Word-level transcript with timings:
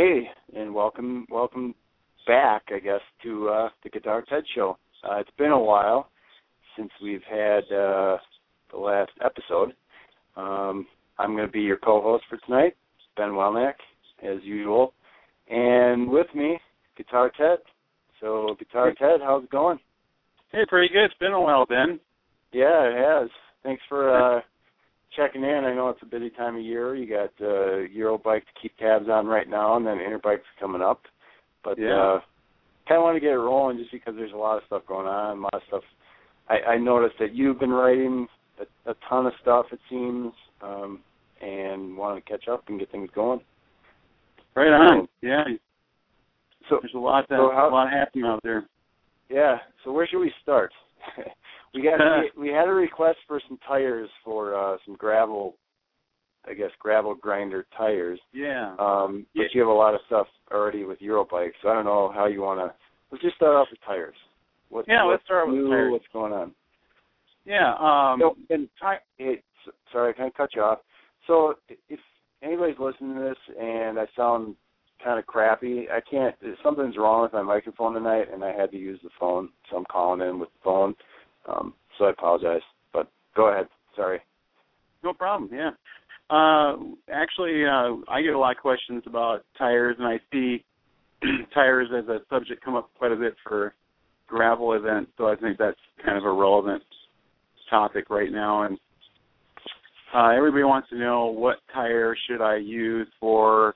Hey, 0.00 0.30
and 0.56 0.74
welcome, 0.74 1.26
welcome 1.28 1.74
back, 2.26 2.62
I 2.74 2.78
guess, 2.78 3.02
to 3.22 3.50
uh, 3.50 3.68
the 3.84 3.90
Guitar 3.90 4.24
Ted 4.26 4.44
Show. 4.54 4.78
Uh, 5.04 5.16
it's 5.16 5.30
been 5.36 5.50
a 5.50 5.60
while 5.60 6.08
since 6.74 6.88
we've 7.02 7.20
had 7.30 7.64
uh, 7.64 8.16
the 8.70 8.78
last 8.78 9.10
episode. 9.22 9.74
Um, 10.38 10.86
I'm 11.18 11.36
going 11.36 11.46
to 11.46 11.52
be 11.52 11.60
your 11.60 11.76
co-host 11.76 12.24
for 12.30 12.38
tonight, 12.46 12.78
Ben 13.18 13.32
Welnick, 13.32 13.74
as 14.22 14.38
usual, 14.42 14.94
and 15.50 16.08
with 16.08 16.28
me, 16.34 16.58
Guitar 16.96 17.30
Ted. 17.36 17.58
So, 18.22 18.56
Guitar 18.58 18.94
Ted, 18.98 19.20
how's 19.22 19.44
it 19.44 19.50
going? 19.50 19.78
Hey, 20.50 20.64
pretty 20.66 20.90
good. 20.90 21.04
It's 21.04 21.14
been 21.20 21.32
a 21.32 21.40
while, 21.42 21.66
Ben. 21.66 22.00
Yeah, 22.52 22.84
it 22.84 22.96
has. 22.96 23.28
Thanks 23.62 23.82
for 23.86 24.38
uh, 24.38 24.40
checking 25.16 25.42
in. 25.42 25.64
I 25.64 25.74
know 25.74 25.88
it's 25.88 26.02
a 26.02 26.06
busy 26.06 26.30
time 26.30 26.56
of 26.56 26.62
year. 26.62 26.94
You 26.94 27.06
got 27.08 27.30
uh, 27.44 27.86
Eurobike 27.96 28.40
to 28.42 28.60
keep 28.62 28.76
tabs 28.78 29.08
on 29.08 29.26
right 29.26 29.48
now, 29.48 29.76
and 29.76 29.86
then 29.86 29.98
Interbike's 29.98 30.42
coming 30.58 30.82
up. 30.82 31.02
But 31.64 31.78
Yeah. 31.78 31.96
uh, 31.96 32.20
kind 32.88 32.98
of 32.98 33.02
want 33.04 33.16
to 33.16 33.20
get 33.20 33.30
it 33.32 33.36
rolling 33.38 33.78
just 33.78 33.92
because 33.92 34.14
there's 34.16 34.32
a 34.32 34.36
lot 34.36 34.56
of 34.56 34.62
stuff 34.66 34.82
going 34.86 35.06
on. 35.06 35.38
A 35.38 35.40
lot 35.42 35.54
of 35.54 35.62
stuff. 35.68 35.82
I, 36.48 36.72
I 36.72 36.76
noticed 36.78 37.16
that 37.20 37.34
you've 37.34 37.60
been 37.60 37.70
writing 37.72 38.26
a, 38.60 38.90
a 38.90 38.94
ton 39.08 39.26
of 39.26 39.32
stuff. 39.42 39.66
It 39.72 39.78
seems, 39.88 40.32
um, 40.62 41.00
and 41.40 41.96
want 41.96 42.22
to 42.24 42.30
catch 42.30 42.48
up 42.48 42.64
and 42.68 42.78
get 42.78 42.90
things 42.90 43.08
going. 43.14 43.40
Right 44.56 44.72
on. 44.72 45.08
Yeah. 45.22 45.44
So 46.68 46.78
There's 46.82 46.94
a 46.94 46.98
lot 46.98 47.28
that, 47.28 47.36
So 47.38 47.50
how- 47.52 47.68
a 47.68 47.70
lot 47.70 47.90
happening 47.90 48.24
out 48.24 48.40
there. 48.42 48.66
Yeah. 49.28 49.58
So 49.84 49.92
where 49.92 50.06
should 50.06 50.20
we 50.20 50.32
start? 50.42 50.72
we 51.74 51.82
got 51.82 51.98
we, 52.36 52.48
we 52.48 52.48
had 52.48 52.68
a 52.68 52.72
request 52.72 53.18
for 53.26 53.40
some 53.48 53.58
tires 53.66 54.08
for 54.24 54.54
uh 54.54 54.76
some 54.84 54.96
gravel, 54.96 55.56
I 56.46 56.54
guess 56.54 56.70
gravel 56.78 57.14
grinder 57.14 57.66
tires. 57.76 58.20
Yeah. 58.32 58.74
Um, 58.78 59.26
but 59.34 59.42
Yeah. 59.42 59.48
you 59.52 59.60
have 59.60 59.68
a 59.70 59.72
lot 59.72 59.94
of 59.94 60.00
stuff 60.06 60.26
already 60.50 60.84
with 60.84 60.98
Eurobike, 61.00 61.52
so 61.62 61.68
I 61.68 61.74
don't 61.74 61.84
know 61.84 62.10
how 62.14 62.26
you 62.26 62.42
want 62.42 62.60
to. 62.60 62.74
Let's 63.10 63.22
just 63.22 63.36
start 63.36 63.54
off 63.56 63.68
with 63.70 63.80
tires. 63.86 64.14
What, 64.68 64.84
Yeah, 64.88 65.02
let's 65.02 65.14
what's 65.20 65.24
start 65.24 65.48
with 65.48 65.68
tires. 65.68 65.90
What's 65.92 66.04
going 66.12 66.32
on? 66.32 66.52
yeah. 67.44 67.74
Um 67.74 68.20
So, 68.20 68.36
and 68.50 68.68
ti- 68.80 69.24
s- 69.66 69.72
sorry, 69.92 70.14
can 70.14 70.26
I 70.26 70.30
cut 70.30 70.54
you 70.54 70.62
off? 70.62 70.78
So 71.26 71.54
if 71.88 72.00
anybody's 72.42 72.78
listening 72.78 73.14
to 73.14 73.20
this 73.20 73.56
and 73.60 73.98
I 73.98 74.06
sound 74.16 74.56
kind 75.02 75.18
of 75.18 75.26
crappy, 75.26 75.88
I 75.90 76.00
can't. 76.00 76.34
Something's 76.62 76.96
wrong 76.98 77.22
with 77.22 77.32
my 77.32 77.42
microphone 77.42 77.94
tonight, 77.94 78.28
and 78.32 78.44
I 78.44 78.52
had 78.52 78.70
to 78.72 78.76
use 78.76 79.00
the 79.02 79.08
phone, 79.18 79.48
so 79.70 79.76
I'm 79.78 79.84
calling 79.86 80.20
in 80.20 80.38
with 80.38 80.50
the 80.50 80.58
phone. 80.62 80.94
Um, 81.50 81.74
so 81.98 82.04
I 82.06 82.10
apologize. 82.10 82.62
But 82.92 83.10
go 83.34 83.50
ahead. 83.52 83.66
Sorry. 83.96 84.20
no 85.02 85.12
problem, 85.12 85.50
yeah. 85.52 85.70
Uh 86.30 86.76
actually 87.12 87.64
uh 87.66 87.96
I 88.08 88.22
get 88.22 88.34
a 88.34 88.38
lot 88.38 88.52
of 88.56 88.62
questions 88.62 89.02
about 89.06 89.40
tires 89.58 89.96
and 89.98 90.06
I 90.06 90.20
see 90.32 90.64
tires 91.54 91.88
as 91.96 92.08
a 92.08 92.18
subject 92.30 92.64
come 92.64 92.76
up 92.76 92.90
quite 92.96 93.10
a 93.12 93.16
bit 93.16 93.34
for 93.42 93.74
gravel 94.28 94.74
events, 94.74 95.10
so 95.18 95.26
I 95.26 95.34
think 95.34 95.58
that's 95.58 95.76
kind 96.04 96.16
of 96.16 96.24
a 96.24 96.32
relevant 96.32 96.84
topic 97.68 98.10
right 98.10 98.30
now 98.30 98.62
and 98.62 98.78
uh 100.14 100.28
everybody 100.28 100.62
wants 100.64 100.88
to 100.90 100.98
know 100.98 101.26
what 101.26 101.56
tire 101.74 102.16
should 102.28 102.40
I 102.42 102.56
use 102.58 103.08
for 103.18 103.74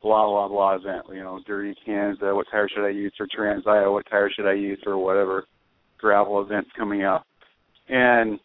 blah 0.00 0.26
blah 0.26 0.48
blah 0.48 0.76
event. 0.76 1.06
You 1.12 1.24
know, 1.24 1.40
dirty 1.46 1.74
Kanza. 1.86 2.30
Uh, 2.30 2.36
what 2.36 2.46
tire 2.52 2.68
should 2.68 2.86
I 2.86 2.90
use 2.90 3.12
for 3.16 3.26
Trans 3.34 3.64
Iowa? 3.66 3.92
What 3.92 4.06
tire 4.08 4.30
should 4.30 4.48
I 4.48 4.54
use 4.54 4.78
for 4.84 4.96
whatever 4.96 5.46
gravel 5.98 6.40
events 6.42 6.70
coming 6.76 7.04
up? 7.04 7.26
And 7.88 8.38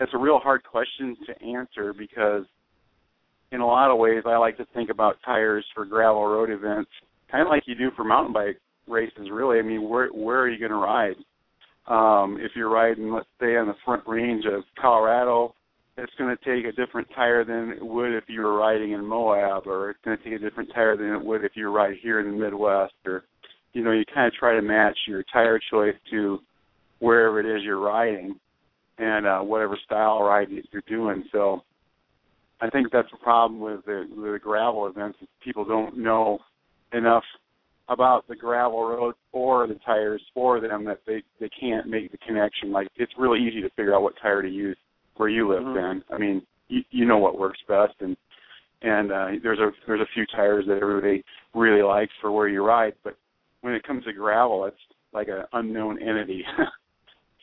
it's 0.00 0.12
a 0.14 0.18
real 0.18 0.38
hard 0.38 0.62
question 0.64 1.16
to 1.26 1.46
answer 1.46 1.92
because, 1.92 2.44
in 3.52 3.60
a 3.60 3.66
lot 3.66 3.90
of 3.90 3.98
ways, 3.98 4.24
I 4.26 4.36
like 4.36 4.56
to 4.58 4.66
think 4.74 4.90
about 4.90 5.16
tires 5.24 5.64
for 5.74 5.84
gravel 5.84 6.26
road 6.26 6.50
events, 6.50 6.90
kind 7.30 7.42
of 7.42 7.48
like 7.48 7.62
you 7.66 7.74
do 7.74 7.90
for 7.96 8.04
mountain 8.04 8.32
bike 8.32 8.58
races. 8.86 9.28
Really, 9.30 9.58
I 9.58 9.62
mean, 9.62 9.88
where 9.88 10.08
where 10.08 10.40
are 10.40 10.48
you 10.48 10.58
going 10.58 10.72
to 10.72 10.76
ride? 10.76 11.16
Um, 11.86 12.38
if 12.40 12.52
you're 12.56 12.68
riding, 12.68 13.12
let's 13.12 13.28
say, 13.40 13.56
on 13.56 13.68
the 13.68 13.74
front 13.84 14.02
range 14.06 14.44
of 14.44 14.64
Colorado, 14.80 15.54
it's 15.96 16.12
going 16.18 16.36
to 16.36 16.44
take 16.44 16.66
a 16.66 16.76
different 16.76 17.08
tire 17.14 17.44
than 17.44 17.70
it 17.70 17.84
would 17.84 18.12
if 18.12 18.24
you 18.26 18.42
were 18.42 18.58
riding 18.58 18.92
in 18.92 19.06
Moab, 19.06 19.66
or 19.66 19.90
it's 19.90 20.00
going 20.04 20.18
to 20.18 20.24
take 20.24 20.34
a 20.34 20.38
different 20.38 20.70
tire 20.74 20.96
than 20.96 21.12
it 21.12 21.24
would 21.24 21.44
if 21.44 21.52
you 21.54 21.68
ride 21.68 21.94
here 22.02 22.20
in 22.20 22.26
the 22.26 22.44
Midwest, 22.44 22.94
or 23.06 23.24
you 23.72 23.84
know, 23.84 23.92
you 23.92 24.04
kind 24.12 24.26
of 24.26 24.34
try 24.34 24.54
to 24.54 24.62
match 24.62 24.96
your 25.06 25.22
tire 25.32 25.60
choice 25.70 25.94
to 26.10 26.38
wherever 27.00 27.40
it 27.40 27.46
is 27.46 27.62
you're 27.62 27.80
riding 27.80 28.38
and 28.98 29.26
uh, 29.26 29.40
whatever 29.40 29.78
style 29.84 30.22
ride 30.22 30.48
you're 30.50 30.82
doing. 30.88 31.24
So 31.32 31.62
I 32.60 32.70
think 32.70 32.90
that's 32.90 33.10
the 33.10 33.18
problem 33.18 33.60
with 33.60 33.84
the, 33.84 34.06
with 34.16 34.32
the 34.32 34.38
gravel 34.38 34.86
events. 34.86 35.18
Is 35.20 35.28
people 35.44 35.64
don't 35.64 35.98
know 35.98 36.38
enough 36.92 37.24
about 37.88 38.26
the 38.26 38.34
gravel 38.34 38.88
road 38.88 39.14
or 39.32 39.66
the 39.66 39.78
tires 39.84 40.22
for 40.34 40.60
them 40.60 40.84
that 40.84 41.00
they 41.06 41.22
they 41.40 41.50
can't 41.60 41.86
make 41.86 42.10
the 42.10 42.18
connection. 42.18 42.72
Like 42.72 42.88
it's 42.96 43.12
really 43.18 43.40
easy 43.40 43.60
to 43.60 43.68
figure 43.70 43.94
out 43.94 44.02
what 44.02 44.14
tire 44.20 44.42
to 44.42 44.48
use 44.48 44.76
where 45.16 45.28
you 45.28 45.48
live, 45.48 45.62
Mhm. 45.62 45.74
Ben. 45.74 46.04
I 46.10 46.18
mean, 46.18 46.42
you, 46.68 46.82
you 46.90 47.04
know 47.04 47.18
what 47.18 47.38
works 47.38 47.60
best, 47.68 47.94
and 48.00 48.16
and 48.82 49.12
uh, 49.12 49.28
there's 49.42 49.58
a 49.58 49.70
there's 49.86 50.00
a 50.00 50.12
few 50.14 50.26
tires 50.26 50.66
that 50.66 50.78
everybody 50.82 51.24
really 51.54 51.82
likes 51.82 52.12
for 52.20 52.32
where 52.32 52.48
you 52.48 52.64
ride, 52.64 52.94
but 53.04 53.16
when 53.60 53.74
it 53.74 53.82
comes 53.84 54.04
to 54.04 54.12
gravel, 54.12 54.64
it's 54.64 54.76
like 55.12 55.28
an 55.28 55.44
unknown 55.52 56.00
entity. 56.02 56.44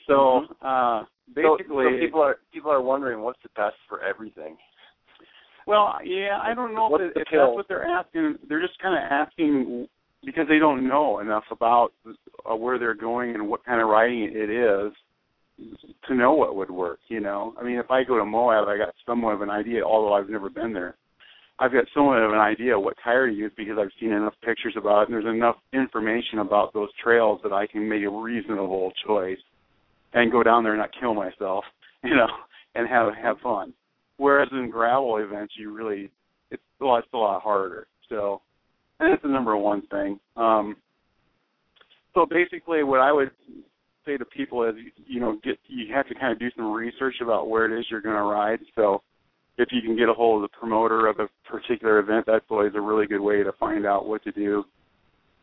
so 0.08 0.46
uh, 0.62 1.04
basically, 1.34 1.86
so 1.86 2.00
people 2.00 2.22
are 2.22 2.38
people 2.54 2.72
are 2.72 2.82
wondering 2.82 3.22
what's 3.22 3.40
the 3.44 3.50
best 3.56 3.76
for 3.88 4.04
everything. 4.04 4.58
Well, 5.66 5.96
yeah, 6.04 6.40
I 6.42 6.54
don't 6.54 6.76
know 6.76 6.90
What's 6.90 7.06
if, 7.16 7.22
if 7.22 7.28
that's 7.32 7.56
what 7.56 7.68
they're 7.68 7.86
asking. 7.86 8.36
They're 8.50 8.62
just 8.62 8.80
kind 8.82 8.96
of 8.96 9.10
asking 9.10 9.88
because 10.26 10.46
they 10.50 10.60
don't 10.60 10.88
know 10.88 11.20
enough 11.20 11.44
about 11.52 11.92
uh, 12.50 12.56
where 12.56 12.78
they're 12.78 12.94
going 12.94 13.34
and 13.36 13.48
what 13.48 13.64
kind 13.66 13.82
of 13.82 13.88
riding 13.88 14.24
it 14.24 14.50
is 14.50 14.94
to 16.08 16.16
know 16.16 16.34
what 16.34 16.56
would 16.56 16.72
work. 16.72 17.00
You 17.08 17.20
know, 17.20 17.54
I 17.60 17.64
mean, 17.64 17.78
if 17.78 17.90
I 17.92 18.04
go 18.04 18.18
to 18.18 18.26
Moab, 18.26 18.68
I 18.68 18.78
got 18.78 18.94
somewhat 19.06 19.36
of 19.36 19.42
an 19.42 19.50
idea, 19.50 19.84
although 19.84 20.14
I've 20.14 20.30
never 20.30 20.50
been 20.50 20.74
there. 20.74 20.96
I've 21.60 21.72
got 21.72 21.86
somewhat 21.94 22.18
of 22.18 22.32
an 22.32 22.40
idea 22.40 22.80
what 22.80 22.96
tire 23.04 23.30
to 23.30 23.34
use 23.34 23.52
because 23.56 23.78
I've 23.80 23.92
seen 24.00 24.12
enough 24.12 24.34
pictures 24.44 24.74
about 24.76 25.04
it, 25.04 25.10
and 25.10 25.14
there's 25.14 25.36
enough 25.36 25.56
information 25.72 26.40
about 26.40 26.74
those 26.74 26.90
trails 27.02 27.40
that 27.44 27.54
I 27.54 27.68
can 27.68 27.88
make 27.88 28.04
a 28.04 28.10
reasonable 28.10 28.92
choice 29.06 29.38
and 30.14 30.32
go 30.32 30.44
down 30.44 30.64
there 30.64 30.74
and 30.74 30.82
not 30.82 30.92
kill 31.00 31.14
myself, 31.14 31.64
you 32.04 32.16
know, 32.16 32.28
and 32.76 32.88
have 32.88 33.14
have 33.22 33.38
fun. 33.40 33.74
Whereas 34.18 34.50
in 34.52 34.70
gravel 34.70 35.18
events, 35.18 35.54
you 35.58 35.74
really 35.74 36.10
it's 36.52 36.62
a 36.82 36.86
lot, 36.86 37.00
it's 37.00 37.14
a 37.14 37.18
lot 37.18 37.42
harder. 37.42 37.88
So 38.10 38.42
that's 39.00 39.22
the 39.22 39.30
number 39.30 39.58
one 39.58 39.82
thing. 39.88 40.20
Um, 40.38 40.76
so 42.14 42.26
basically, 42.26 42.84
what 42.84 43.00
I 43.00 43.12
would 43.12 43.32
say 44.06 44.18
to 44.18 44.26
people 44.26 44.64
is, 44.68 44.76
you 45.08 45.20
know, 45.20 45.40
get 45.44 45.58
you 45.68 45.94
have 45.94 46.08
to 46.08 46.16
kind 46.16 46.32
of 46.32 46.40
do 46.40 46.50
some 46.56 46.72
research 46.72 47.16
about 47.22 47.50
where 47.50 47.66
it 47.66 47.78
is 47.78 47.86
you're 47.90 48.02
going 48.02 48.16
to 48.16 48.22
ride. 48.22 48.60
So 48.76 49.02
if 49.58 49.70
you 49.72 49.82
can 49.82 49.98
get 49.98 50.10
a 50.10 50.14
hold 50.14 50.44
of 50.44 50.50
the 50.50 50.58
promoter 50.58 51.08
of 51.08 51.20
a 51.20 51.30
particular 51.50 52.00
event, 52.00 52.26
that's 52.28 52.46
always 52.50 52.74
a 52.76 52.82
really 52.82 53.08
good 53.08 53.22
way 53.22 53.44
to 53.44 53.52
find 53.54 53.86
out 53.86 54.08
what 54.08 54.24
to 54.24 54.32
do. 54.32 54.64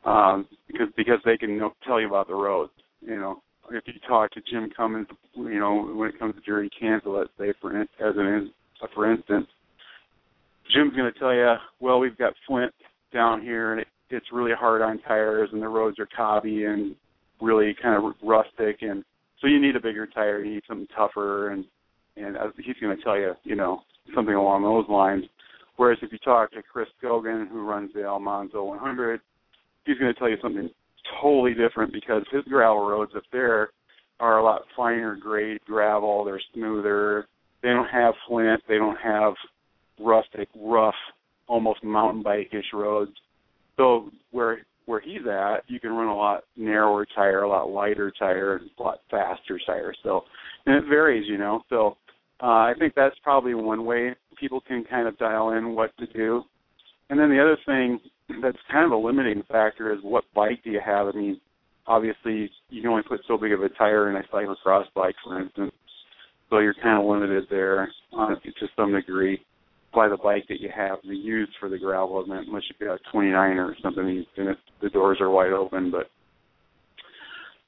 Um, 0.04 0.46
because 0.66 0.88
because 0.96 1.18
they 1.24 1.36
can 1.36 1.58
know, 1.58 1.74
tell 1.86 2.00
you 2.00 2.06
about 2.06 2.28
the 2.28 2.34
roads. 2.34 2.72
You 3.02 3.16
know, 3.16 3.42
if 3.70 3.84
you 3.86 3.94
talk 4.06 4.30
to 4.32 4.40
Jim 4.50 4.70
Cummings, 4.76 5.06
you 5.34 5.58
know, 5.58 5.92
when 5.94 6.08
it 6.08 6.18
comes 6.18 6.34
to 6.34 6.40
Dirty 6.40 6.70
Kanza, 6.80 7.06
let's 7.06 7.30
say 7.38 7.52
for 7.60 7.76
in- 7.76 7.88
as 8.00 8.16
an 8.16 8.52
for 8.94 9.10
instance, 9.10 9.46
Jim's 10.72 10.96
going 10.96 11.12
to 11.12 11.18
tell 11.18 11.34
you, 11.34 11.54
well, 11.80 11.98
we've 11.98 12.16
got 12.16 12.32
Flint 12.46 12.72
down 13.12 13.42
here, 13.42 13.72
and 13.72 13.80
it, 13.82 13.88
it's 14.08 14.26
really 14.32 14.52
hard 14.58 14.82
on 14.82 14.98
tires, 15.00 15.50
and 15.52 15.62
the 15.62 15.68
roads 15.68 15.98
are 15.98 16.08
cobby 16.16 16.64
and 16.64 16.94
really 17.40 17.74
kind 17.80 17.96
of 17.96 18.14
rustic, 18.22 18.78
and 18.82 19.04
so 19.40 19.46
you 19.46 19.60
need 19.60 19.76
a 19.76 19.80
bigger 19.80 20.06
tire, 20.06 20.44
you 20.44 20.54
need 20.54 20.62
something 20.68 20.88
tougher, 20.96 21.50
and 21.50 21.64
and 22.16 22.36
he's 22.58 22.76
going 22.80 22.94
to 22.94 23.02
tell 23.02 23.16
you, 23.16 23.32
you 23.44 23.54
know, 23.54 23.80
something 24.14 24.34
along 24.34 24.62
those 24.62 24.84
lines. 24.90 25.24
Whereas 25.76 25.98
if 26.02 26.12
you 26.12 26.18
talk 26.18 26.50
to 26.52 26.62
Chris 26.62 26.88
Skogen, 27.02 27.48
who 27.48 27.66
runs 27.66 27.92
the 27.94 28.04
Almanzo 28.04 28.64
100, 28.64 29.20
he's 29.86 29.96
going 29.96 30.12
to 30.12 30.18
tell 30.18 30.28
you 30.28 30.36
something 30.42 30.68
totally 31.20 31.54
different 31.54 31.92
because 31.92 32.22
his 32.30 32.44
gravel 32.44 32.86
roads 32.86 33.12
up 33.16 33.22
there 33.32 33.70
are 34.18 34.38
a 34.38 34.44
lot 34.44 34.62
finer 34.76 35.16
grade 35.16 35.60
gravel. 35.66 36.24
They're 36.24 36.40
smoother. 36.54 37.26
They 37.62 37.70
don't 37.70 37.88
have 37.88 38.14
flint. 38.28 38.62
They 38.68 38.76
don't 38.76 38.98
have 39.02 39.34
rustic, 39.98 40.48
rough, 40.56 40.94
almost 41.46 41.82
mountain 41.82 42.22
bike-ish 42.22 42.72
roads. 42.72 43.12
So 43.76 44.10
where 44.30 44.60
where 44.86 45.00
he's 45.00 45.26
at, 45.30 45.58
you 45.68 45.78
can 45.78 45.92
run 45.92 46.08
a 46.08 46.16
lot 46.16 46.44
narrower 46.56 47.06
tire, 47.14 47.42
a 47.42 47.48
lot 47.48 47.70
lighter 47.70 48.12
tire, 48.18 48.56
and 48.56 48.70
a 48.78 48.82
lot 48.82 48.98
faster 49.10 49.60
tire. 49.64 49.94
So 50.02 50.22
and 50.66 50.76
it 50.76 50.88
varies, 50.88 51.28
you 51.28 51.38
know. 51.38 51.62
So 51.68 51.96
uh, 52.42 52.46
I 52.46 52.74
think 52.78 52.94
that's 52.94 53.16
probably 53.22 53.54
one 53.54 53.84
way 53.84 54.14
people 54.38 54.60
can 54.60 54.84
kind 54.84 55.06
of 55.06 55.18
dial 55.18 55.50
in 55.50 55.74
what 55.74 55.96
to 55.98 56.06
do. 56.06 56.42
And 57.08 57.18
then 57.18 57.30
the 57.30 57.40
other 57.40 57.58
thing 57.66 58.00
that's 58.42 58.58
kind 58.70 58.84
of 58.84 58.92
a 58.92 58.96
limiting 58.96 59.42
factor 59.50 59.92
is 59.92 59.98
what 60.02 60.24
bike 60.34 60.60
do 60.64 60.70
you 60.70 60.80
have? 60.84 61.08
I 61.08 61.12
mean, 61.12 61.40
obviously 61.86 62.50
you 62.68 62.82
can 62.82 62.90
only 62.90 63.02
put 63.02 63.20
so 63.26 63.36
big 63.36 63.52
of 63.52 63.62
a 63.62 63.68
tire 63.70 64.10
in 64.10 64.16
a 64.16 64.22
cyclocross 64.34 64.84
bike, 64.94 65.14
for 65.24 65.40
instance, 65.40 65.72
so 66.48 66.58
you're 66.58 66.74
kind 66.74 67.00
of 67.00 67.08
limited 67.08 67.44
there 67.50 67.88
uh, 68.18 68.34
to 68.34 68.66
some 68.76 68.92
degree. 68.92 69.40
buy 69.94 70.08
the 70.08 70.16
bike 70.16 70.44
that 70.48 70.60
you 70.60 70.68
have 70.74 70.98
the 71.06 71.16
used 71.16 71.52
for 71.58 71.68
the 71.68 71.78
gravel 71.78 72.22
event 72.22 72.46
unless 72.48 72.62
you've 72.68 72.86
got 72.86 72.94
a 72.94 73.10
29 73.12 73.56
or 73.58 73.76
something 73.82 74.24
and 74.36 74.56
the 74.82 74.88
doors 74.90 75.18
are 75.20 75.30
wide 75.30 75.52
open. 75.52 75.90
But 75.90 76.06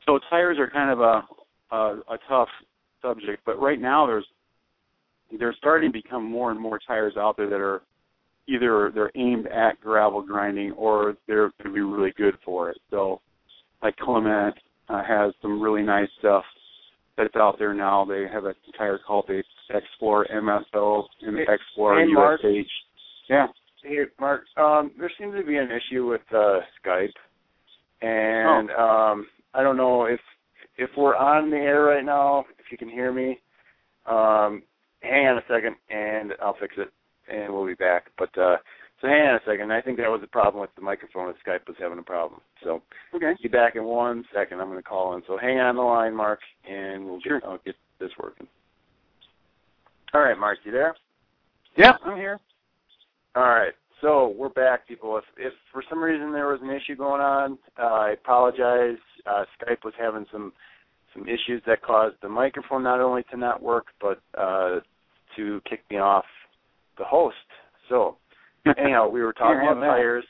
so 0.06 0.18
tires 0.30 0.58
are 0.58 0.70
kind 0.70 0.90
of 0.90 1.00
a, 1.00 1.74
a 1.74 2.14
a 2.14 2.18
tough 2.28 2.48
subject. 3.00 3.42
But 3.44 3.60
right 3.60 3.80
now 3.80 4.06
there's 4.06 4.26
there's 5.38 5.56
starting 5.58 5.92
to 5.92 5.98
become 6.02 6.24
more 6.28 6.50
and 6.50 6.60
more 6.60 6.78
tires 6.86 7.14
out 7.16 7.36
there 7.36 7.48
that 7.48 7.60
are 7.60 7.82
either 8.48 8.90
they're 8.94 9.12
aimed 9.14 9.46
at 9.46 9.80
gravel 9.80 10.22
grinding 10.22 10.72
or 10.72 11.16
they're 11.26 11.50
going 11.62 11.66
to 11.66 11.72
be 11.72 11.80
really 11.80 12.12
good 12.16 12.34
for 12.44 12.70
it. 12.70 12.78
So 12.90 13.20
like 13.82 13.96
Clement 13.96 14.54
uh, 14.88 15.02
has 15.04 15.32
some 15.40 15.60
really 15.60 15.82
nice 15.82 16.08
stuff 16.18 16.44
that's 17.16 17.36
out 17.36 17.56
there 17.58 17.74
now. 17.74 18.04
They 18.04 18.26
have 18.32 18.44
a 18.44 18.54
tire 18.76 18.98
called 19.06 19.26
the 19.28 19.42
Explore 19.70 20.26
MSO 20.32 21.04
and 21.22 21.36
the 21.36 21.44
Explore 21.48 22.00
hey, 22.00 22.12
Mark. 22.12 22.40
USH. 22.42 22.66
Yeah. 23.28 23.46
Hey, 23.82 23.96
Mark. 24.20 24.44
Um, 24.56 24.92
there 24.98 25.10
seems 25.18 25.34
to 25.34 25.44
be 25.44 25.56
an 25.56 25.68
issue 25.70 26.06
with 26.06 26.20
uh, 26.30 26.60
Skype, 26.84 27.12
and 28.00 28.70
oh. 28.76 28.82
um, 28.82 29.26
I 29.54 29.62
don't 29.62 29.76
know 29.76 30.04
if 30.04 30.20
if 30.78 30.90
we're 30.96 31.16
on 31.16 31.50
the 31.50 31.56
air 31.56 31.82
right 31.82 32.04
now. 32.04 32.44
If 32.58 32.66
you 32.70 32.78
can 32.78 32.88
hear 32.88 33.12
me, 33.12 33.40
um, 34.06 34.62
hang 35.00 35.26
on 35.26 35.38
a 35.38 35.42
second, 35.48 35.76
and 35.90 36.32
I'll 36.42 36.56
fix 36.60 36.74
it, 36.78 36.88
and 37.32 37.52
we'll 37.52 37.66
be 37.66 37.74
back. 37.74 38.06
But 38.18 38.36
uh, 38.38 38.56
so 39.00 39.08
hang 39.08 39.26
on 39.26 39.34
a 39.36 39.40
second. 39.46 39.72
I 39.72 39.80
think 39.80 39.98
that 39.98 40.10
was 40.10 40.20
the 40.20 40.28
problem 40.28 40.60
with 40.60 40.70
the 40.76 40.82
microphone. 40.82 41.26
With 41.26 41.36
Skype 41.46 41.66
was 41.66 41.76
having 41.80 41.98
a 41.98 42.02
problem. 42.02 42.40
So 42.62 42.82
okay, 43.14 43.32
be 43.42 43.48
back 43.48 43.74
in 43.76 43.84
one 43.84 44.24
second. 44.34 44.60
I'm 44.60 44.68
going 44.68 44.78
to 44.78 44.88
call 44.88 45.14
in. 45.14 45.22
So 45.26 45.36
hang 45.38 45.58
on 45.58 45.76
the 45.76 45.82
line, 45.82 46.14
Mark, 46.14 46.40
and 46.68 47.04
we'll 47.04 47.20
sure. 47.20 47.40
get, 47.40 47.48
I'll 47.48 47.58
get 47.64 47.74
this 47.98 48.10
working. 48.22 48.46
All 50.14 50.20
right, 50.20 50.38
Mark, 50.38 50.58
you 50.64 50.72
there? 50.72 50.94
Yeah, 51.76 51.94
I'm 52.04 52.16
here. 52.16 52.38
All 53.34 53.44
right. 53.44 53.72
So 54.02 54.34
we're 54.36 54.50
back, 54.50 54.86
people. 54.86 55.16
If, 55.16 55.24
if 55.38 55.52
for 55.72 55.82
some 55.88 56.02
reason 56.02 56.32
there 56.32 56.48
was 56.48 56.60
an 56.62 56.70
issue 56.70 56.96
going 56.96 57.22
on, 57.22 57.58
uh, 57.80 57.82
I 57.82 58.10
apologize. 58.10 58.98
Uh, 59.26 59.44
Skype 59.56 59.84
was 59.84 59.94
having 59.98 60.26
some 60.30 60.52
some 61.14 61.24
issues 61.24 61.62
that 61.66 61.82
caused 61.82 62.16
the 62.22 62.28
microphone 62.28 62.82
not 62.82 63.00
only 63.00 63.22
to 63.30 63.36
not 63.36 63.62
work, 63.62 63.86
but 64.00 64.20
uh, 64.38 64.80
to 65.36 65.60
kick 65.68 65.82
me 65.90 65.98
off 65.98 66.24
the 67.02 67.08
host. 67.08 67.36
So 67.88 68.16
anyhow, 68.78 69.08
we 69.08 69.22
were 69.22 69.32
talking 69.32 69.68
about 69.68 69.80
tires. 69.80 70.24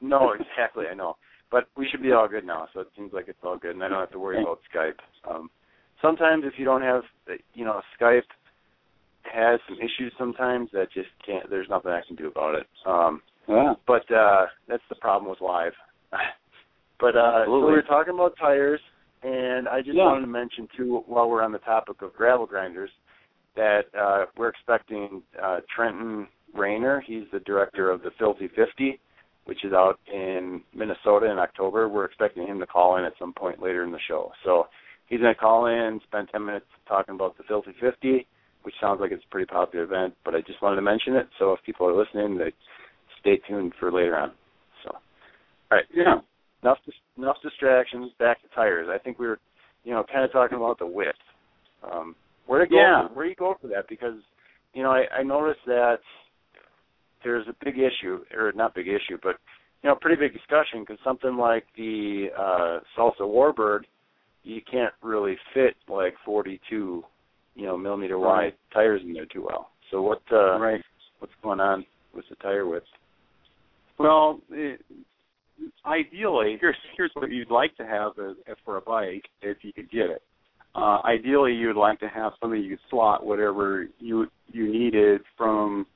No, 0.00 0.32
exactly. 0.38 0.86
I 0.90 0.94
know, 0.94 1.16
but 1.50 1.68
we 1.76 1.86
should 1.90 2.02
be 2.02 2.12
all 2.12 2.28
good 2.28 2.44
now. 2.44 2.68
So 2.74 2.80
it 2.80 2.88
seems 2.96 3.12
like 3.12 3.26
it's 3.28 3.38
all 3.42 3.56
good, 3.56 3.72
and 3.72 3.84
I 3.84 3.88
don't 3.88 4.00
have 4.00 4.12
to 4.12 4.18
worry 4.18 4.42
about 4.42 4.60
Skype. 4.74 4.98
Um, 5.28 5.50
sometimes 6.02 6.44
if 6.46 6.54
you 6.58 6.64
don't 6.64 6.82
have, 6.82 7.02
you 7.54 7.64
know, 7.64 7.80
Skype 8.00 8.22
has 9.32 9.60
some 9.68 9.78
issues 9.78 10.12
sometimes 10.18 10.68
that 10.72 10.88
just 10.92 11.08
can't. 11.24 11.48
There's 11.48 11.68
nothing 11.68 11.92
I 11.92 12.00
can 12.06 12.16
do 12.16 12.28
about 12.28 12.54
it. 12.56 12.66
Um, 12.86 13.22
yeah. 13.48 13.74
But 13.86 14.10
uh, 14.12 14.46
that's 14.68 14.82
the 14.88 14.96
problem 14.96 15.30
with 15.30 15.40
live. 15.40 15.72
but 17.00 17.16
uh, 17.16 17.44
so 17.46 17.66
we 17.66 17.72
were 17.72 17.82
talking 17.82 18.14
about 18.14 18.34
tires, 18.38 18.80
and 19.22 19.68
I 19.68 19.80
just 19.80 19.96
yeah. 19.96 20.04
wanted 20.04 20.22
to 20.22 20.26
mention 20.26 20.66
too, 20.76 21.02
while 21.06 21.28
we're 21.28 21.42
on 21.42 21.52
the 21.52 21.58
topic 21.58 22.02
of 22.02 22.14
gravel 22.14 22.46
grinders, 22.46 22.90
that 23.56 23.82
uh, 23.98 24.26
we're 24.36 24.48
expecting 24.48 25.22
uh, 25.42 25.60
Trenton 25.74 26.26
Raygor. 26.56 27.00
He's 27.04 27.24
the 27.32 27.40
director 27.40 27.90
of 27.90 28.02
the 28.02 28.10
Filthy 28.18 28.48
50, 28.54 29.00
which 29.44 29.64
is 29.64 29.72
out 29.72 29.98
in 30.12 30.62
Minnesota 30.74 31.30
in 31.30 31.38
October. 31.38 31.88
We're 31.88 32.04
expecting 32.04 32.46
him 32.46 32.60
to 32.60 32.66
call 32.66 32.96
in 32.96 33.04
at 33.04 33.12
some 33.18 33.32
point 33.32 33.62
later 33.62 33.84
in 33.84 33.92
the 33.92 33.98
show. 34.08 34.32
So 34.44 34.66
he's 35.06 35.20
going 35.20 35.34
to 35.34 35.40
call 35.40 35.66
in, 35.66 36.00
spend 36.06 36.28
10 36.32 36.44
minutes 36.44 36.66
talking 36.88 37.14
about 37.14 37.36
the 37.36 37.44
Filthy 37.44 37.74
50 37.80 38.26
which 38.62 38.74
sounds 38.80 39.00
like 39.00 39.12
it's 39.12 39.24
a 39.24 39.30
pretty 39.30 39.46
popular 39.46 39.84
event. 39.84 40.14
But 40.24 40.34
I 40.34 40.40
just 40.42 40.60
wanted 40.62 40.76
to 40.76 40.82
mention 40.82 41.16
it, 41.16 41.28
so 41.38 41.52
if 41.52 41.60
people 41.64 41.86
are 41.86 41.96
listening, 41.96 42.36
they 42.36 42.52
stay 43.20 43.40
tuned 43.48 43.72
for 43.78 43.92
later 43.92 44.16
on. 44.16 44.32
So, 44.84 44.90
all 44.92 45.00
right, 45.78 45.84
yeah, 45.94 46.20
enough 46.62 46.78
enough 47.16 47.36
distractions. 47.42 48.12
Back 48.18 48.42
to 48.42 48.48
tires. 48.54 48.88
I 48.90 48.98
think 48.98 49.18
we 49.18 49.26
were, 49.26 49.38
you 49.84 49.92
know, 49.92 50.04
kind 50.12 50.24
of 50.24 50.32
talking 50.32 50.56
about 50.56 50.78
the 50.78 50.86
width. 50.86 51.18
Um, 51.82 52.14
where 52.50 52.64
to 52.64 52.70
go? 52.70 52.76
Yeah. 52.76 53.08
where 53.14 53.26
do 53.26 53.30
you 53.30 53.36
go 53.36 53.54
for 53.60 53.68
that? 53.68 53.88
Because, 53.88 54.16
you 54.74 54.82
know, 54.82 54.90
I, 54.90 55.04
I 55.20 55.22
noticed 55.22 55.60
that 55.66 55.98
there's 57.22 57.46
a 57.48 57.64
big 57.64 57.74
issue, 57.78 58.20
or 58.34 58.52
not 58.52 58.74
big 58.74 58.88
issue, 58.88 59.18
but 59.22 59.36
you 59.82 59.88
know, 59.88 59.96
pretty 60.00 60.20
big 60.20 60.32
discussion 60.32 60.80
because 60.80 60.98
something 61.04 61.36
like 61.36 61.64
the 61.76 62.26
uh, 62.36 62.80
Salsa 62.98 63.20
Warbird, 63.20 63.80
you 64.42 64.60
can't 64.70 64.92
really 65.02 65.36
fit 65.54 65.76
like 65.88 66.14
42 66.24 67.04
you 67.54 67.66
know 67.66 67.76
millimeter 67.76 68.18
wide 68.18 68.38
right. 68.38 68.54
tires 68.72 69.00
in 69.04 69.12
there 69.12 69.26
too 69.26 69.44
well. 69.46 69.70
So 69.90 70.02
what 70.02 70.22
uh, 70.32 70.58
right 70.58 70.80
what's 71.18 71.32
going 71.42 71.60
on 71.60 71.84
with 72.14 72.24
the 72.30 72.36
tire 72.36 72.66
width? 72.66 72.86
Well, 73.98 74.40
it, 74.50 74.80
ideally, 75.84 76.56
here's 76.60 76.76
here's 76.96 77.10
what 77.14 77.30
you'd 77.30 77.50
like 77.50 77.76
to 77.76 77.86
have 77.86 78.12
as, 78.18 78.36
as 78.48 78.56
for 78.64 78.76
a 78.76 78.80
bike 78.80 79.24
if 79.42 79.58
you 79.62 79.72
could 79.72 79.90
get 79.90 80.10
it. 80.10 80.22
Uh, 80.74 81.00
ideally, 81.04 81.52
you'd 81.52 81.76
like 81.76 81.98
to 82.00 82.08
have 82.08 82.32
something 82.40 82.62
you 82.62 82.78
slot 82.88 83.26
whatever 83.26 83.86
you 83.98 84.26
you 84.48 84.70
needed 84.70 85.20
from 85.36 85.86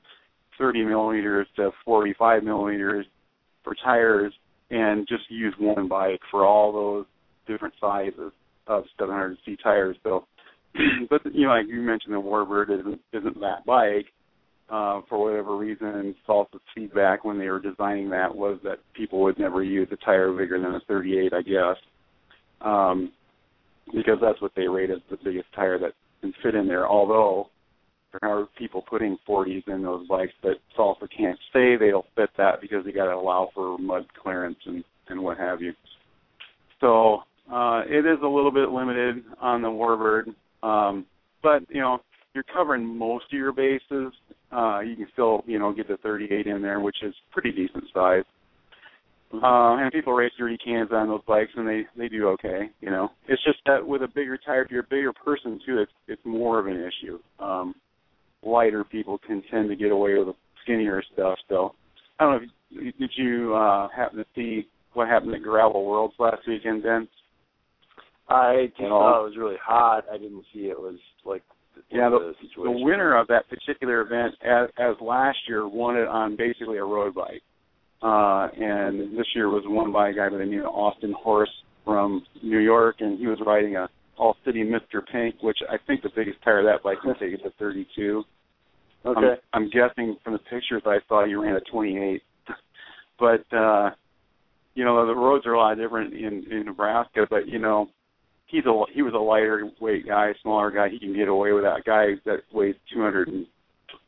30 0.57 0.85
millimeters 0.85 1.47
to 1.55 1.71
45 1.83 2.43
millimeters 2.43 3.05
for 3.63 3.75
tires, 3.83 4.33
and 4.69 5.07
just 5.07 5.23
use 5.29 5.53
one 5.59 5.87
bike 5.87 6.19
for 6.29 6.45
all 6.45 6.71
those 6.71 7.05
different 7.47 7.73
sizes 7.79 8.31
of 8.67 8.83
700C 8.99 9.61
tires. 9.63 9.97
So 10.03 10.25
but 11.09 11.21
you 11.33 11.45
know, 11.45 11.53
like 11.53 11.67
you 11.67 11.81
mentioned, 11.81 12.13
the 12.13 12.21
Warbird 12.21 12.79
isn't 12.79 12.99
isn't 13.13 13.39
that 13.39 13.65
bike. 13.65 14.07
Uh, 14.67 15.01
for 15.07 15.23
whatever 15.23 15.55
reason, 15.55 16.15
Salsa's 16.27 16.59
feedback 16.73 17.23
when 17.23 17.37
they 17.37 17.49
were 17.49 17.59
designing 17.59 18.09
that 18.09 18.35
was 18.35 18.57
that 18.63 18.79
people 18.95 19.21
would 19.21 19.37
never 19.37 19.61
use 19.61 19.87
a 19.91 19.95
tire 19.97 20.33
bigger 20.33 20.59
than 20.59 20.73
a 20.73 20.79
38, 20.87 21.33
I 21.33 21.41
guess, 21.43 21.77
um, 22.61 23.11
because 23.93 24.17
that's 24.21 24.41
what 24.41 24.51
they 24.55 24.67
rate 24.67 24.89
as 24.89 24.99
the 25.09 25.17
biggest 25.23 25.47
tire 25.55 25.79
that 25.79 25.93
can 26.21 26.33
fit 26.43 26.55
in 26.55 26.67
there. 26.67 26.87
Although 26.87 27.49
there 28.11 28.29
are 28.29 28.47
people 28.57 28.81
putting 28.81 29.17
40s 29.27 29.67
in 29.67 29.83
those 29.83 30.07
bikes 30.07 30.33
that 30.43 30.55
Salsa 30.77 31.07
can't 31.15 31.39
say 31.53 31.75
they'll 31.75 32.05
fit 32.15 32.29
that 32.37 32.61
because 32.61 32.85
they 32.85 32.91
got 32.91 33.05
to 33.05 33.15
allow 33.15 33.49
for 33.53 33.77
mud 33.77 34.05
clearance 34.21 34.57
and 34.65 34.83
and 35.07 35.21
what 35.21 35.37
have 35.37 35.61
you. 35.61 35.73
So 36.81 37.19
uh, 37.51 37.83
it 37.87 38.05
is 38.05 38.17
a 38.23 38.27
little 38.27 38.51
bit 38.51 38.69
limited 38.69 39.23
on 39.39 39.61
the 39.61 39.67
Warbird. 39.67 40.33
Um, 40.63 41.05
but 41.43 41.61
you 41.69 41.81
know, 41.81 41.99
you're 42.33 42.43
covering 42.43 42.85
most 42.85 43.25
of 43.31 43.37
your 43.37 43.51
bases. 43.51 44.13
Uh, 44.51 44.79
you 44.79 44.95
can 44.95 45.07
still, 45.13 45.43
you 45.45 45.59
know, 45.59 45.71
get 45.73 45.87
the 45.87 45.97
38 45.97 46.47
in 46.47 46.61
there, 46.61 46.79
which 46.79 46.97
is 47.03 47.13
pretty 47.31 47.51
decent 47.51 47.83
size. 47.93 48.23
Uh, 49.43 49.77
and 49.77 49.91
people 49.91 50.13
race 50.13 50.31
dirty 50.37 50.57
Kanza 50.65 50.93
on 50.93 51.07
those 51.07 51.21
bikes, 51.27 51.51
and 51.55 51.67
they 51.67 51.83
they 51.97 52.07
do 52.07 52.27
okay. 52.29 52.69
You 52.81 52.89
know, 52.89 53.09
it's 53.27 53.43
just 53.43 53.59
that 53.65 53.85
with 53.85 54.01
a 54.03 54.07
bigger 54.07 54.37
tire, 54.37 54.63
if 54.63 54.71
you're 54.71 54.81
a 54.81 54.87
bigger 54.89 55.13
person 55.13 55.59
too, 55.65 55.79
it's 55.79 55.91
it's 56.07 56.21
more 56.25 56.59
of 56.59 56.67
an 56.67 56.77
issue. 56.77 57.19
Um, 57.39 57.75
lighter 58.43 58.83
people 58.83 59.19
can 59.25 59.41
tend 59.51 59.69
to 59.69 59.75
get 59.75 59.91
away 59.91 60.17
with 60.17 60.27
the 60.27 60.33
skinnier 60.63 61.03
stuff. 61.13 61.37
So, 61.49 61.73
I 62.19 62.23
don't 62.23 62.41
know. 62.41 62.47
If, 62.71 62.97
did 62.97 63.11
you 63.15 63.55
uh, 63.55 63.87
happen 63.95 64.17
to 64.17 64.25
see 64.35 64.67
what 64.93 65.07
happened 65.07 65.33
at 65.33 65.43
Gravel 65.43 65.85
Worlds 65.85 66.13
last 66.19 66.41
weekend, 66.47 66.83
Ben? 66.83 67.07
I 68.27 68.67
just 68.77 68.89
thought 68.89 69.21
it 69.21 69.29
was 69.29 69.37
really 69.37 69.57
hot. 69.63 70.05
I 70.11 70.17
didn't 70.17 70.45
see 70.53 70.61
it 70.61 70.79
was 70.79 70.97
like 71.25 71.43
yeah 71.91 72.09
the, 72.09 72.33
the, 72.57 72.63
the 72.63 72.71
winner 72.71 73.15
of 73.17 73.27
that 73.27 73.47
particular 73.49 74.01
event, 74.01 74.33
as, 74.41 74.69
as 74.79 74.95
last 75.01 75.37
year, 75.47 75.67
won 75.67 75.95
it 75.97 76.07
on 76.07 76.35
basically 76.35 76.77
a 76.77 76.83
road 76.83 77.13
bike, 77.13 77.43
uh, 78.05 78.47
and 78.55 79.17
this 79.17 79.25
year 79.33 79.49
was 79.49 79.63
won 79.65 79.91
by 79.91 80.09
a 80.09 80.13
guy 80.13 80.29
by 80.29 80.37
the 80.37 80.45
name 80.45 80.59
of 80.59 80.67
Austin 80.67 81.13
Horse 81.17 81.49
from 81.83 82.21
New 82.43 82.59
York, 82.59 82.97
and 82.99 83.17
he 83.17 83.25
was 83.25 83.39
riding 83.43 83.77
a 83.77 83.89
All 84.15 84.37
City 84.45 84.63
Mister 84.63 85.03
Pink, 85.11 85.41
which 85.41 85.57
I 85.67 85.77
think 85.87 86.03
the 86.03 86.11
biggest 86.15 86.37
tire 86.43 86.59
of 86.59 86.65
that 86.65 86.83
bike 86.83 86.99
can 87.01 87.15
take 87.19 87.33
is 87.33 87.45
a 87.45 87.49
32. 87.57 88.23
Okay. 89.07 89.19
I'm, 89.53 89.63
I'm 89.63 89.69
guessing 89.71 90.17
from 90.23 90.33
the 90.33 90.39
pictures 90.39 90.83
I 90.85 90.97
saw 91.07 91.25
you 91.25 91.41
ran 91.41 91.55
a 91.55 91.61
28, 91.71 92.21
but 93.19 93.57
uh, 93.57 93.89
you 94.75 94.85
know 94.85 95.07
the 95.07 95.15
roads 95.15 95.47
are 95.47 95.53
a 95.53 95.59
lot 95.59 95.75
different 95.75 96.13
in 96.13 96.45
in 96.51 96.65
Nebraska, 96.65 97.25
but 97.27 97.47
you 97.47 97.57
know 97.57 97.87
he's 98.45 98.65
a 98.65 98.83
he 98.93 99.01
was 99.01 99.15
a 99.15 99.17
lighter 99.17 99.67
weight 99.81 100.05
guy, 100.05 100.31
smaller 100.43 100.69
guy. 100.69 100.89
He 100.89 100.99
can 100.99 101.15
get 101.15 101.27
away 101.27 101.53
with 101.53 101.63
that. 101.63 101.83
Guy 101.85 102.21
that 102.25 102.41
weighs 102.53 102.75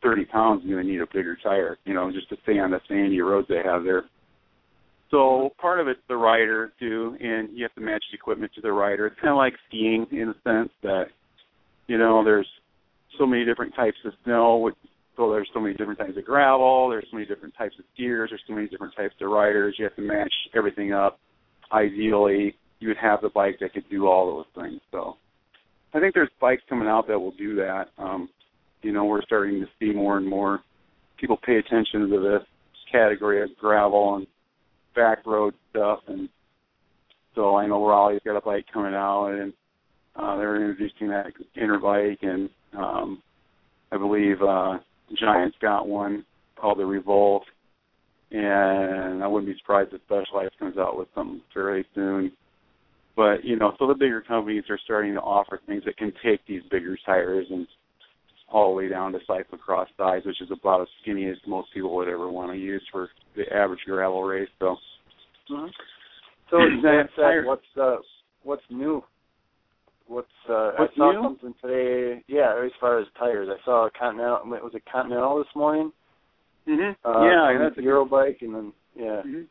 230 0.01 0.25
pounds 0.25 0.63
going 0.65 0.85
to 0.85 0.91
need 0.91 1.01
a 1.01 1.07
bigger 1.07 1.37
tire, 1.41 1.77
you 1.85 1.93
know, 1.93 2.11
just 2.11 2.29
to 2.29 2.37
stay 2.43 2.59
on 2.59 2.71
the 2.71 2.79
sandy 2.87 3.21
roads 3.21 3.47
they 3.47 3.61
have 3.63 3.83
there. 3.83 4.03
So 5.09 5.51
part 5.59 5.79
of 5.79 5.87
it's 5.87 5.99
the 6.09 6.17
rider 6.17 6.73
too, 6.79 7.15
and 7.19 7.49
you 7.57 7.63
have 7.63 7.73
to 7.75 7.81
match 7.81 8.03
the 8.11 8.15
equipment 8.15 8.51
to 8.55 8.61
the 8.61 8.71
rider. 8.71 9.07
It's 9.07 9.19
kind 9.19 9.31
of 9.31 9.37
like 9.37 9.53
skiing 9.67 10.05
in 10.11 10.29
a 10.29 10.35
sense 10.43 10.69
that, 10.83 11.05
you 11.87 11.97
know, 11.97 12.23
there's 12.23 12.47
so 13.17 13.25
many 13.25 13.45
different 13.45 13.73
types 13.75 13.97
of 14.05 14.13
snow. 14.23 14.69
So 15.15 15.31
there's 15.31 15.49
so 15.53 15.59
many 15.59 15.75
different 15.75 15.99
types 15.99 16.17
of 16.17 16.25
gravel. 16.25 16.89
There's 16.89 17.07
so 17.09 17.15
many 17.15 17.25
different 17.25 17.55
types 17.57 17.75
of 17.79 17.85
skiers. 17.97 18.29
There's 18.29 18.43
so 18.47 18.53
many 18.53 18.67
different 18.67 18.95
types 18.95 19.15
of 19.21 19.29
riders. 19.29 19.75
You 19.77 19.85
have 19.85 19.95
to 19.95 20.01
match 20.01 20.33
everything 20.55 20.93
up, 20.93 21.19
ideally, 21.71 22.55
you 22.79 22.87
would 22.89 22.97
have 22.97 23.21
the 23.21 23.29
bike 23.29 23.57
that 23.59 23.73
could 23.73 23.89
do 23.89 24.07
all 24.07 24.35
those 24.35 24.63
things. 24.63 24.81
So 24.91 25.17
I 25.93 25.99
think 25.99 26.13
there's 26.13 26.29
bikes 26.39 26.61
coming 26.69 26.87
out 26.87 27.07
that 27.07 27.19
will 27.19 27.31
do 27.31 27.55
that. 27.55 27.87
Um, 27.97 28.29
you 28.81 28.91
know, 28.91 29.05
we're 29.05 29.21
starting 29.23 29.59
to 29.59 29.67
see 29.79 29.93
more 29.93 30.17
and 30.17 30.27
more 30.27 30.61
people 31.17 31.37
pay 31.37 31.57
attention 31.57 32.09
to 32.09 32.19
this 32.19 32.47
category 32.91 33.41
of 33.41 33.49
gravel 33.59 34.15
and 34.15 34.27
back 34.95 35.25
road 35.25 35.53
stuff, 35.69 35.99
and 36.07 36.29
so 37.35 37.55
I 37.55 37.67
know 37.67 37.85
Raleigh's 37.85 38.21
got 38.25 38.37
a 38.37 38.41
bike 38.41 38.65
coming 38.73 38.93
out, 38.93 39.27
and 39.27 39.53
uh, 40.15 40.37
they're 40.37 40.55
introducing 40.55 41.09
that 41.09 41.27
Interbike, 41.55 42.17
and 42.23 42.49
um, 42.77 43.21
I 43.91 43.97
believe 43.97 44.41
uh, 44.41 44.77
Giant's 45.19 45.57
got 45.61 45.87
one 45.87 46.25
called 46.55 46.79
the 46.79 46.85
Revolt, 46.85 47.43
and 48.31 49.23
I 49.23 49.27
wouldn't 49.27 49.51
be 49.51 49.57
surprised 49.59 49.93
if 49.93 50.01
Specialized 50.05 50.57
comes 50.59 50.77
out 50.77 50.97
with 50.97 51.07
something 51.13 51.41
fairly 51.53 51.85
soon. 51.93 52.31
But 53.15 53.43
you 53.43 53.55
know, 53.55 53.73
so 53.79 53.87
the 53.87 53.93
bigger 53.93 54.21
companies 54.21 54.63
are 54.69 54.79
starting 54.83 55.13
to 55.13 55.21
offer 55.21 55.59
things 55.65 55.83
that 55.85 55.97
can 55.97 56.13
take 56.23 56.45
these 56.47 56.61
bigger 56.69 56.97
tires 57.05 57.47
and 57.49 57.67
all 58.49 58.71
the 58.71 58.75
way 58.75 58.89
down 58.89 59.11
to 59.11 59.19
cyclocross 59.29 59.87
size, 59.97 60.21
which 60.25 60.41
is 60.41 60.49
about 60.51 60.81
as 60.81 60.87
skinny 61.01 61.29
as 61.29 61.37
most 61.45 61.73
people 61.73 61.95
would 61.95 62.07
ever 62.07 62.29
want 62.29 62.51
to 62.51 62.57
use 62.57 62.83
for 62.91 63.09
the 63.35 63.43
average 63.53 63.81
gravel 63.85 64.23
race. 64.23 64.49
So, 64.59 64.77
mm-hmm. 65.51 65.67
so 66.49 66.57
that 66.83 67.09
said, 67.15 67.45
what's 67.45 67.61
uh, 67.79 67.97
what's 68.43 68.63
new? 68.69 69.03
What's 70.07 70.27
uh, 70.49 70.71
what's 70.77 70.93
I 70.95 70.97
saw 70.97 71.11
new? 71.11 71.21
something 71.23 71.55
today. 71.61 72.23
Yeah, 72.27 72.63
as 72.63 72.71
far 72.79 72.99
as 72.99 73.07
tires, 73.19 73.49
I 73.51 73.63
saw 73.65 73.87
a 73.87 73.91
Continental. 73.91 74.41
Was 74.45 74.71
it 74.73 74.83
Continental 74.89 75.37
this 75.37 75.55
morning? 75.55 75.91
Mm-hmm. 76.67 77.07
Uh, 77.07 77.23
yeah, 77.23 77.57
that's 77.59 77.77
a 77.77 77.81
Eurobike, 77.81 78.41
and 78.41 78.55
then 78.55 78.73
yeah. 78.95 79.21
Mm-hmm. 79.25 79.41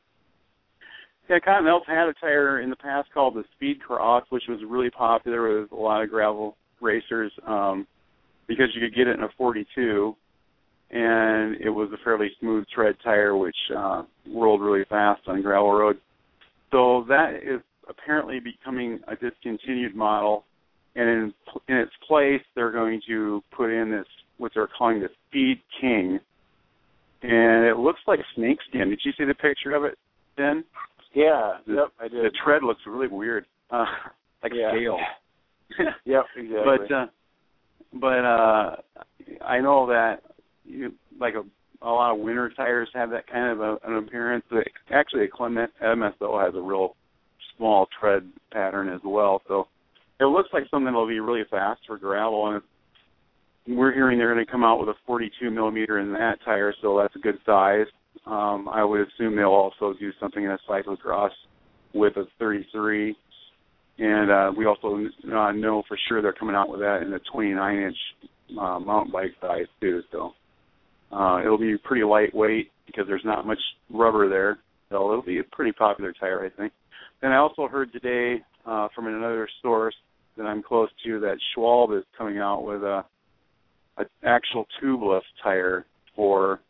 Yeah, 1.29 1.39
Continental's 1.41 1.83
had 1.87 2.09
a 2.09 2.15
tire 2.15 2.61
in 2.61 2.71
the 2.71 2.77
past 2.77 3.09
called 3.13 3.35
the 3.35 3.45
Speed 3.57 3.81
Cross, 3.81 4.25
which 4.31 4.45
was 4.49 4.61
really 4.67 4.91
popular 4.91 5.61
with 5.61 5.73
a 5.73 5.75
lot 5.75 6.03
of 6.03 6.09
gravel 6.09 6.57
racers 6.81 7.33
um, 7.47 7.87
because 8.47 8.67
you 8.75 8.81
could 8.81 8.95
get 8.95 9.07
it 9.07 9.17
in 9.17 9.23
a 9.23 9.29
42, 9.37 10.15
and 10.91 11.57
it 11.61 11.71
was 11.71 11.91
a 11.93 12.05
fairly 12.05 12.31
smooth 12.41 12.65
tread 12.75 12.97
tire, 13.03 13.37
which 13.37 13.57
uh, 13.77 14.03
rolled 14.33 14.61
really 14.61 14.85
fast 14.89 15.23
on 15.27 15.43
gravel 15.43 15.73
road. 15.73 15.99
So 16.71 17.05
that 17.09 17.41
is 17.43 17.61
apparently 17.89 18.41
becoming 18.41 19.01
a 19.09 19.17
discontinued 19.17 19.95
model, 19.95 20.45
and 20.95 21.09
in 21.09 21.35
in 21.69 21.77
its 21.77 21.93
place, 22.07 22.43
they're 22.55 22.73
going 22.73 23.01
to 23.09 23.43
put 23.57 23.71
in 23.71 23.91
this 23.91 24.07
what 24.39 24.53
they're 24.55 24.69
calling 24.79 25.01
the 25.01 25.09
Speed 25.29 25.61
King, 25.81 26.19
and 27.23 27.65
it 27.65 27.77
looks 27.79 28.01
like 28.07 28.21
snakeskin. 28.35 28.91
Did 28.91 29.01
you 29.05 29.13
see 29.19 29.25
the 29.25 29.35
picture 29.35 29.75
of 29.75 29.85
it, 29.85 29.99
Ben? 30.37 30.65
Yeah. 31.15 31.59
The, 31.67 31.75
yep, 31.75 31.89
I 32.01 32.09
did. 32.09 32.25
The 32.25 32.31
tread 32.45 32.63
looks 32.63 32.81
really 32.87 33.09
weird, 33.09 33.47
uh, 33.71 33.87
like 34.43 34.53
yeah. 34.55 34.71
scale. 34.71 34.99
yep, 36.05 36.25
exactly. 36.37 36.63
But 36.65 36.95
uh, 36.95 37.07
but 37.93 38.25
uh, 38.25 38.77
I 39.45 39.61
know 39.61 39.87
that 39.89 40.23
you 40.65 40.93
like 41.19 41.35
a 41.35 41.43
a 41.83 41.91
lot 41.91 42.13
of 42.13 42.21
winter 42.21 42.51
tires 42.57 42.89
have 42.95 43.11
that 43.11 43.27
kind 43.27 43.53
of 43.53 43.61
a, 43.61 43.79
an 43.87 43.97
appearance. 43.97 44.45
Actually, 44.91 45.25
a 45.25 45.29
Clement 45.29 45.71
MSO 45.83 46.45
has 46.45 46.55
a 46.55 46.61
real 46.61 46.97
small 47.57 47.87
tread 48.01 48.29
pattern 48.53 48.89
as 48.89 49.01
well. 49.05 49.43
So 49.49 49.69
it 50.21 50.25
looks 50.25 50.49
like 50.53 50.65
something 50.71 50.87
that'll 50.87 51.07
be 51.07 51.21
really 51.21 51.45
fast 51.51 51.81
for 51.87 51.99
gravel, 51.99 52.61
and 53.67 53.77
we're 53.77 53.93
hearing 53.93 54.19
they're 54.19 54.33
going 54.33 54.45
to 54.45 54.51
come 54.51 54.65
out 54.65 54.79
with 54.79 54.89
a 54.89 54.95
42 55.07 55.51
millimeter 55.51 55.99
in 55.99 56.13
that 56.13 56.39
tire, 56.45 56.75
so 56.81 56.99
that's 56.99 57.17
a 57.17 57.19
good 57.19 57.39
size. 57.45 57.87
Um, 58.27 58.69
I 58.69 58.85
would 58.85 59.01
assume 59.01 59.37
they'll 59.37 59.47
also 59.47 59.95
do 59.99 60.11
something 60.21 60.43
in 60.43 60.51
a 60.51 60.59
cyclocross 60.69 61.31
with 61.93 62.17
a 62.17 62.25
33, 62.39 63.17
and 63.99 64.31
uh, 64.31 64.53
we 64.57 64.67
also 64.67 65.07
uh, 65.33 65.53
know 65.53 65.83
for 65.89 65.99
sure 66.09 66.21
they're 66.21 66.33
coming 66.33 66.55
out 66.55 66.69
with 66.69 66.81
that 66.81 67.03
in 67.03 67.13
a 67.15 67.19
29 67.33 67.79
inch 67.79 67.97
uh, 68.61 68.79
mountain 68.79 69.13
bike 69.13 69.33
size 69.41 69.67
too. 69.81 70.03
So 70.13 70.33
uh, 71.13 71.41
it'll 71.43 71.59
be 71.59 71.77
pretty 71.79 72.05
lightweight 72.05 72.71
because 72.87 73.05
there's 73.07 73.25
not 73.25 73.47
much 73.47 73.59
rubber 73.91 74.29
there. 74.29 74.59
So 74.91 75.11
it'll 75.11 75.23
be 75.23 75.39
a 75.39 75.45
pretty 75.45 75.73
popular 75.73 76.13
tire, 76.13 76.45
I 76.45 76.51
think. 76.61 76.73
And 77.23 77.33
I 77.33 77.37
also 77.37 77.67
heard 77.67 77.93
today 77.93 78.43
uh, 78.67 78.89
from 78.95 79.07
another 79.07 79.49
source 79.63 79.95
that 80.37 80.45
I'm 80.45 80.63
close 80.63 80.91
to 81.05 81.19
that 81.21 81.39
Schwalbe 81.57 81.99
is 81.99 82.05
coming 82.17 82.39
out 82.39 82.65
with 82.65 82.83
a, 82.83 83.05
a 83.97 84.05
actual 84.23 84.67
tubeless 84.83 85.23
tire 85.43 85.87
for 86.15 86.61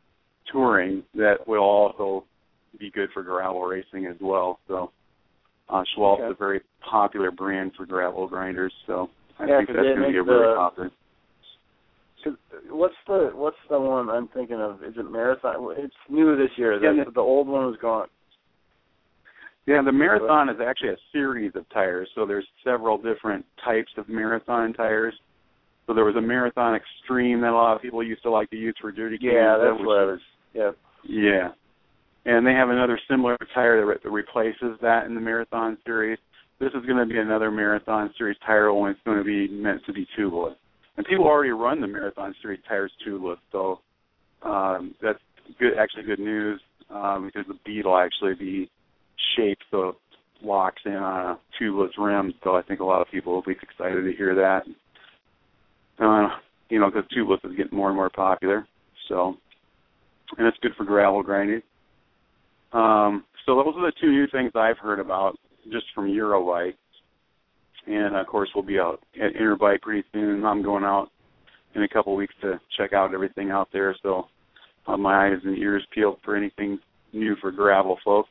touring 0.52 1.02
that 1.14 1.46
will 1.46 1.62
also 1.62 2.24
be 2.78 2.90
good 2.90 3.08
for 3.12 3.22
gravel 3.22 3.62
racing 3.62 4.06
as 4.06 4.16
well. 4.20 4.60
So 4.68 4.92
uh, 5.68 5.82
Schwalbe 5.96 6.20
okay. 6.20 6.26
is 6.26 6.32
a 6.32 6.38
very 6.38 6.60
popular 6.88 7.30
brand 7.30 7.72
for 7.76 7.86
gravel 7.86 8.28
grinders. 8.28 8.72
So 8.86 9.08
I 9.38 9.46
yeah, 9.46 9.58
think 9.58 9.68
that's 9.68 9.82
going 9.82 10.02
to 10.02 10.08
be 10.08 10.18
a 10.18 10.24
the, 10.24 10.30
really 10.30 10.54
popular. 10.56 10.90
What's 12.70 12.94
the 13.06 13.30
what's 13.34 13.56
the 13.70 13.78
one 13.78 14.10
I'm 14.10 14.28
thinking 14.28 14.60
of? 14.60 14.82
Is 14.82 14.94
it 14.96 15.10
Marathon? 15.10 15.54
It's 15.78 15.94
new 16.08 16.36
this 16.36 16.50
year. 16.56 16.74
Yeah, 16.74 17.04
the, 17.04 17.12
the 17.12 17.20
old 17.20 17.46
one 17.46 17.66
was 17.66 17.76
gone. 17.80 18.08
Yeah, 19.66 19.82
the 19.84 19.92
Marathon 19.92 20.48
is 20.48 20.56
actually 20.64 20.90
a 20.90 20.96
series 21.12 21.52
of 21.56 21.68
tires. 21.70 22.08
So 22.14 22.24
there's 22.24 22.46
several 22.64 22.98
different 22.98 23.44
types 23.64 23.90
of 23.96 24.08
Marathon 24.08 24.72
tires. 24.72 25.14
So 25.86 25.94
there 25.94 26.04
was 26.04 26.16
a 26.16 26.20
Marathon 26.20 26.76
Extreme 26.76 27.40
that 27.40 27.50
a 27.50 27.52
lot 27.52 27.76
of 27.76 27.82
people 27.82 28.02
used 28.02 28.22
to 28.22 28.30
like 28.30 28.50
to 28.50 28.56
use 28.56 28.76
for 28.80 28.92
dirty 28.92 29.18
Yeah, 29.20 29.56
that's 29.60 29.84
what 29.84 29.98
I 29.98 30.04
was. 30.04 30.20
Yeah. 30.54 30.70
Yeah. 31.04 31.48
And 32.26 32.44
they 32.44 32.52
have 32.52 32.70
another 32.70 32.98
similar 33.08 33.38
tire 33.54 33.80
that, 33.80 33.86
re- 33.86 33.96
that 34.02 34.10
replaces 34.10 34.78
that 34.82 35.06
in 35.06 35.14
the 35.14 35.20
Marathon 35.20 35.78
series. 35.86 36.18
This 36.58 36.70
is 36.74 36.84
going 36.84 36.98
to 36.98 37.06
be 37.06 37.18
another 37.18 37.52
Marathon 37.52 38.12
series 38.18 38.36
tire, 38.44 38.68
only 38.68 38.90
it's 38.90 39.00
going 39.04 39.18
to 39.18 39.24
be 39.24 39.48
meant 39.48 39.82
to 39.86 39.92
be 39.92 40.06
tubeless. 40.18 40.56
And 40.96 41.06
people 41.06 41.26
already 41.26 41.50
run 41.50 41.80
the 41.80 41.86
Marathon 41.86 42.34
series 42.42 42.60
tires 42.66 42.90
tubeless, 43.06 43.36
so 43.52 43.80
um, 44.42 44.94
that's 45.00 45.18
good. 45.58 45.74
Actually, 45.78 46.04
good 46.04 46.18
news 46.18 46.60
um, 46.90 47.26
because 47.26 47.46
the 47.46 47.58
bead 47.64 47.84
will 47.84 47.98
actually 47.98 48.34
be 48.34 48.70
shaped 49.36 49.62
so 49.70 49.90
it 49.90 49.94
locks 50.42 50.82
in 50.84 50.94
on 50.94 51.30
a 51.30 51.62
tubeless 51.62 51.90
rim. 51.98 52.32
So 52.42 52.56
I 52.56 52.62
think 52.62 52.80
a 52.80 52.84
lot 52.84 53.02
of 53.02 53.08
people 53.10 53.34
will 53.34 53.42
be 53.42 53.52
excited 53.52 54.02
to 54.02 54.12
hear 54.16 54.34
that. 54.34 54.62
Uh, 56.02 56.28
you 56.70 56.80
know, 56.80 56.90
because 56.90 57.08
tubeless 57.16 57.44
is 57.44 57.56
getting 57.56 57.76
more 57.76 57.88
and 57.88 57.96
more 57.96 58.10
popular. 58.10 58.66
So, 59.08 59.34
and 60.38 60.46
it's 60.46 60.58
good 60.60 60.72
for 60.76 60.84
gravel 60.84 61.22
grinding. 61.22 61.62
Um, 62.72 63.24
so 63.44 63.56
those 63.56 63.74
are 63.76 63.86
the 63.86 63.92
two 64.00 64.10
new 64.10 64.26
things 64.30 64.52
I've 64.54 64.78
heard 64.78 65.00
about 65.00 65.36
just 65.72 65.86
from 65.94 66.08
Eurobike. 66.08 66.74
And 67.86 68.16
of 68.16 68.26
course, 68.26 68.48
we'll 68.54 68.64
be 68.64 68.78
out 68.78 69.00
at 69.22 69.34
Interbike 69.34 69.80
pretty 69.82 70.04
soon. 70.12 70.44
I'm 70.44 70.62
going 70.62 70.84
out 70.84 71.08
in 71.74 71.82
a 71.82 71.88
couple 71.88 72.12
of 72.12 72.18
weeks 72.18 72.34
to 72.42 72.60
check 72.76 72.92
out 72.92 73.14
everything 73.14 73.50
out 73.50 73.68
there. 73.72 73.94
So, 74.02 74.26
uh, 74.86 74.96
my 74.96 75.26
eyes 75.26 75.38
and 75.44 75.56
ears 75.56 75.86
peeled 75.94 76.18
for 76.24 76.36
anything 76.36 76.78
new 77.12 77.36
for 77.40 77.52
gravel 77.52 77.98
folks. 78.04 78.28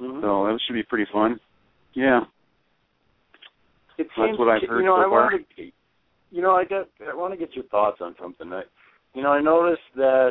Mm-hmm. 0.00 0.20
So 0.20 0.44
that 0.44 0.58
should 0.66 0.74
be 0.74 0.82
pretty 0.82 1.06
fun. 1.12 1.38
Yeah. 1.94 2.20
It 3.98 4.08
That's 4.16 4.28
seems, 4.28 4.38
what 4.38 4.48
I've 4.48 4.68
heard 4.68 4.80
you 4.80 4.86
know, 4.86 4.96
so 4.96 5.06
I 5.06 5.10
far. 5.10 5.30
wanted 5.30 5.72
you 6.32 6.40
know, 6.40 6.52
I 6.52 6.64
get, 6.64 6.88
I 7.08 7.14
want 7.14 7.34
to 7.34 7.38
get 7.38 7.54
your 7.54 7.64
thoughts 7.66 7.98
on 8.00 8.14
something. 8.20 8.50
I, 8.52 8.62
you 9.14 9.22
know, 9.22 9.30
I 9.30 9.42
noticed 9.42 9.82
that, 9.96 10.30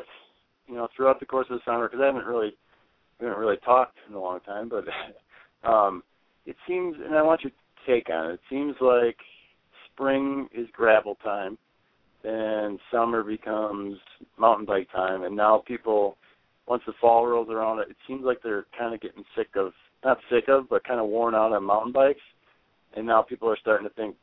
you 0.68 0.74
know, 0.74 0.88
throughout 0.96 1.20
the 1.20 1.28
course 1.28 1.46
of 1.50 1.60
the 1.60 1.72
summer, 1.72 1.88
because 1.88 2.02
I 2.02 2.08
haven't 2.08 2.26
really, 2.26 2.54
we 3.22 3.28
haven't 3.28 3.42
really 3.42 3.58
talked 3.64 3.98
in 4.10 4.16
a 4.16 4.20
long 4.20 4.40
time, 4.42 4.70
but 4.70 4.84
um, 5.70 6.04
it 6.46 6.56
seems, 6.68 6.96
and 7.06 7.16
I 7.16 7.22
want 7.22 7.42
your 7.42 7.52
take 7.88 8.10
on 8.10 8.32
it. 8.32 8.34
It 8.34 8.40
seems 8.50 8.76
like 8.82 9.18
spring 9.94 10.50
is 10.54 10.68
gravel 10.74 11.16
time, 11.24 11.58
and 12.24 12.80
summer 12.92 13.24
becomes 13.24 13.98
mountain 14.38 14.66
bike 14.66 14.88
time, 14.92 15.24
and 15.24 15.36
now 15.36 15.64
people, 15.66 16.18
once 16.68 16.82
the 16.88 16.94
fall 17.00 17.28
rolls 17.28 17.50
around, 17.50 17.80
it 17.80 17.96
seems 18.08 18.24
like 18.24 18.40
they're 18.44 18.66
kind 18.78 18.94
of 18.94 19.02
getting 19.02 19.24
sick 19.36 19.50
of, 19.56 19.72
not 20.04 20.18
sick 20.32 20.46
of, 20.48 20.68
but 20.70 20.84
kind 20.84 21.00
of 21.00 21.08
worn 21.08 21.36
out 21.36 21.54
on 21.54 21.64
mountain 21.64 21.92
bikes, 21.92 22.20
and 22.96 23.06
now 23.06 23.22
people 23.22 23.50
are 23.50 23.58
starting 23.62 23.88
to 23.88 23.94
think 23.94 24.16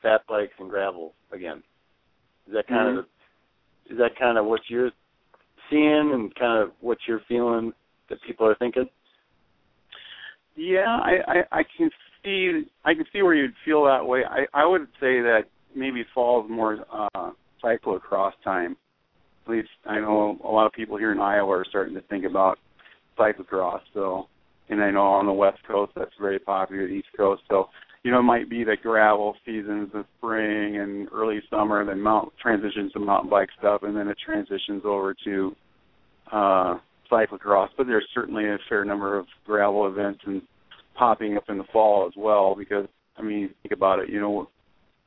fat 0.00 0.22
bikes 0.26 0.54
and 0.58 0.70
gravel 0.70 1.14
again. 1.32 1.62
Is 2.46 2.54
that 2.54 2.66
kind 2.66 2.88
Mhm. 2.88 2.98
of 3.00 3.06
is 3.86 3.98
that 3.98 4.16
kind 4.16 4.38
of 4.38 4.46
what 4.46 4.70
you're 4.70 4.92
seeing 5.68 6.12
and 6.12 6.34
kind 6.36 6.62
of 6.62 6.72
what 6.80 6.98
you're 7.06 7.20
feeling 7.20 7.74
that 8.12 8.22
people 8.26 8.46
are 8.46 8.54
thinking? 8.56 8.88
Yeah, 10.54 10.86
I, 10.86 11.12
I 11.26 11.58
I 11.60 11.62
can 11.76 11.90
see 12.22 12.62
I 12.84 12.94
can 12.94 13.04
see 13.12 13.22
where 13.22 13.34
you'd 13.34 13.54
feel 13.64 13.84
that 13.84 14.06
way. 14.06 14.22
I 14.28 14.44
I 14.52 14.66
would 14.66 14.82
say 15.00 15.20
that 15.20 15.44
maybe 15.74 16.04
fall 16.14 16.44
is 16.44 16.50
more 16.50 16.84
uh 16.92 17.30
cyclocross 17.64 18.32
time. 18.44 18.76
At 19.46 19.52
least 19.52 19.68
I 19.86 19.98
know 19.98 20.38
a 20.44 20.50
lot 20.50 20.66
of 20.66 20.72
people 20.72 20.98
here 20.98 21.12
in 21.12 21.18
Iowa 21.18 21.58
are 21.58 21.64
starting 21.68 21.94
to 21.94 22.02
think 22.02 22.24
about 22.24 22.58
cyclocross. 23.18 23.80
So, 23.94 24.28
and 24.68 24.82
I 24.82 24.90
know 24.90 25.06
on 25.06 25.26
the 25.26 25.32
West 25.32 25.58
Coast 25.66 25.92
that's 25.96 26.10
very 26.20 26.38
popular. 26.38 26.86
The 26.86 26.92
East 26.92 27.08
Coast, 27.16 27.42
so 27.48 27.68
you 28.04 28.10
know, 28.10 28.18
it 28.18 28.24
might 28.24 28.50
be 28.50 28.64
the 28.64 28.76
gravel 28.82 29.36
seasons 29.46 29.90
the 29.92 30.04
spring 30.18 30.78
and 30.78 31.08
early 31.12 31.40
summer, 31.48 31.84
then 31.84 32.00
mount 32.00 32.32
transitions 32.40 32.92
to 32.92 32.98
mountain 32.98 33.30
bike 33.30 33.48
stuff, 33.58 33.84
and 33.84 33.96
then 33.96 34.08
it 34.08 34.18
transitions 34.24 34.82
over 34.84 35.14
to 35.24 35.56
uh 36.30 36.74
cyclocross. 37.12 37.68
But 37.76 37.86
there's 37.86 38.06
certainly 38.14 38.46
a 38.46 38.58
fair 38.68 38.84
number 38.84 39.18
of 39.18 39.26
gravel 39.46 39.86
events 39.86 40.20
and 40.26 40.42
popping 40.94 41.36
up 41.36 41.44
in 41.48 41.58
the 41.58 41.64
fall 41.72 42.06
as 42.06 42.12
well 42.16 42.54
because 42.56 42.86
I 43.16 43.22
mean, 43.22 43.50
think 43.62 43.72
about 43.72 43.98
it, 43.98 44.08
you 44.08 44.20
know, 44.20 44.48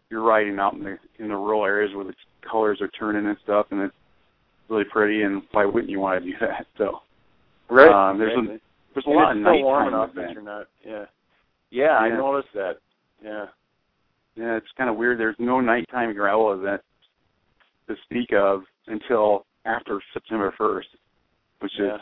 you're 0.10 0.24
riding 0.24 0.60
out 0.60 0.74
in 0.74 0.84
the 0.84 0.98
in 1.20 1.30
the 1.30 1.36
rural 1.36 1.66
areas 1.66 1.96
where 1.96 2.06
the 2.06 2.14
colors 2.50 2.80
are 2.82 2.90
turning 2.90 3.26
and 3.26 3.38
stuff 3.44 3.68
and 3.72 3.82
it's 3.82 3.96
really 4.70 4.84
pretty, 4.92 5.24
and 5.24 5.44
why 5.52 5.66
wouldn't 5.66 5.90
you 5.90 6.00
want 6.00 6.24
to 6.24 6.30
do 6.30 6.36
that? 6.42 6.66
So, 6.78 7.00
right. 7.70 8.10
Um, 8.12 8.20
there's 8.20 8.36
right. 8.36 8.58
a 8.58 8.60
there's 8.94 9.06
a 9.08 9.10
and 9.10 9.16
lot 9.18 9.32
of 9.32 9.38
nighttime 9.38 9.64
warm 9.64 9.88
enough 9.90 10.10
that 10.16 10.32
you're 10.32 10.42
not. 10.42 10.68
Yeah. 10.86 11.06
Yeah, 11.72 11.98
I 11.98 12.10
noticed 12.10 12.54
that. 12.54 12.76
Yeah. 13.24 13.46
Yeah, 14.36 14.58
it's 14.58 14.68
kind 14.78 14.90
of 14.90 14.96
weird. 14.96 15.20
There's 15.20 15.36
no 15.40 15.60
nighttime 15.60 16.14
gravel 16.14 16.54
event 16.54 16.82
to 17.88 17.96
speak 18.06 18.30
of 18.34 18.64
until 18.88 19.46
after 19.66 20.02
September 20.14 20.54
1st, 20.60 20.82
which 21.66 21.80
Yeah. 21.80 21.96
is 21.96 22.02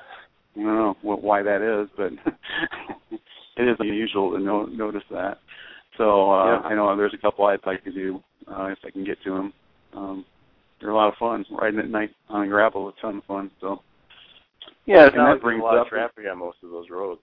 I 0.56 0.60
don't 0.60 0.76
know 0.76 0.98
what, 1.02 1.24
why 1.24 1.42
that 1.42 1.62
is, 1.62 1.90
but 1.98 2.12
it 3.58 3.68
is 3.68 3.78
unusual 3.80 4.32
to 4.34 4.40
no, 4.40 4.66
notice 4.66 5.04
that. 5.10 5.40
So 5.98 6.32
uh, 6.32 6.46
Yeah. 6.46 6.68
I 6.68 6.76
know 6.76 6.96
there's 6.98 7.14
a 7.14 7.18
couple 7.18 7.46
I'd 7.46 7.66
like 7.66 7.84
to 7.86 7.92
do 7.92 8.22
uh, 8.48 8.66
if 8.66 8.78
I 8.86 8.92
can 8.92 9.04
get 9.06 9.18
to 9.24 9.32
them. 9.32 9.54
Um, 9.96 10.26
they're 10.80 10.90
a 10.92 10.96
lot 10.96 11.08
of 11.08 11.16
fun. 11.18 11.46
Riding 11.50 11.80
at 11.80 11.90
night 11.90 12.12
on 12.30 12.50
gravel 12.50 12.90
is 12.90 12.96
a 12.98 13.02
ton 13.02 13.18
of 13.20 13.24
fun. 13.24 13.50
So 13.62 13.80
Yeah, 14.86 15.06
And 15.08 15.26
that 15.26 15.42
brings 15.42 15.62
a 15.62 15.64
lot 15.64 15.78
up- 15.78 15.86
of 15.86 15.90
traffic 15.90 16.26
on 16.30 16.40
most 16.40 16.58
of 16.62 16.70
those 16.72 16.90
roads. 16.90 17.22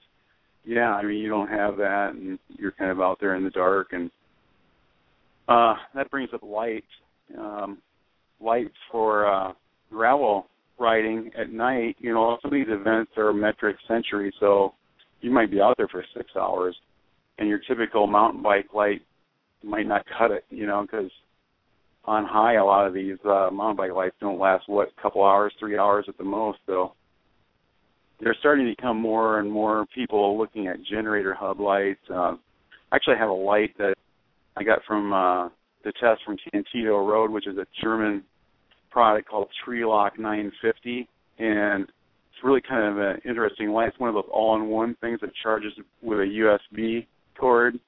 yeah, 0.64 0.94
I 0.94 1.02
mean 1.02 1.18
you 1.18 1.28
don't 1.28 1.49
have 1.50 1.76
that, 1.76 2.14
and 2.14 2.38
you're 2.59 2.73
kind 2.73 2.90
of 2.90 3.00
out 3.02 3.18
there 3.20 3.35
in 3.37 3.44
the 3.44 3.50
dark, 3.50 3.92
and 3.92 4.11
uh, 5.49 5.75
that 5.94 6.11
brings 6.11 6.30
up 6.32 6.42
lights. 6.42 6.87
Um, 7.38 7.78
lights 8.40 8.76
for 8.90 9.26
uh, 9.26 9.52
gravel 9.90 10.47
riding 10.80 11.30
at 11.38 11.52
night. 11.52 11.96
You 11.99 12.14
know, 12.14 12.38
some 12.42 12.52
of 12.52 12.54
these 12.54 12.72
events 12.72 13.12
are 13.16 13.32
metric 13.32 13.76
century, 13.87 14.32
so 14.40 14.75
you 15.20 15.30
might 15.30 15.50
be 15.50 15.60
out 15.60 15.76
there 15.76 15.88
for 15.88 16.04
six 16.16 16.30
hours, 16.34 16.75
and 17.38 17.49
your 17.49 17.60
typical 17.68 18.06
mountain 18.06 18.42
bike 18.42 18.68
light 18.75 19.02
might 19.62 19.87
not 19.87 20.04
cut 20.18 20.30
it. 20.30 20.44
You 20.50 20.66
know, 20.66 20.82
because 20.82 21.10
on 22.04 22.25
high, 22.25 22.54
a 22.54 22.64
lot 22.64 22.87
of 22.87 22.94
these 22.94 23.18
uh, 23.25 23.50
mountain 23.52 23.76
bike 23.76 23.92
lights 23.92 24.16
don't 24.20 24.38
last 24.38 24.68
what 24.68 24.88
a 24.88 25.02
couple 25.02 25.22
hours, 25.22 25.52
three 25.60 25.78
hours 25.78 26.06
at 26.08 26.16
the 26.18 26.25
most. 26.25 26.58
So 26.66 26.94
they're 28.20 28.37
starting 28.40 28.66
to 28.66 28.75
become 28.75 28.99
more 28.99 29.38
and 29.40 29.50
more 29.50 29.87
people 29.94 30.38
looking 30.38 30.66
at 30.66 30.76
generator 30.90 31.34
hub 31.34 31.60
lights. 31.60 32.00
Uh, 32.10 32.37
I 32.92 32.96
actually 32.96 33.16
have 33.18 33.30
a 33.30 33.32
light 33.32 33.76
that 33.78 33.94
I 34.56 34.64
got 34.64 34.80
from 34.87 35.12
uh, 35.12 35.49
the 35.84 35.92
test 36.00 36.22
from 36.25 36.37
Cantido 36.50 37.06
Road, 37.06 37.30
which 37.30 37.46
is 37.46 37.56
a 37.56 37.66
German 37.82 38.25
product 38.90 39.28
called 39.28 39.49
Trelock 39.66 40.18
950, 40.18 41.09
and 41.38 41.85
it's 41.85 42.44
really 42.44 42.61
kind 42.61 42.87
of 42.87 42.99
an 42.99 43.20
interesting 43.28 43.70
light. 43.70 43.88
It's 43.88 43.99
one 43.99 44.09
of 44.09 44.14
those 44.14 44.30
all-in-one 44.32 44.97
things 45.00 45.20
that 45.20 45.30
charges 45.42 45.73
with 46.02 46.18
a 46.18 46.23
USB 46.23 47.06
cord, 47.38 47.78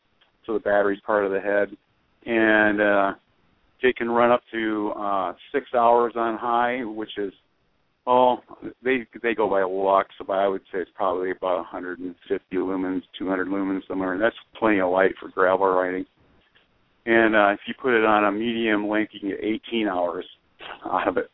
so 0.46 0.54
the 0.54 0.60
battery's 0.60 1.00
part 1.06 1.24
of 1.24 1.32
the 1.32 1.40
head, 1.40 1.68
and 2.26 2.80
uh, 2.80 3.12
it 3.82 3.96
can 3.96 4.10
run 4.10 4.30
up 4.30 4.42
to 4.52 4.92
uh, 4.96 5.32
six 5.52 5.66
hours 5.74 6.12
on 6.16 6.38
high, 6.38 6.84
which 6.84 7.18
is 7.18 7.32
Oh, 8.04 8.38
they 8.82 9.06
they 9.22 9.34
go 9.34 9.48
by 9.48 9.62
lux, 9.62 10.08
but 10.26 10.32
I 10.32 10.48
would 10.48 10.62
say 10.72 10.80
it's 10.80 10.90
probably 10.94 11.30
about 11.30 11.58
150 11.58 12.56
lumens, 12.56 13.02
200 13.16 13.46
lumens 13.46 13.86
somewhere, 13.86 14.14
and 14.14 14.20
that's 14.20 14.34
plenty 14.58 14.80
of 14.80 14.90
light 14.90 15.12
for 15.20 15.28
gravel 15.28 15.68
riding. 15.68 16.04
And 17.06 17.36
uh, 17.36 17.50
if 17.50 17.60
you 17.66 17.74
put 17.80 17.94
it 17.94 18.04
on 18.04 18.24
a 18.24 18.32
medium 18.32 18.88
length, 18.88 19.12
you 19.14 19.20
can 19.20 19.28
get 19.30 19.44
18 19.70 19.86
hours 19.86 20.24
out 20.90 21.08
of 21.08 21.16
it. 21.16 21.30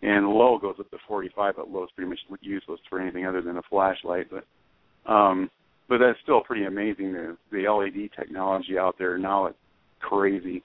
And 0.00 0.28
low 0.28 0.58
goes 0.58 0.76
up 0.78 0.90
to 0.90 0.98
45, 1.08 1.56
but 1.56 1.70
low 1.70 1.84
is 1.84 1.90
pretty 1.96 2.08
much 2.08 2.20
useless 2.40 2.80
for 2.88 3.00
anything 3.00 3.26
other 3.26 3.42
than 3.42 3.56
a 3.56 3.62
flashlight. 3.68 4.28
But 4.30 5.12
um, 5.12 5.50
but 5.88 5.98
that's 5.98 6.18
still 6.22 6.42
pretty 6.42 6.64
amazing. 6.64 7.12
The 7.12 7.36
the 7.50 7.68
LED 7.68 8.10
technology 8.16 8.78
out 8.78 8.96
there 8.98 9.18
now 9.18 9.46
it's 9.46 9.56
crazy. 10.00 10.62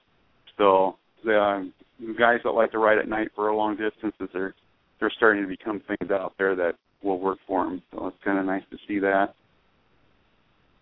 So 0.56 0.96
the, 1.24 1.40
um, 1.40 1.72
guys 2.18 2.40
that 2.44 2.50
like 2.50 2.70
to 2.72 2.78
ride 2.78 2.98
at 2.98 3.08
night 3.08 3.28
for 3.34 3.48
a 3.48 3.56
long 3.56 3.76
distances 3.76 4.28
they're 4.32 4.54
they're 5.00 5.12
starting 5.16 5.42
to 5.42 5.48
become 5.48 5.82
things 5.88 6.10
out 6.10 6.34
there 6.38 6.54
that 6.54 6.74
will 7.02 7.18
work 7.18 7.38
for 7.46 7.64
them. 7.64 7.82
So 7.92 8.06
it's 8.06 8.16
kind 8.24 8.38
of 8.38 8.46
nice 8.46 8.62
to 8.70 8.78
see 8.86 9.00
that. 9.00 9.34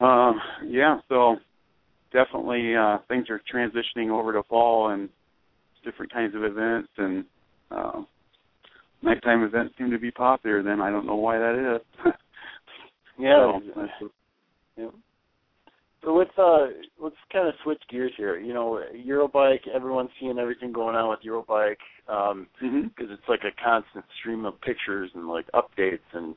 Um, 0.05 0.41
yeah, 0.67 0.99
so 1.09 1.37
definitely 2.13 2.75
uh, 2.77 2.99
things 3.09 3.27
are 3.31 3.41
transitioning 3.53 4.11
over 4.11 4.33
to 4.33 4.43
fall 4.49 4.91
and 4.91 5.09
different 5.85 6.13
kinds 6.13 6.35
of 6.35 6.45
events 6.45 6.89
and 6.99 7.25
uh, 7.71 8.03
nighttime 9.03 9.43
events 9.43 9.75
seem 9.79 9.91
to 9.91 9.99
be 9.99 10.11
popular. 10.11 10.63
Then 10.63 10.81
I 10.81 10.91
don't 10.91 11.07
know 11.07 11.17
why 11.17 11.39
that 11.39 11.77
is. 11.77 12.13
Yeah. 13.19 13.59
So, 14.01 14.09
yeah. 14.77 14.87
So 16.05 16.15
let's 16.15 16.37
uh 16.37 16.67
let's 17.01 17.17
kind 17.33 17.47
of 17.47 17.55
switch 17.63 17.83
gears 17.91 18.13
here. 18.17 18.39
You 18.39 18.55
know, 18.55 18.83
Eurobike. 19.07 19.69
Everyone's 19.73 20.11
seeing 20.19 20.39
everything 20.39 20.73
going 20.73 20.97
on 20.97 21.11
with 21.11 21.21
Eurobike 21.25 21.77
um, 22.09 22.49
mhm. 22.63 22.89
because 22.89 23.11
it's 23.13 23.29
like 23.29 23.43
a 23.45 23.63
constant 23.63 24.05
stream 24.19 24.45
of 24.45 24.61
pictures 24.63 25.11
and 25.15 25.29
like 25.29 25.47
updates 25.55 25.99
and 26.13 26.35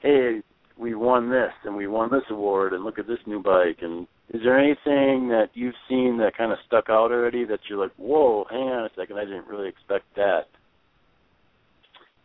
hey, 0.00 0.42
we 0.76 0.94
won 0.94 1.30
this 1.30 1.52
and 1.64 1.76
we 1.76 1.86
won 1.86 2.10
this 2.10 2.24
award 2.30 2.72
and 2.72 2.82
look 2.82 2.98
at 2.98 3.06
this 3.06 3.20
new 3.26 3.40
bike. 3.40 3.78
And 3.82 4.08
is 4.34 4.40
there 4.42 4.58
anything 4.58 5.28
that 5.28 5.50
you've 5.54 5.76
seen 5.88 6.18
that 6.18 6.36
kind 6.36 6.50
of 6.50 6.58
stuck 6.66 6.90
out 6.90 7.12
already 7.12 7.44
that 7.44 7.60
you're 7.68 7.78
like, 7.78 7.92
whoa, 7.96 8.44
hang 8.50 8.62
on 8.62 8.84
a 8.84 8.90
second, 8.96 9.16
I 9.16 9.24
didn't 9.24 9.46
really 9.46 9.68
expect 9.68 10.06
that. 10.16 10.46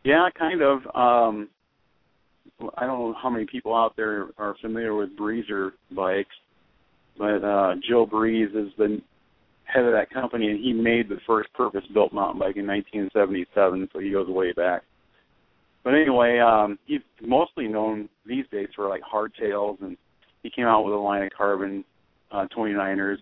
Yeah, 0.04 0.28
kind 0.38 0.64
of. 0.64 0.80
Um, 0.96 1.50
I 2.78 2.88
don't 2.88 3.00
know 3.00 3.16
how 3.22 3.30
many 3.30 3.46
people 3.46 3.76
out 3.76 3.96
there 3.96 4.30
are 4.40 4.56
familiar 4.60 4.96
with 4.96 5.16
Breezer 5.16 5.74
bikes, 5.96 6.36
but 7.16 7.44
uh, 7.44 7.76
Joe 7.88 8.08
Breeze 8.08 8.50
is 8.56 8.70
the 8.80 9.00
head 9.66 9.86
of 9.86 9.94
that 9.94 10.10
company, 10.10 10.48
and 10.48 10.60
he 10.60 10.74
made 10.74 11.10
the 11.10 11.20
first 11.28 11.54
purpose-built 11.54 12.12
mountain 12.12 12.40
bike 12.40 12.58
in 12.58 12.66
1977, 12.66 13.88
so 13.94 14.00
he 14.00 14.10
goes 14.10 14.28
way 14.28 14.52
back. 14.52 14.82
But 15.84 15.94
anyway, 15.94 16.40
um, 16.40 16.80
he's 16.88 17.02
mostly 17.22 17.68
known 17.68 18.10
these 18.26 18.46
days 18.52 18.70
for 18.76 18.90
like 18.90 19.02
hardtails, 19.04 19.80
and 19.82 19.96
he 20.42 20.50
came 20.50 20.66
out 20.66 20.86
with 20.86 20.96
a 20.96 20.98
line 20.98 21.22
of 21.22 21.30
carbon 21.38 21.86
uh, 22.32 22.46
29ers, 22.56 23.18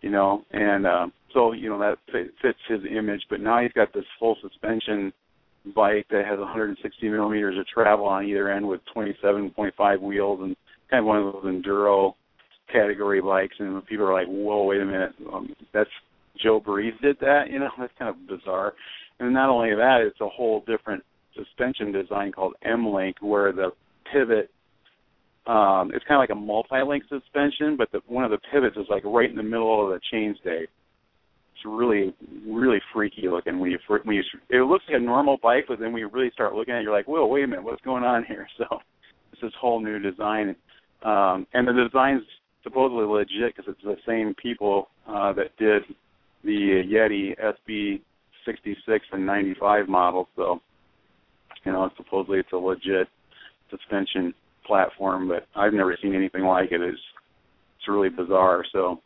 you 0.00 0.10
know, 0.10 0.42
and 0.52 0.86
uh, 0.86 1.06
so 1.32 1.52
you 1.52 1.68
know 1.68 1.78
that 1.78 1.98
fit, 2.12 2.32
fits 2.42 2.58
his 2.68 2.80
image. 2.90 3.22
But 3.28 3.40
now 3.40 3.60
he's 3.60 3.72
got 3.72 3.92
this 3.92 4.04
full 4.18 4.36
suspension 4.42 5.12
bike 5.74 6.06
that 6.10 6.24
has 6.24 6.38
160 6.38 7.08
millimeters 7.08 7.58
of 7.58 7.66
travel 7.66 8.06
on 8.06 8.24
either 8.24 8.50
end 8.50 8.66
with 8.66 8.80
27.5 8.94 10.00
wheels 10.00 10.40
and 10.42 10.56
kind 10.90 11.00
of 11.00 11.06
one 11.06 11.18
of 11.18 11.32
those 11.32 11.44
enduro 11.44 12.14
category 12.72 13.20
bikes. 13.20 13.56
And 13.58 13.84
people 13.86 14.06
are 14.06 14.12
like, 14.14 14.28
"Whoa, 14.28 14.64
wait 14.64 14.80
a 14.80 14.84
minute, 14.84 15.14
um, 15.32 15.54
that's 15.72 15.90
Joe 16.42 16.60
Breeze 16.60 16.94
did 17.02 17.18
that?" 17.20 17.44
You 17.50 17.60
know, 17.60 17.70
that's 17.78 17.92
kind 17.98 18.10
of 18.10 18.26
bizarre. 18.28 18.74
And 19.18 19.32
not 19.32 19.48
only 19.48 19.74
that, 19.74 20.02
it's 20.02 20.20
a 20.20 20.28
whole 20.28 20.62
different 20.66 21.02
suspension 21.34 21.92
design 21.92 22.32
called 22.32 22.54
M-Link, 22.62 23.16
where 23.20 23.52
the 23.52 23.70
pivot 24.12 24.50
um 25.46 25.92
it's 25.94 26.04
kind 26.06 26.16
of 26.16 26.22
like 26.22 26.30
a 26.30 26.34
multi-link 26.34 27.04
suspension, 27.08 27.76
but 27.76 27.90
the, 27.92 28.00
one 28.06 28.24
of 28.24 28.30
the 28.30 28.38
pivots 28.52 28.76
is 28.76 28.86
like 28.90 29.04
right 29.04 29.30
in 29.30 29.36
the 29.36 29.42
middle 29.42 29.84
of 29.84 29.90
the 29.90 30.00
chainstay. 30.12 30.62
It's 30.62 31.64
really, 31.64 32.14
really 32.46 32.80
freaky 32.92 33.28
looking 33.28 33.58
when 33.58 33.70
you 33.70 33.78
when 33.88 34.16
you. 34.16 34.22
It 34.50 34.62
looks 34.62 34.84
like 34.88 35.00
a 35.00 35.04
normal 35.04 35.38
bike, 35.42 35.64
but 35.68 35.78
then 35.78 35.92
when 35.92 36.00
you 36.00 36.08
really 36.08 36.30
start 36.32 36.54
looking 36.54 36.74
at 36.74 36.80
it, 36.80 36.82
you're 36.82 36.92
like, 36.92 37.08
"Whoa, 37.08 37.26
wait 37.26 37.44
a 37.44 37.46
minute, 37.46 37.64
what's 37.64 37.80
going 37.82 38.04
on 38.04 38.24
here?" 38.24 38.46
So 38.58 38.80
it's 39.32 39.40
this 39.40 39.52
whole 39.60 39.80
new 39.80 39.98
design, 39.98 40.56
um, 41.02 41.46
and 41.54 41.66
the 41.68 41.72
design's 41.72 42.22
supposedly 42.62 43.04
legit 43.04 43.54
because 43.54 43.72
it's 43.72 43.82
the 43.84 43.96
same 44.06 44.34
people 44.34 44.88
uh, 45.06 45.32
that 45.34 45.56
did 45.58 45.82
the 46.42 46.82
Yeti 46.86 47.34
SB 47.38 48.00
66 48.44 49.04
and 49.12 49.26
95 49.26 49.88
models. 49.88 50.26
So 50.36 50.60
you 51.64 51.72
know, 51.72 51.90
supposedly 51.96 52.38
it's 52.38 52.52
a 52.52 52.56
legit 52.56 53.08
suspension 53.70 54.32
platform, 54.66 55.28
but 55.28 55.46
I've 55.54 55.72
never 55.72 55.96
seen 56.02 56.14
anything 56.14 56.44
like 56.44 56.72
it. 56.72 56.80
It's 56.80 56.98
it's 57.78 57.88
really 57.88 58.08
bizarre. 58.08 58.64
So 58.72 59.00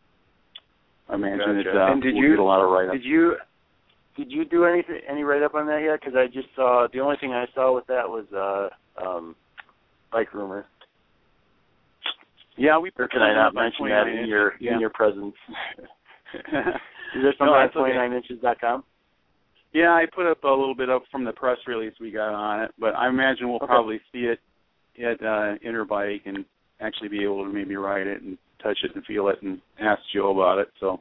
I 1.09 1.15
imagine 1.15 1.59
it 1.59 1.65
Gotcha. 1.65 1.81
uh, 1.85 1.93
And 1.93 2.03
did 2.03 2.15
will 2.15 2.23
you- 2.23 2.31
get 2.31 2.39
a 2.39 2.43
lot 2.45 2.63
of 2.65 2.71
write-ups. 2.71 2.97
Did 2.99 3.05
you 3.05 3.37
did 4.17 4.33
you 4.33 4.45
do 4.45 4.65
anything 4.65 5.01
any 5.09 5.23
write 5.23 5.43
up 5.43 5.55
on 5.55 5.67
that 5.67 5.83
yet? 5.83 6.01
Because 6.01 6.15
I 6.17 6.27
just 6.27 6.49
saw 6.57 6.87
the 6.93 7.01
only 7.01 7.17
thing 7.21 7.33
I 7.33 7.47
saw 7.55 7.75
with 7.75 7.87
that 7.87 8.09
was 8.09 8.27
uh 8.33 8.69
um 9.05 9.37
bike 10.13 10.33
rumor. 10.35 10.67
Yeah, 12.57 12.79
we 12.79 12.91
Or 12.99 13.09
can 13.09 13.23
I 13.23 13.33
not 13.33 13.55
mention 13.55 13.89
that 13.89 14.07
in 14.09 14.27
your 14.27 14.55
yeah. 14.61 14.75
in 14.75 14.81
your 14.81 14.91
presence? 14.91 15.35
Is 16.35 17.23
there 17.23 17.35
something 17.39 17.47
No, 17.47 17.55
okay. 17.55 17.93
29inches.com? 17.97 18.85
Yeah, 19.73 19.91
I 19.95 20.05
put 20.15 20.27
up 20.27 20.43
a 20.45 20.49
little 20.49 20.75
bit 20.75 20.91
up 20.91 21.03
from 21.11 21.25
the 21.25 21.33
press 21.33 21.59
release 21.67 21.95
we 22.01 22.11
got 22.11 22.35
on 22.35 22.63
it, 22.65 22.73
but 22.79 22.95
I 22.97 23.09
imagine 23.09 23.49
we'll 23.49 23.57
Okay. 23.57 23.67
probably 23.67 24.01
see 24.13 24.21
it 24.27 24.39
at 25.03 25.21
uh, 25.23 25.57
Interbike 25.67 26.23
and 26.27 26.45
actually 26.81 27.09
be 27.09 27.23
able 27.23 27.45
to 27.45 27.51
maybe 27.51 27.77
ride 27.77 28.07
it 28.07 28.23
and 28.23 28.39
touch 28.63 28.79
it 28.83 28.95
and 28.95 29.05
feel 29.05 29.29
it 29.29 29.43
and 29.43 29.61
ask 29.81 30.01
Joe 30.15 30.31
about 30.31 30.59
it. 30.59 30.69
So 30.79 31.01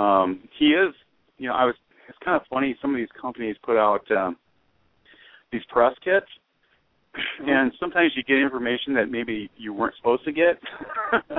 um, 0.00 0.40
he 0.58 0.66
is, 0.66 0.94
you 1.38 1.48
know, 1.48 1.54
I 1.54 1.64
was. 1.64 1.74
It's 2.08 2.18
kind 2.24 2.40
of 2.40 2.46
funny. 2.48 2.76
Some 2.80 2.90
of 2.90 2.98
these 2.98 3.08
companies 3.20 3.56
put 3.64 3.76
out 3.76 4.08
um, 4.12 4.36
these 5.50 5.62
press 5.68 5.92
kits, 6.04 6.26
and 7.44 7.72
sometimes 7.80 8.12
you 8.14 8.22
get 8.22 8.40
information 8.40 8.94
that 8.94 9.10
maybe 9.10 9.50
you 9.56 9.72
weren't 9.72 9.94
supposed 9.96 10.24
to 10.24 10.32
get. 10.32 10.60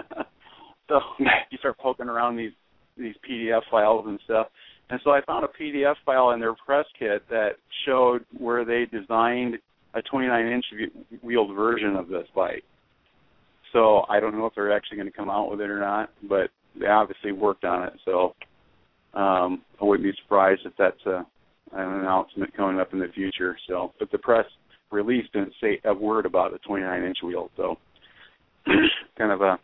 so 0.89 0.99
you 1.19 1.57
start 1.59 1.77
poking 1.77 2.09
around 2.09 2.35
these 2.35 2.51
these 2.97 3.15
PDF 3.29 3.61
files 3.71 4.05
and 4.07 4.19
stuff. 4.25 4.47
And 4.89 4.99
so 5.03 5.11
I 5.11 5.21
found 5.21 5.45
a 5.45 5.47
PDF 5.61 5.95
file 6.05 6.31
in 6.31 6.39
their 6.39 6.53
press 6.53 6.85
kit 6.97 7.23
that 7.29 7.51
showed 7.85 8.25
where 8.37 8.65
they 8.65 8.85
designed 8.85 9.57
a 9.93 10.01
29 10.01 10.47
inch 10.47 10.65
wheeled 11.21 11.55
version 11.55 11.95
of 11.95 12.07
this 12.07 12.27
bike. 12.35 12.63
So 13.73 14.05
I 14.09 14.19
don't 14.19 14.37
know 14.37 14.45
if 14.45 14.53
they're 14.55 14.75
actually 14.75 14.97
going 14.97 15.11
to 15.11 15.17
come 15.17 15.29
out 15.29 15.51
with 15.51 15.61
it 15.61 15.69
or 15.69 15.79
not, 15.79 16.09
but 16.27 16.49
they 16.79 16.87
obviously 16.87 17.31
worked 17.31 17.63
on 17.63 17.83
it. 17.83 17.93
So 18.05 18.33
um, 19.13 19.63
I 19.81 19.85
wouldn't 19.85 20.07
be 20.07 20.17
surprised 20.23 20.61
if 20.65 20.73
that's 20.77 21.05
a, 21.05 21.25
an 21.73 21.99
announcement 21.99 22.55
coming 22.55 22.79
up 22.79 22.93
in 22.93 22.99
the 22.99 23.07
future. 23.13 23.57
So, 23.67 23.93
but 23.99 24.11
the 24.11 24.17
press 24.17 24.45
release 24.91 25.25
didn't 25.33 25.53
say 25.61 25.79
a 25.85 25.93
word 25.93 26.25
about 26.25 26.51
the 26.51 26.59
29 26.59 27.03
inch 27.03 27.17
wheel. 27.23 27.49
So 27.57 27.77
kind 29.17 29.31
of 29.31 29.41
a 29.41 29.59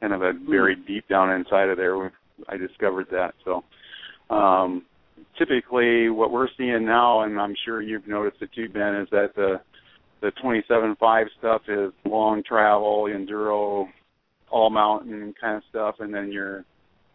kind 0.00 0.12
of 0.12 0.22
a 0.22 0.32
very 0.48 0.76
deep 0.76 1.08
down 1.08 1.30
inside 1.32 1.68
of 1.68 1.78
there. 1.78 2.12
I 2.48 2.56
discovered 2.56 3.06
that. 3.10 3.32
So 3.44 3.64
um, 4.34 4.84
typically, 5.38 6.08
what 6.08 6.30
we're 6.30 6.48
seeing 6.56 6.84
now, 6.84 7.22
and 7.22 7.38
I'm 7.40 7.54
sure 7.64 7.82
you've 7.82 8.06
noticed 8.06 8.42
it 8.42 8.50
too, 8.54 8.68
Ben, 8.68 8.96
is 8.96 9.08
that 9.10 9.34
the 9.34 9.60
the 10.22 10.32
27.5 10.42 11.26
stuff 11.38 11.62
is 11.68 11.92
long 12.06 12.42
travel, 12.42 13.04
enduro, 13.04 13.86
all 14.50 14.70
mountain 14.70 15.34
kind 15.38 15.56
of 15.56 15.62
stuff, 15.68 15.96
and 16.00 16.12
then 16.12 16.32
your 16.32 16.64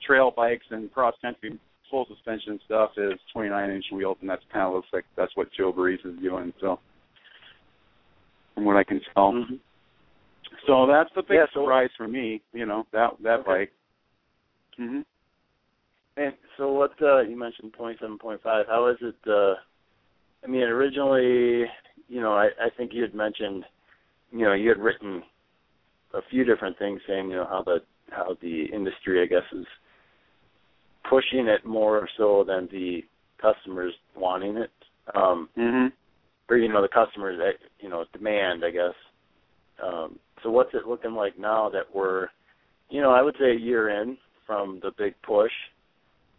trail 0.06 0.32
bikes 0.36 0.66
and 0.70 0.92
cross 0.94 1.16
country 1.22 1.60
full 1.92 2.06
suspension 2.08 2.60
stuff 2.66 2.92
is 2.98 3.20
29 3.34 3.70
inch 3.70 3.86
wheels, 3.92 4.18
and 4.22 4.30
that's 4.30 4.42
kind 4.52 4.66
of 4.66 4.74
looks 4.74 4.88
like 4.94 5.06
that's 5.18 5.36
what 5.36 5.50
Joe 5.56 5.72
Breeze 5.72 6.00
is 6.06 6.18
doing. 6.22 6.54
So, 6.62 6.80
from 8.56 8.66
what 8.66 8.78
I 8.78 8.84
can 8.84 9.02
tell, 9.14 9.34
mm-hmm. 9.34 9.56
so 10.66 10.88
that's 10.88 11.10
the 11.16 11.22
big 11.22 11.36
yeah, 11.36 11.46
so, 11.54 11.62
surprise 11.62 11.90
for 11.98 12.08
me. 12.08 12.42
You 12.54 12.66
know 12.66 12.86
that 12.94 13.12
that 13.24 13.42
okay. 13.42 13.48
bike. 13.48 13.72
Mhm. 14.80 15.04
And 16.18 16.34
so 16.58 16.72
what 16.72 16.94
uh 17.02 17.22
you 17.22 17.38
mentioned 17.38 17.74
27.5. 17.80 18.40
How 18.44 18.88
is 18.88 18.98
it? 19.02 19.16
uh 19.28 19.56
I 20.44 20.48
mean, 20.48 20.64
originally, 20.64 21.66
you 22.08 22.22
know, 22.22 22.34
I 22.34 22.50
I 22.60 22.70
think 22.76 22.94
you 22.94 23.02
had 23.02 23.16
mentioned, 23.16 23.64
you 24.32 24.46
know, 24.46 24.54
you 24.54 24.70
had 24.70 24.80
written 24.80 25.24
a 26.14 26.20
few 26.30 26.44
different 26.44 26.78
things 26.78 27.00
saying, 27.08 27.30
you 27.30 27.38
know, 27.38 27.48
how 27.50 27.64
the 27.64 27.80
how 28.10 28.36
the 28.42 28.66
industry, 28.74 29.22
I 29.22 29.26
guess, 29.26 29.44
is 29.54 29.66
pushing 31.10 31.48
it 31.48 31.66
more 31.66 32.08
so 32.18 32.44
than 32.46 32.68
the 32.72 33.04
customers 33.42 33.94
wanting 34.16 34.58
it. 34.58 34.72
Um, 35.16 35.50
mm-hmm. 35.58 35.88
Or 36.50 36.58
you 36.58 36.68
know 36.72 36.82
the 36.82 36.90
customers, 36.90 37.40
eh, 37.42 37.66
you 37.80 37.90
know, 37.90 38.06
demand, 38.14 38.64
I 38.66 38.72
guess. 38.72 38.94
Um, 39.84 40.20
so 40.44 40.52
what's 40.52 40.74
it 40.74 40.88
looking 40.88 41.14
like 41.14 41.40
now 41.40 41.70
that 41.70 41.86
we're, 41.94 42.28
you 42.90 43.02
know, 43.02 43.12
I 43.12 43.22
would 43.22 43.36
say 43.40 43.52
a 43.52 43.60
year 43.60 44.02
in 44.02 44.18
from 44.46 44.80
the 44.84 44.92
big 44.98 45.14
push. 45.24 45.52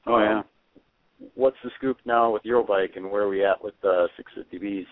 Oh 0.07 0.19
yeah. 0.19 0.39
Um, 0.39 0.45
what's 1.35 1.57
the 1.63 1.71
scoop 1.79 1.99
now 2.05 2.33
with 2.33 2.43
Eurobike 2.43 2.97
and 2.97 3.11
where 3.11 3.23
are 3.23 3.29
we 3.29 3.45
at 3.45 3.63
with 3.63 3.75
the 3.83 4.09
650Bs? 4.19 4.87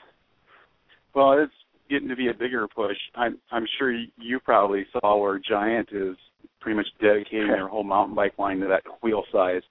Well, 1.14 1.32
it's 1.32 1.52
getting 1.88 2.08
to 2.08 2.16
be 2.16 2.28
a 2.28 2.34
bigger 2.34 2.68
push. 2.68 2.96
I'm 3.14 3.38
I'm 3.50 3.66
sure 3.78 3.92
you 3.92 4.40
probably 4.44 4.86
saw 4.92 5.18
where 5.18 5.40
Giant 5.40 5.88
is 5.92 6.16
pretty 6.60 6.76
much 6.76 6.86
dedicating 7.00 7.48
their 7.48 7.68
whole 7.68 7.84
mountain 7.84 8.14
bike 8.14 8.38
line 8.38 8.60
to 8.60 8.68
that 8.68 8.82
wheel 9.02 9.24
size, 9.32 9.62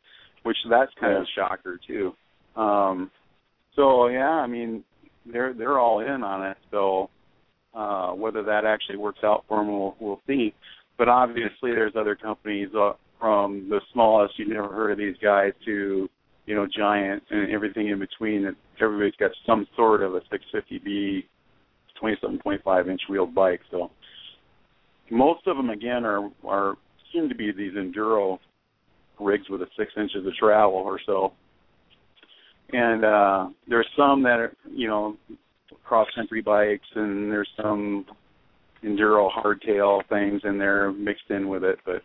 which 0.44 0.58
that's 0.70 0.92
kind 1.00 1.14
yeah. 1.14 1.20
of 1.20 1.24
a 1.24 1.28
shocker 1.36 1.80
too. 1.88 2.12
Um, 2.60 3.12
so 3.76 4.08
yeah, 4.08 4.30
I 4.30 4.48
mean 4.48 4.84
they're 5.26 5.54
they're 5.54 5.80
all 5.80 6.02
in 6.02 6.24
on 6.24 6.46
it. 6.46 6.58
So 6.72 7.10
uh, 7.74 8.12
whether 8.12 8.44
that 8.44 8.66
actually 8.66 8.98
works 8.98 9.20
out 9.24 9.46
for 9.48 9.58
them, 9.58 9.68
we'll, 9.68 9.96
we'll 10.00 10.22
see. 10.28 10.54
But 10.98 11.08
obviously, 11.08 11.72
there's 11.72 11.94
other 11.96 12.16
companies 12.16 12.70
uh, 12.76 12.94
from 13.20 13.68
the 13.70 13.82
smallest 13.94 14.38
you 14.40 14.48
never 14.48 14.70
heard 14.70 14.92
of 14.92 14.98
these 14.98 15.16
guys 15.22 15.52
to 15.66 16.10
you 16.46 16.56
know 16.56 16.66
giant 16.66 17.22
and 17.30 17.52
everything 17.52 17.90
in 17.90 18.00
between. 18.00 18.56
Everybody's 18.82 19.16
got 19.20 19.32
some 19.46 19.68
sort 19.76 20.02
of 20.02 20.16
a 20.16 20.22
650B 20.22 21.26
27.5 22.02 22.90
inch 22.90 23.02
wheeled 23.10 23.36
bike. 23.36 23.62
So 23.72 23.92
most 25.12 25.46
of 25.48 25.58
them 25.58 25.70
again 25.70 26.06
are 26.06 26.30
are 26.46 26.76
seem 27.14 27.30
to 27.30 27.36
be 27.36 27.52
these 27.52 27.74
enduro 27.74 28.40
rigs 29.20 29.50
with 29.50 29.62
a 29.62 29.68
six 29.78 29.92
inches 29.98 30.26
of 30.26 30.34
travel 30.36 30.76
or 30.76 31.00
so. 31.06 31.34
And 32.72 33.04
uh 33.04 33.50
there's 33.68 33.88
some 33.98 34.24
that 34.24 34.40
are 34.40 34.54
you 34.72 34.88
know 34.88 35.18
cross 35.84 36.08
country 36.16 36.42
bikes 36.42 36.88
and 36.96 37.32
there's 37.32 37.50
some 37.62 38.06
enduro 38.84 39.30
hardtail 39.32 40.02
things 40.08 40.42
in 40.46 40.58
there 40.58 40.92
mixed 40.92 41.30
in 41.30 41.50
with 41.50 41.64
it, 41.64 41.80
but 41.86 42.02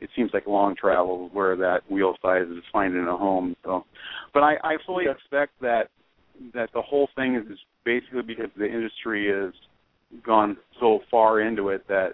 it 0.00 0.10
seems 0.14 0.30
like 0.34 0.46
long 0.46 0.74
travel 0.76 1.30
where 1.32 1.56
that 1.56 1.80
wheel 1.90 2.14
size 2.22 2.46
is 2.50 2.62
finding 2.72 3.06
a 3.06 3.16
home. 3.16 3.56
So, 3.64 3.84
but 4.34 4.42
I, 4.42 4.54
I 4.62 4.76
fully 4.84 5.04
yeah. 5.06 5.12
expect 5.12 5.52
that 5.60 5.88
that 6.52 6.68
the 6.74 6.82
whole 6.82 7.08
thing 7.16 7.34
is 7.36 7.58
basically 7.84 8.22
because 8.22 8.50
the 8.56 8.66
industry 8.66 9.28
has 9.32 9.54
gone 10.24 10.56
so 10.80 11.00
far 11.10 11.40
into 11.40 11.70
it 11.70 11.86
that 11.88 12.10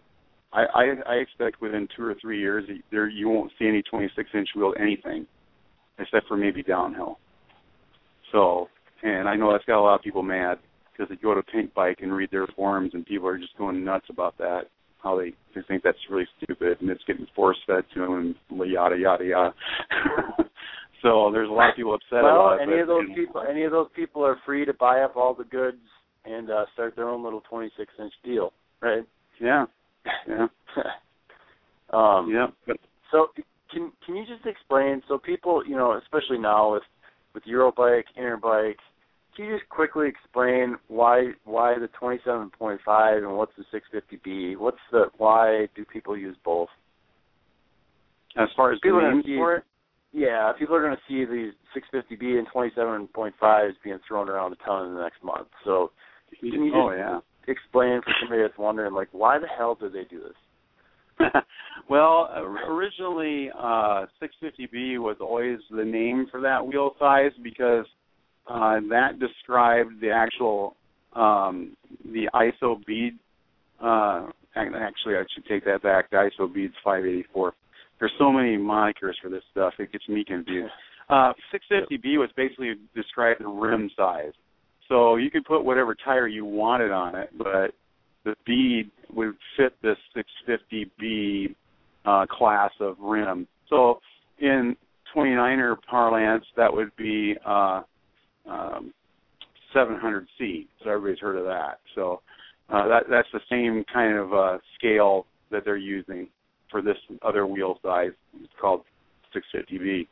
I, 0.52 0.64
I, 0.74 0.84
I 1.08 1.14
expect 1.14 1.60
within 1.60 1.88
two 1.96 2.04
or 2.04 2.14
three 2.20 2.38
years 2.38 2.64
there 2.90 3.08
you 3.08 3.28
won't 3.28 3.52
see 3.58 3.66
any 3.66 3.82
26 3.82 4.30
inch 4.34 4.48
wheel 4.54 4.74
anything, 4.78 5.26
except 5.98 6.28
for 6.28 6.36
maybe 6.36 6.62
downhill. 6.62 7.18
So, 8.30 8.68
and 9.02 9.28
I 9.28 9.34
know 9.34 9.50
that's 9.50 9.64
got 9.64 9.80
a 9.80 9.82
lot 9.82 9.96
of 9.96 10.02
people 10.02 10.22
mad 10.22 10.58
because 10.92 11.08
they 11.08 11.16
go 11.16 11.34
to 11.34 11.42
Pinkbike 11.42 12.02
and 12.02 12.12
read 12.12 12.30
their 12.30 12.46
forums 12.54 12.92
and 12.94 13.04
people 13.04 13.26
are 13.26 13.38
just 13.38 13.56
going 13.58 13.84
nuts 13.84 14.06
about 14.10 14.36
that. 14.38 14.62
How 15.02 15.18
they, 15.18 15.32
they 15.54 15.62
think 15.66 15.82
that's 15.82 15.98
really 16.10 16.26
stupid 16.42 16.80
and 16.80 16.88
it's 16.88 17.02
getting 17.06 17.26
force 17.34 17.58
fed 17.66 17.84
to 17.94 18.00
them 18.00 18.36
and 18.50 18.70
yada 18.70 18.96
yada 18.96 19.24
yada. 19.24 19.54
So 21.02 21.30
there's 21.32 21.48
a 21.48 21.52
lot 21.52 21.70
of 21.70 21.76
people 21.76 21.94
upset 21.94 22.22
well, 22.22 22.46
about 22.46 22.60
it. 22.60 22.68
any 22.70 22.80
of 22.80 22.86
those 22.86 23.08
know, 23.08 23.14
people, 23.14 23.42
any 23.48 23.64
of 23.64 23.72
those 23.72 23.88
people 23.94 24.24
are 24.24 24.38
free 24.46 24.64
to 24.64 24.72
buy 24.72 25.00
up 25.00 25.16
all 25.16 25.34
the 25.34 25.44
goods 25.44 25.82
and 26.24 26.48
uh 26.50 26.64
start 26.72 26.94
their 26.94 27.08
own 27.08 27.24
little 27.24 27.42
26 27.50 27.92
inch 27.98 28.12
deal, 28.24 28.52
right? 28.80 29.02
Yeah, 29.40 29.66
yeah, 30.28 30.46
um, 31.92 32.30
yeah. 32.32 32.46
But 32.66 32.76
so 33.10 33.26
can 33.72 33.90
can 34.06 34.14
you 34.14 34.24
just 34.24 34.46
explain? 34.46 35.02
So 35.08 35.18
people, 35.18 35.66
you 35.66 35.76
know, 35.76 35.98
especially 36.00 36.38
now 36.38 36.74
with 36.74 36.84
with 37.34 37.42
Eurobike, 37.44 38.04
Interbike, 38.16 38.76
can 39.34 39.46
you 39.46 39.56
just 39.56 39.68
quickly 39.68 40.08
explain 40.08 40.76
why 40.88 41.30
why 41.44 41.74
the 41.78 41.88
27.5 42.00 43.18
and 43.18 43.36
what's 43.36 43.52
the 43.56 43.64
650B? 43.72 44.56
What's 44.56 44.78
the 44.90 45.06
why 45.16 45.68
do 45.74 45.84
people 45.84 46.16
use 46.16 46.36
both? 46.44 46.68
As 48.36 48.48
far 48.56 48.72
as 48.72 48.78
people 48.82 49.00
the 49.00 49.08
names 49.08 49.24
for 49.26 49.56
it, 49.56 49.64
yeah, 50.12 50.52
people 50.58 50.74
are 50.74 50.82
going 50.82 50.96
to 50.96 51.02
see 51.08 51.24
these 51.24 51.52
650B 51.74 52.38
and 52.38 52.46
27.5s 52.54 53.72
being 53.82 53.98
thrown 54.06 54.28
around 54.28 54.52
a 54.52 54.56
ton 54.56 54.88
in 54.88 54.94
the 54.94 55.00
next 55.00 55.22
month. 55.22 55.48
So 55.64 55.90
can 56.38 56.64
you 56.64 56.70
just 56.70 56.76
oh, 56.76 56.92
yeah. 56.92 57.20
explain 57.48 58.00
for 58.02 58.12
somebody 58.20 58.42
that's 58.42 58.58
wondering, 58.58 58.94
like, 58.94 59.08
why 59.12 59.38
the 59.38 59.46
hell 59.46 59.74
do 59.74 59.88
they 59.88 60.04
do 60.04 60.20
this? 60.20 61.30
well, 61.88 62.30
originally 62.68 63.50
uh 63.58 64.06
650B 64.20 64.98
was 64.98 65.16
always 65.20 65.58
the 65.70 65.84
name 65.84 66.26
for 66.30 66.40
that 66.40 66.66
wheel 66.66 66.94
size 66.98 67.32
because 67.42 67.86
uh 68.48 68.80
that 68.90 69.18
described 69.18 70.00
the 70.00 70.10
actual 70.10 70.76
um 71.14 71.76
the 72.04 72.28
ISO 72.34 72.84
bead 72.86 73.18
uh 73.82 74.26
actually 74.54 75.16
I 75.16 75.24
should 75.34 75.46
take 75.48 75.64
that 75.64 75.82
back. 75.82 76.10
The 76.10 76.16
ISO 76.16 76.52
bead's 76.52 76.74
584 76.84 77.54
there's 78.02 78.12
so 78.18 78.32
many 78.32 78.56
monikers 78.56 79.14
for 79.22 79.28
this 79.28 79.44
stuff. 79.52 79.74
It 79.78 79.92
gets 79.92 80.08
me 80.08 80.24
confused. 80.26 80.72
Uh, 81.08 81.32
650B 81.54 82.18
was 82.18 82.30
basically 82.36 82.72
described 82.96 83.40
the 83.40 83.46
rim 83.46 83.88
size. 83.96 84.32
So 84.88 85.14
you 85.14 85.30
could 85.30 85.44
put 85.44 85.64
whatever 85.64 85.94
tire 86.04 86.26
you 86.26 86.44
wanted 86.44 86.90
on 86.90 87.14
it, 87.14 87.30
but 87.38 87.70
the 88.24 88.34
bead 88.44 88.90
would 89.14 89.34
fit 89.56 89.74
this 89.82 89.96
650B 90.16 91.54
uh, 92.04 92.26
class 92.28 92.72
of 92.80 92.96
rim. 92.98 93.46
So 93.70 94.00
in 94.40 94.76
29er 95.14 95.76
parlance, 95.88 96.44
that 96.56 96.74
would 96.74 96.90
be 96.96 97.36
uh, 97.46 97.82
um, 98.48 98.92
700C. 99.74 100.66
So 100.82 100.90
everybody's 100.90 101.20
heard 101.20 101.36
of 101.36 101.44
that. 101.44 101.78
So 101.94 102.20
uh, 102.68 102.88
that 102.88 103.04
that's 103.10 103.28
the 103.32 103.40
same 103.50 103.84
kind 103.92 104.16
of 104.16 104.32
uh, 104.32 104.58
scale 104.78 105.26
that 105.50 105.64
they're 105.64 105.76
using 105.76 106.28
for 106.70 106.82
this 106.82 106.96
other 107.22 107.46
wheel 107.46 107.78
size. 107.82 108.12
It's 108.42 108.52
called 108.60 108.82
650B. 109.34 110.08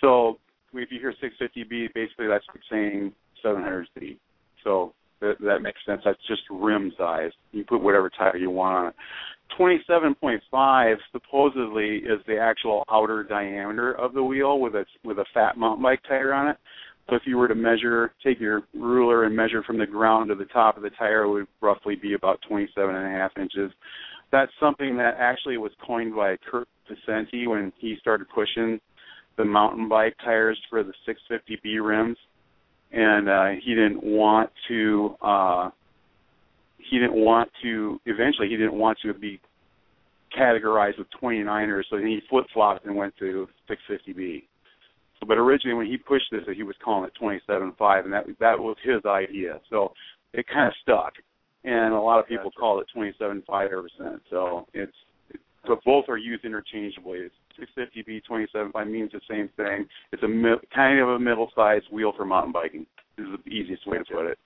So 0.00 0.38
if 0.74 0.90
you 0.90 1.00
hear 1.00 1.14
650B, 1.22 1.94
basically 1.94 2.26
that's 2.28 2.44
like 2.48 2.62
saying 2.70 3.12
700C. 3.44 4.18
So 4.64 4.92
that, 5.20 5.36
that 5.40 5.62
makes 5.62 5.78
sense. 5.86 6.02
That's 6.04 6.18
just 6.28 6.42
rim 6.50 6.92
size. 6.98 7.30
You 7.52 7.64
put 7.64 7.82
whatever 7.82 8.10
tire 8.10 8.36
you 8.36 8.50
want 8.50 8.76
on 8.76 8.86
it. 8.88 8.94
27.5 9.58 10.96
supposedly 11.12 11.96
is 11.96 12.20
the 12.26 12.38
actual 12.38 12.84
outer 12.90 13.22
diameter 13.22 13.92
of 13.92 14.14
the 14.14 14.22
wheel 14.22 14.60
with 14.60 14.74
a 14.74 14.84
with 15.04 15.18
a 15.18 15.24
fat 15.34 15.58
mountain 15.58 15.82
bike 15.82 16.00
tire 16.08 16.32
on 16.32 16.48
it. 16.48 16.56
So 17.10 17.16
if 17.16 17.22
you 17.26 17.36
were 17.36 17.48
to 17.48 17.54
measure, 17.54 18.14
take 18.24 18.40
your 18.40 18.62
ruler 18.74 19.24
and 19.24 19.34
measure 19.34 19.62
from 19.62 19.78
the 19.78 19.86
ground 19.86 20.28
to 20.28 20.34
the 20.34 20.44
top 20.46 20.76
of 20.76 20.82
the 20.82 20.90
tire, 20.90 21.24
it 21.24 21.30
would 21.30 21.46
roughly 21.60 21.96
be 21.96 22.14
about 22.14 22.40
27 22.48 22.94
and 22.94 23.06
a 23.06 23.10
half 23.10 23.32
inches 23.36 23.72
that's 24.32 24.50
something 24.58 24.96
that 24.96 25.16
actually 25.18 25.58
was 25.58 25.70
coined 25.86 26.16
by 26.16 26.36
Kirk 26.50 26.66
Pacenti 26.90 27.46
when 27.46 27.72
he 27.78 27.96
started 28.00 28.26
pushing 28.34 28.80
the 29.36 29.44
mountain 29.44 29.88
bike 29.88 30.16
tires 30.24 30.58
for 30.68 30.82
the 30.82 30.92
650B 31.06 31.86
rims, 31.86 32.16
and 32.90 33.28
uh, 33.28 33.48
he 33.62 33.74
didn't 33.74 34.02
want 34.02 34.50
to. 34.68 35.14
Uh, 35.22 35.70
he 36.78 36.98
didn't 36.98 37.14
want 37.14 37.50
to. 37.62 38.00
Eventually, 38.06 38.48
he 38.48 38.56
didn't 38.56 38.74
want 38.74 38.98
to 39.02 39.14
be 39.14 39.38
categorized 40.36 40.98
with 40.98 41.06
29ers, 41.22 41.84
so 41.90 41.98
he 41.98 42.20
flip 42.28 42.46
flopped 42.52 42.86
and 42.86 42.96
went 42.96 43.14
to 43.18 43.46
650B. 43.70 44.44
So, 45.22 45.26
but 45.26 45.38
originally, 45.38 45.76
when 45.76 45.86
he 45.86 45.96
pushed 45.96 46.32
this, 46.32 46.42
he 46.52 46.64
was 46.64 46.74
calling 46.84 47.08
it 47.08 47.12
27.5, 47.48 48.04
and 48.04 48.12
that 48.12 48.24
that 48.40 48.58
was 48.58 48.76
his 48.82 49.04
idea. 49.06 49.60
So 49.70 49.92
it 50.32 50.46
kind 50.52 50.66
of 50.66 50.74
stuck, 50.82 51.12
and 51.62 51.94
a 51.94 52.00
lot 52.00 52.18
of 52.18 52.26
people 52.26 52.46
gotcha. 52.46 52.58
call 52.58 52.80
it 52.80 52.86
27.5 52.96 53.66
ever 53.66 53.88
since. 53.96 54.20
So 54.30 54.66
it's 54.74 54.92
but 55.64 55.78
both 55.84 56.06
are 56.08 56.18
used 56.18 56.44
interchangeably. 56.44 57.20
It's 57.20 57.70
650B 57.78 58.22
27.5 58.28 58.90
means 58.90 59.12
the 59.12 59.20
same 59.30 59.48
thing. 59.56 59.86
It's 60.10 60.24
a 60.24 60.28
mi- 60.28 60.56
kind 60.74 60.98
of 60.98 61.08
a 61.10 61.20
middle-sized 61.20 61.84
wheel 61.92 62.12
for 62.16 62.24
mountain 62.24 62.50
biking. 62.50 62.84
This 63.16 63.26
is 63.26 63.38
the 63.44 63.50
easiest 63.52 63.86
way 63.86 63.98
to 63.98 64.04
put 64.04 64.26
it. 64.26 64.38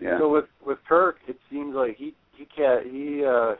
Yeah. 0.00 0.18
So 0.18 0.30
with 0.30 0.46
with 0.64 0.78
Kirk, 0.88 1.16
it 1.28 1.36
seems 1.50 1.74
like 1.74 1.96
he 1.98 2.14
he 2.38 2.46
ca- 2.56 2.84
he 2.90 3.22
uh 3.22 3.56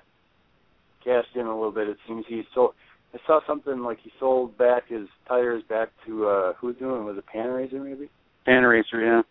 cashed 1.05 1.37
in 1.37 1.47
a 1.47 1.55
little 1.55 1.73
bit. 1.73 1.89
It 1.89 1.99
seems 2.09 2.25
he 2.27 2.45
sold. 2.55 2.73
I 3.15 3.19
saw 3.27 3.41
something 3.47 3.81
like 3.81 3.99
he 4.03 4.11
sold 4.21 4.57
back 4.59 4.89
his 4.89 5.07
tires 5.27 5.63
back 5.69 5.89
to 6.07 6.27
uh 6.27 6.53
who's 6.61 6.77
doing 6.77 7.05
was 7.05 7.17
it 7.17 7.25
Panaracer 7.35 7.83
maybe? 7.83 8.09
Panaracer, 8.47 8.83
yeah. 8.95 9.23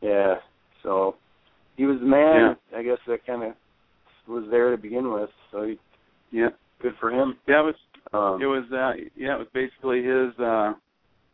Yeah. 0.00 0.34
So 0.82 1.16
he 1.76 1.84
was 1.86 1.98
the 2.00 2.06
man. 2.06 2.56
I 2.76 2.82
guess 2.82 2.98
that 3.06 3.26
kind 3.26 3.42
of 3.42 3.52
was 4.28 4.44
there 4.50 4.70
to 4.70 4.76
begin 4.80 5.10
with. 5.12 5.30
So 5.50 5.62
he, 5.64 5.78
Yeah. 6.30 6.48
good 6.80 6.94
for 7.00 7.10
him. 7.10 7.36
Yeah, 7.46 7.60
it 7.60 7.64
was 7.64 7.74
Um, 8.12 8.42
it 8.42 8.46
was 8.46 8.64
uh 8.72 8.92
yeah, 9.16 9.34
it 9.34 9.38
was 9.38 9.48
basically 9.52 10.02
his 10.02 10.38
uh 10.38 10.74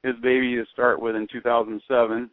his 0.03 0.15
baby 0.23 0.55
to 0.57 0.65
start 0.73 1.01
with 1.01 1.17
in 1.17 1.27
2007. 1.33 2.31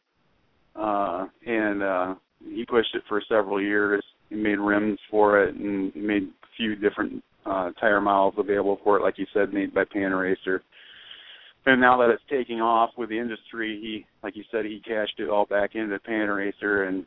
Uh 0.75 1.27
and 1.45 1.83
uh 1.83 2.15
he 2.53 2.65
pushed 2.65 2.93
it 2.95 3.03
for 3.07 3.21
several 3.29 3.61
years. 3.61 4.03
He 4.29 4.35
made 4.35 4.59
rims 4.59 4.99
for 5.09 5.41
it 5.43 5.55
and 5.55 5.91
he 5.93 5.99
made 6.01 6.23
a 6.23 6.47
few 6.57 6.75
different 6.75 7.23
uh 7.45 7.71
tire 7.79 8.01
models 8.01 8.35
available 8.37 8.79
for 8.83 8.97
it 8.97 9.03
like 9.03 9.17
you 9.17 9.25
said 9.33 9.53
made 9.53 9.73
by 9.73 9.83
Panaracer. 9.83 10.59
And 11.67 11.81
now 11.81 11.97
that 11.97 12.11
it's 12.11 12.21
taking 12.29 12.61
off 12.61 12.91
with 12.95 13.09
the 13.09 13.17
industry, 13.17 13.79
he 13.81 14.05
like 14.23 14.35
you 14.35 14.43
said 14.51 14.65
he 14.65 14.81
cashed 14.85 15.19
it 15.19 15.29
all 15.29 15.45
back 15.45 15.75
into 15.75 15.97
Panaracer 15.99 16.87
and 16.87 17.05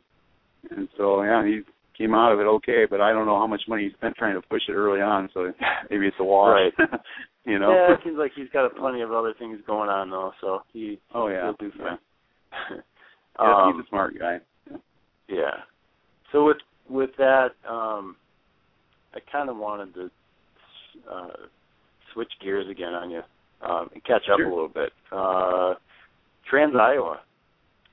and 0.71 0.87
so 0.97 1.23
yeah, 1.23 1.45
he 1.45 1.61
came 1.97 2.13
out 2.13 2.31
of 2.31 2.39
it 2.39 2.43
okay, 2.43 2.85
but 2.89 3.01
I 3.01 3.11
don't 3.11 3.25
know 3.25 3.37
how 3.37 3.47
much 3.47 3.61
money 3.67 3.83
he 3.83 3.93
spent 3.97 4.15
trying 4.15 4.35
to 4.35 4.47
push 4.47 4.61
it 4.69 4.73
early 4.73 5.01
on, 5.01 5.29
so 5.33 5.51
maybe 5.89 6.07
it's 6.07 6.15
a 6.19 6.23
wash. 6.23 6.71
you 7.45 7.59
know. 7.59 7.71
Yeah, 7.71 7.93
it 7.93 7.99
seems 8.03 8.17
like 8.17 8.31
he's 8.35 8.49
got 8.53 8.73
plenty 8.75 9.01
of 9.01 9.11
other 9.11 9.33
things 9.37 9.59
going 9.67 9.89
on 9.89 10.09
though, 10.09 10.31
so 10.41 10.59
he 10.71 10.99
Oh 11.13 11.27
yeah. 11.27 11.43
he'll 11.43 11.69
do 11.69 11.71
fine. 11.77 11.97
Yeah, 12.71 12.77
um, 13.63 13.73
he's 13.75 13.85
a 13.85 13.89
smart 13.89 14.17
guy. 14.17 14.37
Yeah. 15.27 15.51
So 16.31 16.45
with 16.45 16.57
with 16.89 17.11
that, 17.17 17.49
um, 17.69 18.15
I 19.13 19.19
kind 19.31 19.49
of 19.49 19.57
wanted 19.57 19.93
to 19.95 20.09
uh, 21.09 21.47
switch 22.13 22.31
gears 22.41 22.67
again 22.69 22.93
on 22.93 23.09
you 23.11 23.21
um, 23.61 23.89
and 23.93 24.03
catch 24.03 24.23
up 24.31 24.37
Sure. 24.37 24.47
a 24.47 24.49
little 24.49 24.67
bit. 24.67 24.91
Uh, 25.11 25.75
Trans 26.49 26.75
Iowa. 26.75 27.21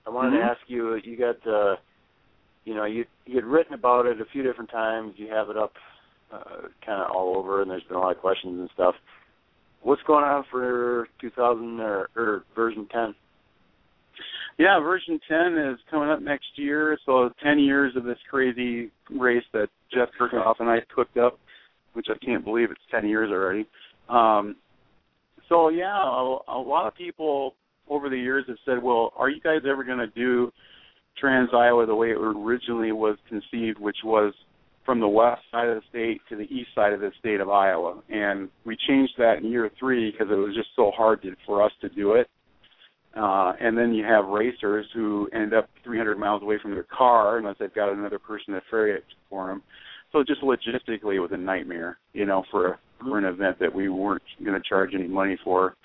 I 0.06 0.10
wanted 0.10 0.34
Mhm. 0.34 0.40
to 0.40 0.44
ask 0.44 0.60
you. 0.68 0.94
You 0.96 1.16
got, 1.16 1.46
uh, 1.46 1.76
you 2.64 2.74
know, 2.74 2.84
you 2.84 3.04
you 3.26 3.34
had 3.34 3.44
written 3.44 3.74
about 3.74 4.06
it 4.06 4.20
a 4.20 4.24
few 4.26 4.42
different 4.42 4.70
times. 4.70 5.18
You 5.18 5.28
have 5.28 5.50
it 5.50 5.56
up, 5.56 5.74
uh, 6.32 6.68
kind 6.84 7.02
of 7.02 7.10
all 7.10 7.36
over, 7.36 7.60
and 7.62 7.70
there's 7.70 7.82
been 7.84 7.96
a 7.96 8.00
lot 8.00 8.12
of 8.12 8.20
questions 8.20 8.58
and 8.60 8.70
stuff. 8.70 8.94
What's 9.82 10.02
going 10.04 10.24
on 10.24 10.44
for 10.44 11.08
2000 11.20 11.80
or, 11.80 12.08
or 12.16 12.44
version 12.54 12.86
10? 12.86 13.14
Yeah, 14.58 14.78
version 14.80 15.20
10 15.28 15.58
is 15.58 15.78
coming 15.90 16.08
up 16.08 16.20
next 16.22 16.56
year, 16.56 16.98
so 17.04 17.30
10 17.42 17.58
years 17.58 17.94
of 17.94 18.04
this 18.04 18.18
crazy 18.30 18.90
race 19.10 19.44
that 19.52 19.68
Jeff 19.92 20.08
Kerkove 20.18 20.58
and 20.60 20.68
I 20.70 20.80
cooked 20.94 21.18
up, 21.18 21.38
which 21.96 22.06
I 22.10 22.24
can't 22.24 22.44
believe 22.44 22.70
it's 22.70 22.80
10 22.90 23.08
years 23.08 23.30
already. 23.32 23.66
Um, 24.08 24.56
so 25.48 25.70
yeah, 25.70 25.96
a, 25.96 26.38
a 26.48 26.60
lot 26.60 26.86
of 26.86 26.94
people 26.94 27.54
over 27.88 28.08
the 28.10 28.18
years 28.18 28.44
have 28.48 28.58
said, 28.66 28.82
"Well, 28.82 29.12
are 29.16 29.30
you 29.30 29.40
guys 29.40 29.60
ever 29.68 29.82
going 29.82 29.98
to 29.98 30.08
do 30.08 30.52
Trans 31.18 31.50
Iowa 31.54 31.86
the 31.86 31.94
way 31.94 32.10
it 32.10 32.18
originally 32.18 32.92
was 32.92 33.16
conceived, 33.28 33.78
which 33.78 33.96
was 34.04 34.34
from 34.84 35.00
the 35.00 35.08
west 35.08 35.40
side 35.50 35.68
of 35.68 35.76
the 35.76 35.82
state 35.88 36.20
to 36.28 36.36
the 36.36 36.44
east 36.44 36.68
side 36.74 36.92
of 36.92 37.00
the 37.00 37.10
state 37.18 37.40
of 37.40 37.48
Iowa?" 37.48 38.02
And 38.08 38.48
we 38.64 38.76
changed 38.88 39.14
that 39.18 39.38
in 39.38 39.50
year 39.50 39.70
three 39.78 40.10
because 40.10 40.28
it 40.30 40.36
was 40.36 40.54
just 40.54 40.68
so 40.76 40.90
hard 40.96 41.22
to, 41.22 41.34
for 41.46 41.62
us 41.62 41.72
to 41.80 41.88
do 41.88 42.12
it. 42.12 42.28
Uh, 43.16 43.54
and 43.60 43.78
then 43.78 43.94
you 43.94 44.04
have 44.04 44.26
racers 44.26 44.84
who 44.92 45.26
end 45.32 45.54
up 45.54 45.70
300 45.84 46.18
miles 46.18 46.42
away 46.42 46.58
from 46.60 46.72
their 46.72 46.84
car 46.84 47.38
unless 47.38 47.56
they've 47.58 47.72
got 47.72 47.90
another 47.90 48.18
person 48.18 48.52
to 48.52 48.60
ferry 48.70 48.92
it 48.92 49.04
for 49.30 49.46
them. 49.46 49.62
So 50.16 50.24
just 50.24 50.40
logistically, 50.40 51.16
it 51.16 51.20
was 51.20 51.32
a 51.34 51.36
nightmare, 51.36 51.98
you 52.14 52.24
know, 52.24 52.42
for 52.50 52.78
for 53.00 53.18
an 53.18 53.26
event 53.26 53.58
that 53.60 53.74
we 53.74 53.90
weren't 53.90 54.22
going 54.42 54.58
to 54.58 54.66
charge 54.66 54.92
any 54.94 55.06
money 55.06 55.36
for. 55.44 55.76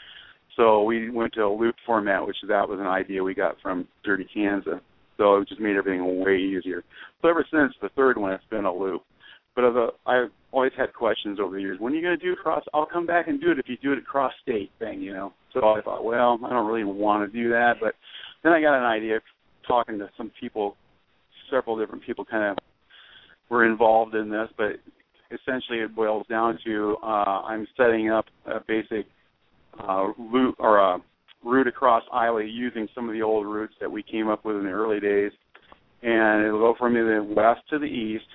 So 0.56 0.84
we 0.84 1.10
went 1.10 1.34
to 1.34 1.41
a 1.41 1.52
loop 1.54 1.76
format, 1.86 2.26
which 2.26 2.38
that 2.48 2.70
was 2.70 2.80
an 2.80 2.88
idea 2.88 3.22
we 3.22 3.34
got 3.34 3.58
from 3.62 3.89
Dirty 4.06 4.26
Kanza. 4.34 4.80
So 5.17 5.36
it 5.36 5.50
just 5.50 5.60
made 5.60 5.76
everything 5.76 6.24
way 6.24 6.38
easier. 6.38 6.82
So 7.22 7.28
ever 7.28 7.46
since 7.52 7.74
the 7.82 7.89
third 7.89 8.17
one, 8.17 8.32
it's 8.32 8.44
been 8.50 8.63
a 8.63 8.74
loop. 8.74 9.02
But 9.54 9.65
as 9.65 9.76
a, 9.76 9.89
I've 10.06 10.32
always 10.54 10.72
had 10.78 10.94
questions 10.94 11.38
over 11.38 11.56
the 11.56 11.62
years. 11.62 11.82
When 11.82 11.91
are 11.91 11.96
you 11.98 12.02
going 12.02 12.17
to 12.17 12.26
do 12.26 12.34
cross? 12.38 12.63
I'll 12.74 12.86
come 12.86 13.06
back 13.06 13.28
and 13.28 13.41
do 13.41 13.52
it 13.52 13.60
if 13.60 13.67
you 13.67 13.76
do 13.84 13.91
it 13.91 14.06
cross 14.06 14.32
state 14.41 14.72
thing, 14.80 15.02
you 15.02 15.12
know. 15.12 15.34
So 15.54 15.60
I 15.60 15.82
thought, 15.82 16.06
well, 16.06 16.39
I 16.46 16.50
don't 16.50 16.67
really 16.67 16.86
want 16.86 17.30
to 17.30 17.38
do 17.38 17.50
that. 17.50 17.74
But 17.82 17.96
then 18.44 18.54
I 18.54 18.62
got 18.62 18.78
an 18.78 18.86
idea 18.86 19.20
talking 19.67 20.00
to 20.00 20.10
some 20.17 20.32
people, 20.39 20.78
several 21.50 21.78
different 21.78 22.06
people, 22.06 22.24
kind 22.24 22.46
of 22.46 22.58
were 23.52 23.66
involved 23.66 24.16
in 24.16 24.32
this. 24.32 24.48
But 24.58 24.80
essentially, 25.30 25.80
it 25.80 25.96
boils 25.96 26.26
down 26.28 26.58
to 26.66 26.98
uh, 27.04 27.42
I'm 27.46 27.68
setting 27.78 28.10
up 28.10 28.26
a 28.48 28.62
basic 28.68 29.06
uh, 29.80 30.08
loop 30.18 30.56
or 30.58 30.80
a 30.80 30.98
route 31.44 31.68
across 31.68 32.04
Iowa 32.12 32.44
using 32.44 32.88
some 32.96 33.08
of 33.08 33.14
the 33.14 33.22
old 33.22 33.46
routes 33.46 33.74
that 33.80 33.92
we 33.92 34.02
came 34.02 34.30
up 34.30 34.46
with 34.46 34.56
in 34.56 34.64
the 34.64 34.70
early 34.70 35.00
days, 35.00 35.32
and 36.02 36.46
it'll 36.46 36.60
go 36.60 36.76
from 36.80 36.94
the 36.94 37.34
west 37.36 37.62
to 37.70 37.78
the 37.78 37.86
east, 37.86 38.26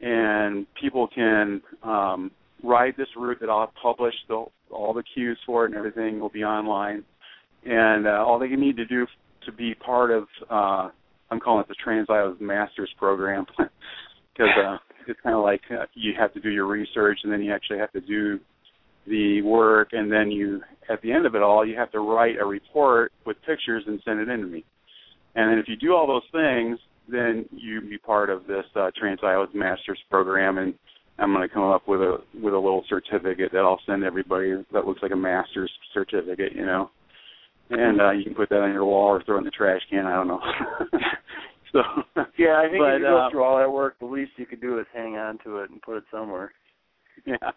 and 0.00 0.66
people 0.80 1.08
can 1.14 1.60
um, 1.82 2.30
ride 2.62 2.94
this 2.96 3.08
route 3.16 3.38
that 3.40 3.50
I'll 3.50 3.72
publish 3.80 4.14
the, 4.28 4.44
all 4.70 4.94
the 4.94 5.02
cues 5.14 5.38
for 5.44 5.64
it 5.64 5.68
and 5.68 5.76
everything 5.76 6.20
will 6.20 6.30
be 6.30 6.44
online, 6.44 7.04
and 7.64 8.06
uh, 8.06 8.24
all 8.26 8.38
they 8.38 8.48
need 8.48 8.76
to 8.76 8.86
do 8.86 9.06
to 9.46 9.52
be 9.52 9.74
part 9.74 10.10
of 10.10 10.24
uh, 10.48 10.88
I'm 11.30 11.40
calling 11.40 11.62
it 11.62 11.68
the 11.68 11.74
Trans 11.82 12.06
Iowa 12.08 12.36
Masters 12.40 12.90
program 12.98 13.46
because 14.34 14.52
uh, 14.58 14.76
it's 15.06 15.20
kind 15.22 15.36
of 15.36 15.42
like 15.42 15.60
uh, 15.70 15.86
you 15.94 16.12
have 16.18 16.32
to 16.34 16.40
do 16.40 16.50
your 16.50 16.66
research 16.66 17.20
and 17.22 17.32
then 17.32 17.42
you 17.42 17.52
actually 17.52 17.78
have 17.78 17.92
to 17.92 18.00
do 18.00 18.38
the 19.06 19.42
work 19.42 19.88
and 19.92 20.10
then 20.10 20.30
you 20.30 20.60
at 20.90 21.00
the 21.02 21.12
end 21.12 21.26
of 21.26 21.34
it 21.34 21.42
all 21.42 21.66
you 21.66 21.76
have 21.76 21.92
to 21.92 22.00
write 22.00 22.36
a 22.40 22.44
report 22.44 23.12
with 23.26 23.36
pictures 23.46 23.84
and 23.86 24.00
send 24.04 24.20
it 24.20 24.28
in 24.28 24.40
to 24.40 24.46
me. 24.46 24.64
And 25.34 25.50
then 25.50 25.58
if 25.58 25.66
you 25.68 25.76
do 25.76 25.94
all 25.94 26.06
those 26.06 26.22
things 26.32 26.78
then 27.08 27.44
you 27.50 27.80
be 27.82 27.98
part 27.98 28.30
of 28.30 28.46
this 28.46 28.64
uh, 28.76 28.90
trans 28.98 29.20
iowa 29.22 29.46
masters 29.54 29.98
program 30.10 30.58
and 30.58 30.74
i'm 31.18 31.32
going 31.34 31.46
to 31.46 31.52
come 31.52 31.64
up 31.64 31.86
with 31.86 32.00
a 32.00 32.16
with 32.42 32.54
a 32.54 32.58
little 32.58 32.84
certificate 32.88 33.52
that 33.52 33.58
i'll 33.58 33.80
send 33.86 34.04
everybody 34.04 34.54
that 34.72 34.86
looks 34.86 35.02
like 35.02 35.12
a 35.12 35.16
master's 35.16 35.70
certificate 35.92 36.52
you 36.54 36.64
know? 36.64 36.90
And 37.70 38.00
uh 38.00 38.10
you 38.12 38.24
can 38.24 38.34
put 38.34 38.48
that 38.48 38.62
on 38.62 38.72
your 38.72 38.86
wall 38.86 39.08
or 39.08 39.22
throw 39.22 39.36
it 39.36 39.40
in 39.40 39.44
the 39.44 39.50
trash 39.50 39.82
can 39.90 40.06
i 40.06 40.14
don't 40.14 40.28
know 40.28 40.40
so 41.74 41.82
Yeah, 42.38 42.62
I 42.64 42.70
think 42.70 42.80
But, 42.80 42.94
if 42.94 43.00
you 43.00 43.06
go 43.06 43.18
uh, 43.18 43.30
through 43.30 43.44
all 43.44 43.58
that 43.58 43.70
work, 43.70 43.98
the 43.98 44.06
least 44.06 44.32
you 44.36 44.46
could 44.46 44.60
do 44.60 44.78
is 44.78 44.86
hang 44.94 45.16
on 45.16 45.38
to 45.44 45.58
it 45.58 45.70
and 45.70 45.82
put 45.82 45.98
it 45.98 46.04
somewhere. 46.10 46.52
yeah. 47.26 47.50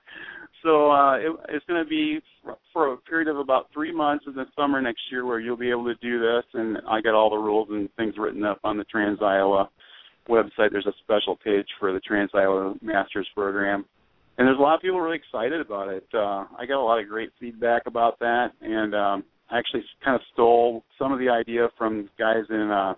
So 0.63 0.91
uh, 0.91 1.17
it, 1.17 1.31
it's 1.49 1.65
going 1.65 1.83
to 1.83 1.89
be 1.89 2.19
for, 2.73 2.93
a 2.93 2.97
period 2.97 3.27
of 3.27 3.37
about 3.37 3.67
three 3.73 3.93
months 3.93 4.25
in 4.27 4.33
the 4.33 4.45
summer 4.55 4.81
next 4.81 5.01
year, 5.11 5.25
where 5.25 5.39
you'll 5.39 5.57
be 5.57 5.69
able 5.69 5.85
to 5.85 5.95
do 5.95 6.19
this. 6.19 6.43
And 6.53 6.77
I 6.89 7.01
got 7.01 7.13
all 7.13 7.29
the 7.29 7.37
rules 7.37 7.67
and 7.71 7.89
things 7.95 8.15
written 8.17 8.43
up 8.43 8.59
on 8.63 8.77
the 8.77 8.83
Trans 8.85 9.19
Iowa 9.21 9.69
website. 10.27 10.71
There's 10.71 10.87
a 10.87 10.93
special 11.03 11.37
page 11.43 11.67
for 11.79 11.93
the 11.93 11.99
Trans 11.99 12.31
Iowa 12.33 12.75
Masters 12.81 13.27
program, 13.35 13.85
and 14.37 14.47
there's 14.47 14.57
a 14.57 14.61
lot 14.61 14.75
of 14.75 14.81
people 14.81 14.99
really 14.99 15.17
excited 15.17 15.61
about 15.61 15.89
it. 15.89 16.05
Uh, 16.13 16.45
I 16.57 16.65
got 16.67 16.81
a 16.81 16.83
lot 16.83 16.99
of 16.99 17.07
great 17.07 17.29
feedback 17.39 17.83
about 17.85 18.19
that, 18.19 18.49
and 18.61 18.93
um, 18.93 19.23
I 19.49 19.57
actually 19.57 19.83
kind 20.03 20.15
of 20.15 20.21
stole 20.33 20.83
some 20.99 21.13
of 21.13 21.19
the 21.19 21.29
idea 21.29 21.69
from 21.77 22.09
guys 22.19 22.43
in 22.49 22.69
uh, 22.71 22.93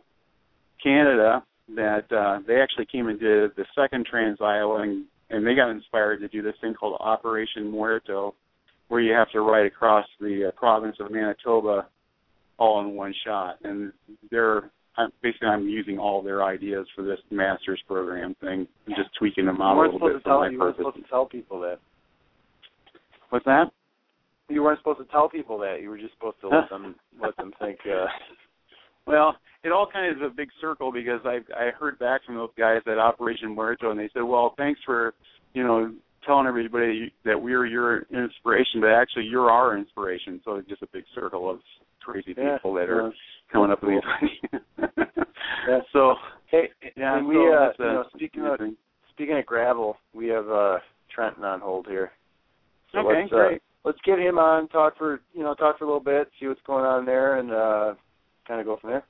Canada 0.81 1.43
that 1.75 2.11
uh, 2.11 2.39
they 2.47 2.55
actually 2.61 2.85
came 2.85 3.07
and 3.07 3.19
did 3.19 3.51
the 3.55 3.65
second 3.75 4.05
Trans 4.09 4.39
Iowa, 4.41 4.81
and, 4.81 5.05
and 5.29 5.45
they 5.45 5.55
got 5.55 5.69
inspired 5.69 6.19
to 6.19 6.27
do 6.27 6.41
this 6.41 6.55
thing 6.61 6.73
called 6.73 6.97
Operation 6.99 7.69
Muerto, 7.69 8.33
where 8.87 9.01
you 9.01 9.13
have 9.13 9.29
to 9.31 9.41
ride 9.41 9.65
across 9.65 10.05
the 10.19 10.47
uh, 10.47 10.51
province 10.59 10.97
of 10.99 11.11
Manitoba 11.11 11.87
all 12.57 12.81
in 12.81 12.95
one 12.95 13.13
shot. 13.25 13.57
And 13.63 13.93
they're 14.31 14.71
I'm, 14.97 15.11
basically 15.21 15.47
I'm 15.47 15.67
using 15.67 15.97
all 15.99 16.21
their 16.21 16.43
ideas 16.43 16.87
for 16.95 17.03
this 17.03 17.19
master's 17.29 17.81
program 17.87 18.35
thing, 18.41 18.67
and 18.85 18.95
just 18.95 19.09
tweaking 19.17 19.45
them 19.45 19.61
out 19.61 19.77
a 19.77 19.81
little 19.81 19.99
bit 19.99 20.21
for 20.23 20.29
tell 20.29 20.39
my 20.39 20.49
you 20.49 20.59
weren't 20.59 20.75
supposed 20.75 20.97
to 20.97 21.03
tell 21.03 21.25
people 21.25 21.61
that. 21.61 21.77
What's 23.29 23.45
that? 23.45 23.71
you 24.49 24.63
weren't 24.63 24.79
supposed 24.79 24.99
to 24.99 25.05
tell 25.05 25.29
people 25.29 25.59
that. 25.59 25.77
You 25.81 25.89
were 25.89 25.97
just 25.97 26.13
supposed 26.15 26.41
to 26.41 26.49
let 26.49 26.69
them 26.69 26.95
let 27.21 27.37
them 27.37 27.53
think. 27.59 27.79
Uh, 27.85 28.05
well, 29.09 29.35
it 29.63 29.71
all 29.71 29.87
kind 29.91 30.11
of 30.11 30.17
is 30.17 30.23
a 30.23 30.33
big 30.33 30.49
circle 30.61 30.91
because 30.91 31.19
I 31.25 31.39
I 31.57 31.71
heard 31.77 31.99
back 31.99 32.23
from 32.25 32.35
those 32.35 32.51
guys 32.57 32.81
at 32.87 32.97
Operation 32.97 33.53
Muerto, 33.55 33.91
and 33.91 33.99
they 33.99 34.09
said, 34.13 34.21
"Well, 34.23 34.53
thanks 34.57 34.79
for 34.85 35.13
you 35.53 35.63
know 35.63 35.91
telling 36.25 36.47
everybody 36.47 37.11
that 37.25 37.41
we're 37.41 37.65
your 37.65 38.03
inspiration, 38.13 38.81
but 38.81 38.91
actually 38.91 39.25
you're 39.25 39.49
our 39.49 39.77
inspiration." 39.77 40.39
So 40.45 40.55
it's 40.55 40.69
just 40.69 40.83
a 40.83 40.87
big 40.93 41.03
circle 41.13 41.49
of 41.49 41.59
crazy 42.03 42.33
Yeah, 42.37 42.55
people 42.55 42.73
that 42.75 42.87
yeah. 42.87 42.93
are 42.93 43.13
coming 43.51 43.71
up 43.71 43.83
with 43.83 44.01
these. 44.21 44.59
Yeah. 45.67 45.79
So 45.93 46.15
hey, 46.49 46.69
yeah, 46.97 47.17
and 47.17 47.27
we 47.27 47.35
uh, 47.35 47.69
you 47.77 47.85
know 47.85 48.03
speaking 48.15 48.45
of 48.45 48.59
speaking 49.11 49.37
of 49.37 49.45
gravel, 49.45 49.97
we 50.13 50.27
have 50.27 50.49
uh 50.49 50.77
Trenton 51.13 51.43
on 51.43 51.59
hold 51.59 51.87
here. 51.87 52.11
So 52.91 52.99
okay, 52.99 53.21
let's 53.21 53.33
uh, 53.33 53.35
great. 53.35 53.61
let's 53.83 53.97
get 54.05 54.19
him 54.19 54.39
on, 54.39 54.67
talk 54.69 54.97
for 54.97 55.21
you 55.33 55.43
know, 55.43 55.53
talk 55.53 55.77
for 55.77 55.83
a 55.83 55.87
little 55.87 55.99
bit, 55.99 56.29
see 56.39 56.47
what's 56.47 56.61
going 56.65 56.85
on 56.85 57.05
there 57.05 57.37
and 57.39 57.51
uh 57.51 57.93
kinda 58.49 58.63
go 58.63 58.77
from 58.77 58.89
there. 58.89 59.03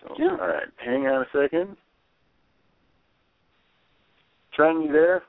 So 0.00 0.14
Yeah. 0.16 0.30
all 0.30 0.48
right. 0.48 0.68
Hang 0.76 1.06
on 1.08 1.22
a 1.22 1.28
second. 1.30 1.76
Trenton, 4.52 4.84
you 4.84 4.92
there? 4.92 5.24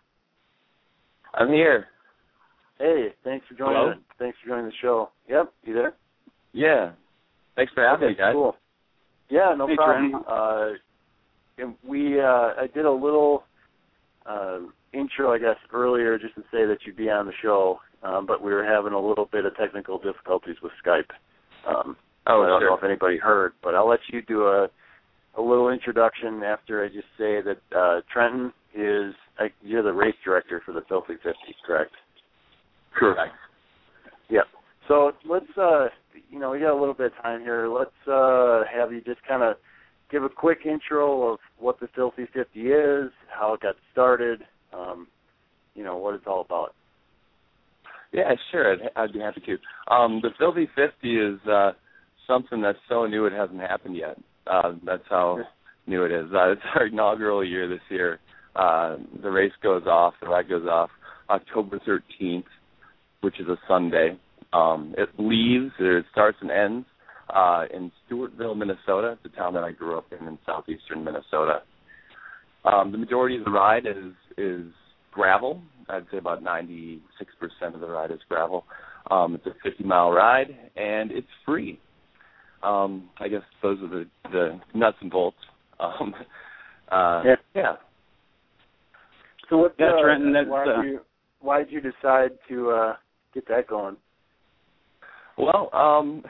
I'm 1.33 1.51
here. 1.51 1.87
Hey, 2.77 3.13
thanks 3.23 3.45
for 3.47 3.55
joining 3.55 3.75
Hello? 3.75 3.95
Thanks 4.19 4.37
for 4.39 4.49
joining 4.49 4.65
the 4.65 4.73
show. 4.73 5.09
Yep, 5.27 5.51
you 5.63 5.73
there? 5.73 5.93
Yeah. 6.51 6.91
Thanks 7.55 7.73
for 7.73 7.81
having 7.83 8.05
okay, 8.05 8.13
me, 8.13 8.17
guys. 8.17 8.33
Cool. 8.33 8.55
Yeah, 9.29 9.55
no 9.55 9.67
Hey, 9.67 9.75
problem. 9.75 10.11
Trenton. 10.11 10.25
Uh, 10.27 10.73
and 11.57 11.75
we 11.83 12.19
uh, 12.19 12.53
I 12.57 12.67
did 12.67 12.85
a 12.85 12.91
little 12.91 13.45
uh, 14.25 14.59
intro, 14.91 15.33
I 15.33 15.39
guess, 15.39 15.57
earlier 15.71 16.19
just 16.19 16.35
to 16.35 16.41
say 16.51 16.65
that 16.65 16.85
you'd 16.85 16.97
be 16.97 17.09
on 17.09 17.25
the 17.25 17.33
show, 17.41 17.79
um, 18.03 18.25
but 18.25 18.41
we 18.41 18.53
were 18.53 18.63
having 18.63 18.93
a 18.93 18.99
little 18.99 19.25
bit 19.25 19.45
of 19.45 19.55
technical 19.55 19.97
difficulties 19.97 20.61
with 20.61 20.71
Skype. 20.85 21.09
Um, 21.67 21.95
Oh, 22.27 22.43
I 22.43 22.47
don't 22.47 22.61
know 22.61 22.77
if 22.77 22.83
anybody 22.83 23.17
heard, 23.17 23.53
but 23.61 23.75
I'll 23.75 23.89
let 23.89 23.99
you 24.11 24.21
do 24.21 24.47
a 24.47 24.67
a 25.35 25.41
little 25.41 25.69
introduction 25.69 26.43
after 26.43 26.83
I 26.83 26.87
just 26.87 27.07
say 27.17 27.41
that 27.41 27.57
uh, 27.75 28.01
Trenton 28.11 28.53
is 28.75 29.13
uh, 29.39 29.45
you're 29.61 29.83
the 29.83 29.91
race 29.91 30.15
director 30.23 30.61
for 30.65 30.73
the 30.73 30.81
Filthy 30.87 31.15
Fifty, 31.15 31.55
correct? 31.65 31.91
Correct. 32.95 33.33
Yeah. 34.29 34.41
So 34.87 35.11
let's, 35.27 35.45
uh, 35.57 35.87
you 36.29 36.39
know, 36.39 36.51
we 36.51 36.59
got 36.59 36.73
a 36.73 36.79
little 36.79 36.93
bit 36.93 37.07
of 37.07 37.23
time 37.23 37.41
here. 37.41 37.67
Let's 37.67 37.91
uh, 38.07 38.63
have 38.73 38.91
you 38.91 39.01
just 39.01 39.21
kind 39.27 39.41
of 39.41 39.55
give 40.11 40.23
a 40.23 40.29
quick 40.29 40.59
intro 40.65 41.33
of 41.33 41.39
what 41.57 41.79
the 41.79 41.87
Filthy 41.95 42.27
50 42.33 42.59
is, 42.59 43.11
how 43.27 43.53
it 43.53 43.61
got 43.61 43.75
started, 43.91 44.41
um, 44.73 45.07
you 45.75 45.83
know, 45.83 45.97
what 45.97 46.15
it's 46.15 46.25
all 46.27 46.41
about. 46.41 46.73
Yeah, 48.11 48.31
sure. 48.51 48.73
I'd, 48.73 48.89
I'd 48.95 49.13
be 49.13 49.19
happy 49.19 49.41
to. 49.41 49.93
Um, 49.93 50.19
the 50.21 50.29
Filthy 50.37 50.67
50 50.75 51.17
is 51.17 51.39
uh, 51.47 51.71
something 52.27 52.61
that's 52.61 52.77
so 52.89 53.05
new 53.05 53.25
it 53.25 53.33
hasn't 53.33 53.59
happened 53.59 53.95
yet. 53.95 54.17
Uh, 54.47 54.73
that's 54.85 55.03
how 55.09 55.39
new 55.87 56.03
it 56.03 56.11
is. 56.11 56.25
Uh, 56.33 56.51
it's 56.51 56.61
our 56.75 56.87
inaugural 56.87 57.43
year 57.43 57.67
this 57.67 57.81
year. 57.89 58.19
Uh, 58.55 58.97
the 59.21 59.29
race 59.29 59.53
goes 59.61 59.83
off, 59.87 60.13
the 60.21 60.27
ride 60.27 60.47
goes 60.47 60.67
off 60.67 60.89
October 61.29 61.79
13th, 61.87 62.43
which 63.21 63.39
is 63.39 63.47
a 63.47 63.57
Sunday. 63.67 64.17
Um, 64.51 64.93
it 64.97 65.09
leaves, 65.17 65.71
or 65.79 65.97
it 65.97 66.05
starts 66.11 66.37
and 66.41 66.51
ends 66.51 66.85
uh, 67.33 67.65
in 67.73 67.91
Stewartville, 68.05 68.55
Minnesota, 68.55 69.17
the 69.23 69.29
town 69.29 69.53
that 69.53 69.63
I 69.63 69.71
grew 69.71 69.97
up 69.97 70.05
in 70.11 70.27
in 70.27 70.37
southeastern 70.45 71.03
Minnesota. 71.03 71.63
Um, 72.65 72.91
the 72.91 72.97
majority 72.97 73.37
of 73.37 73.45
the 73.45 73.51
ride 73.51 73.85
is 73.85 74.13
is 74.37 74.71
gravel. 75.11 75.61
I'd 75.89 76.05
say 76.11 76.17
about 76.17 76.43
96% 76.43 76.99
of 77.73 77.81
the 77.81 77.87
ride 77.87 78.11
is 78.11 78.19
gravel. 78.29 78.65
Um, 79.11 79.35
it's 79.35 79.45
a 79.45 79.53
50 79.63 79.83
mile 79.83 80.11
ride, 80.11 80.47
and 80.75 81.11
it's 81.11 81.27
free. 81.45 81.79
Um, 82.63 83.09
I 83.19 83.27
guess 83.27 83.41
those 83.61 83.79
are 83.81 83.87
the, 83.87 84.05
the 84.31 84.59
nuts 84.73 84.97
and 85.01 85.11
bolts. 85.11 85.37
Um, 85.79 86.13
uh, 86.91 87.23
Yeah. 87.25 87.35
yeah. 87.53 87.75
So 89.49 89.57
what, 89.57 89.75
Yeah, 89.77 89.91
uh, 89.97 90.01
Trenton, 90.01 90.33
that's, 90.33 90.49
why, 90.49 90.63
uh, 90.63 90.81
did 90.81 90.91
you, 90.91 90.99
why 91.41 91.63
did 91.63 91.71
you 91.71 91.81
decide 91.81 92.31
to 92.49 92.71
uh, 92.71 92.95
get 93.33 93.47
that 93.49 93.67
going? 93.67 93.97
Well, 95.37 95.69
um, 95.73 96.23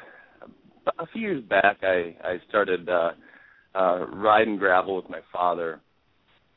a 1.00 1.06
few 1.08 1.22
years 1.22 1.44
back, 1.44 1.78
I 1.84 2.16
I 2.24 2.38
started 2.50 2.90
uh, 2.90 3.12
uh, 3.76 4.06
riding 4.08 4.58
gravel 4.58 4.96
with 4.96 5.10
my 5.10 5.20
father, 5.32 5.80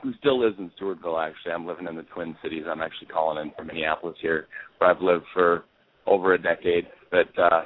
who 0.01 0.13
still 0.19 0.39
lives 0.39 0.55
in 0.57 0.71
Stewartville. 0.79 1.25
Actually, 1.25 1.51
I'm 1.53 1.65
living 1.65 1.87
in 1.87 1.95
the 1.95 2.03
Twin 2.03 2.35
Cities. 2.41 2.63
I'm 2.69 2.81
actually 2.81 3.07
calling 3.07 3.45
in 3.45 3.53
from 3.55 3.67
Minneapolis 3.67 4.17
here, 4.21 4.47
where 4.77 4.89
I've 4.89 5.01
lived 5.01 5.25
for 5.33 5.65
over 6.05 6.33
a 6.33 6.41
decade. 6.41 6.87
But 7.11 7.37
uh, 7.37 7.63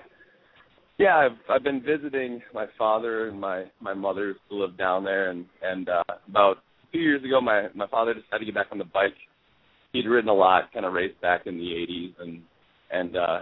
yeah, 1.02 1.18
I've 1.18 1.38
I've 1.50 1.64
been 1.64 1.82
visiting 1.82 2.42
my 2.54 2.68
father 2.78 3.28
and 3.30 3.40
my 3.40 3.66
my 3.82 3.94
mother 3.94 4.36
who 4.50 4.62
live 4.62 4.78
down 4.78 5.04
there, 5.04 5.32
and 5.32 5.46
and 5.64 5.90
uh, 5.90 6.04
about 6.28 6.58
few 6.92 7.02
years 7.02 7.24
ago, 7.24 7.42
my 7.42 7.68
my 7.74 7.88
father 7.88 8.14
decided 8.14 8.40
to 8.40 8.46
get 8.46 8.56
back 8.56 8.68
on 8.72 8.78
the 8.78 8.86
bike. 8.86 9.16
He'd 9.94 10.06
ridden 10.06 10.30
a 10.30 10.34
lot, 10.34 10.72
kind 10.74 10.86
of 10.86 10.94
raced 10.94 11.20
back 11.22 11.48
in 11.48 11.58
the 11.58 11.64
'80s, 11.64 12.14
and 12.20 12.42
and 12.92 13.18
uh, 13.18 13.40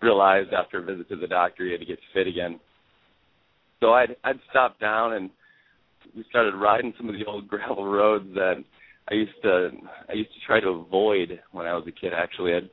realized 0.00 0.52
after 0.52 0.78
a 0.78 0.82
visit 0.82 1.08
to 1.08 1.16
the 1.16 1.26
doctor 1.26 1.64
he 1.64 1.72
had 1.72 1.80
to 1.80 1.86
get 1.86 1.98
fit 2.12 2.28
again. 2.28 2.60
So 3.80 3.92
I'd 3.92 4.16
I'd 4.22 4.38
stopped 4.50 4.80
down 4.80 5.14
and 5.14 5.30
we 6.16 6.24
started 6.28 6.54
riding 6.54 6.94
some 6.96 7.08
of 7.08 7.14
the 7.14 7.24
old 7.24 7.48
gravel 7.48 7.86
roads 7.86 8.26
that 8.34 8.62
I 9.10 9.14
used 9.14 9.32
to 9.42 9.70
I 10.08 10.12
used 10.12 10.30
to 10.30 10.46
try 10.46 10.60
to 10.60 10.68
avoid 10.68 11.40
when 11.52 11.66
I 11.66 11.74
was 11.74 11.84
a 11.88 11.92
kid. 11.92 12.12
Actually, 12.14 12.54
I'd 12.54 12.70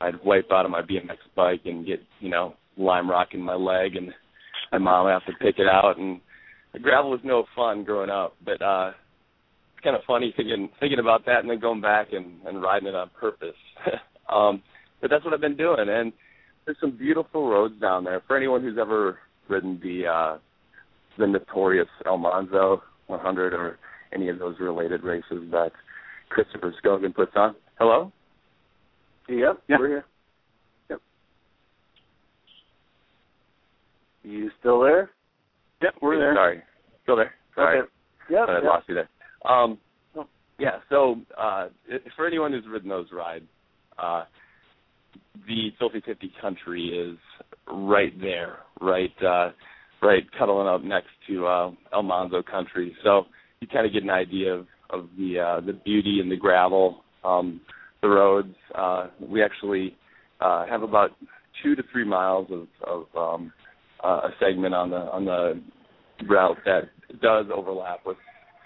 I'd 0.00 0.24
wipe 0.24 0.50
out 0.50 0.64
on 0.64 0.72
my 0.72 0.82
BMX 0.82 1.18
bike 1.36 1.62
and 1.64 1.86
get 1.86 2.00
you 2.20 2.28
know 2.28 2.54
lime 2.76 3.10
rock 3.10 3.28
in 3.32 3.40
my 3.40 3.54
leg, 3.54 3.96
and 3.96 4.12
my 4.72 4.78
mom 4.78 5.04
would 5.06 5.12
have 5.12 5.26
to 5.26 5.32
pick 5.44 5.58
it 5.58 5.66
out. 5.66 5.98
And 5.98 6.20
gravel 6.82 7.10
was 7.10 7.20
no 7.24 7.44
fun 7.54 7.84
growing 7.84 8.10
up, 8.10 8.34
but 8.44 8.62
uh 8.62 8.92
it's 9.74 9.84
kind 9.84 9.96
of 9.96 10.02
funny 10.06 10.32
thinking 10.36 10.68
thinking 10.80 10.98
about 10.98 11.24
that 11.26 11.40
and 11.40 11.50
then 11.50 11.60
going 11.60 11.80
back 11.80 12.08
and 12.12 12.36
and 12.46 12.62
riding 12.62 12.88
it 12.88 12.94
on 12.94 13.10
purpose. 13.18 13.56
um, 14.32 14.62
but 15.00 15.10
that's 15.10 15.24
what 15.24 15.34
I've 15.34 15.40
been 15.40 15.56
doing, 15.56 15.88
and 15.88 16.12
there's 16.64 16.76
some 16.80 16.96
beautiful 16.96 17.48
roads 17.50 17.74
down 17.80 18.04
there. 18.04 18.22
For 18.26 18.36
anyone 18.36 18.62
who's 18.62 18.78
ever 18.80 19.18
ridden 19.48 19.80
the 19.82 20.06
uh 20.06 20.38
the 21.18 21.26
notorious 21.26 21.88
Almanzo 22.06 22.82
100 23.08 23.52
or 23.52 23.78
any 24.14 24.28
of 24.28 24.38
those 24.38 24.56
related 24.60 25.02
races 25.02 25.50
that 25.50 25.72
Christopher 26.30 26.72
Skogen 26.82 27.14
puts 27.14 27.32
on. 27.36 27.54
Hello? 27.78 28.10
Yep, 29.28 29.62
Yeah. 29.68 29.76
we're 29.78 29.88
here. 29.88 30.04
You 34.22 34.50
still 34.60 34.80
there? 34.80 35.10
Yep, 35.82 35.94
we're 36.00 36.18
there. 36.18 36.34
Sorry. 36.34 36.62
Still 37.02 37.16
there? 37.16 37.34
Sorry. 37.54 37.80
Okay. 37.80 37.88
Yep. 38.30 38.48
I 38.48 38.54
yep. 38.54 38.62
lost 38.64 38.88
you 38.88 38.94
there. 38.94 39.08
Um, 39.50 39.78
Oh. 40.14 40.26
yeah. 40.58 40.78
So 40.90 41.16
uh, 41.38 41.68
for 42.16 42.26
anyone 42.26 42.52
who's 42.52 42.64
ridden 42.68 42.88
those 42.88 43.06
rides, 43.12 43.46
uh, 43.98 44.24
the 45.46 45.72
Filthy 45.78 46.02
Fifty 46.04 46.32
country 46.40 46.88
is 46.88 47.18
right 47.66 48.18
there, 48.20 48.58
right, 48.80 49.12
uh, 49.22 49.50
right, 50.02 50.24
cuddling 50.38 50.68
up 50.68 50.82
next 50.82 51.08
to 51.28 51.46
uh, 51.46 51.70
Almanzo 51.92 52.42
country. 52.42 52.94
So 53.02 53.24
you 53.60 53.66
kind 53.66 53.86
of 53.86 53.92
get 53.92 54.02
an 54.02 54.10
idea 54.10 54.54
of 54.54 54.66
of 54.90 55.08
the 55.16 55.40
uh, 55.40 55.60
the 55.60 55.72
beauty 55.72 56.20
and 56.20 56.30
the 56.30 56.36
gravel, 56.36 57.02
um, 57.24 57.60
the 58.02 58.08
roads. 58.08 58.54
Uh, 58.74 59.08
we 59.20 59.42
actually 59.42 59.96
uh, 60.40 60.66
have 60.66 60.82
about 60.82 61.10
two 61.62 61.74
to 61.74 61.82
three 61.90 62.04
miles 62.04 62.48
of 62.50 62.66
of 62.86 63.06
um, 63.16 63.52
uh, 64.04 64.28
a 64.28 64.30
segment 64.40 64.74
on 64.74 64.90
the 64.90 64.96
on 64.96 65.24
the 65.24 65.60
route 66.28 66.58
that 66.64 66.90
does 67.20 67.46
overlap 67.54 68.00
with 68.06 68.16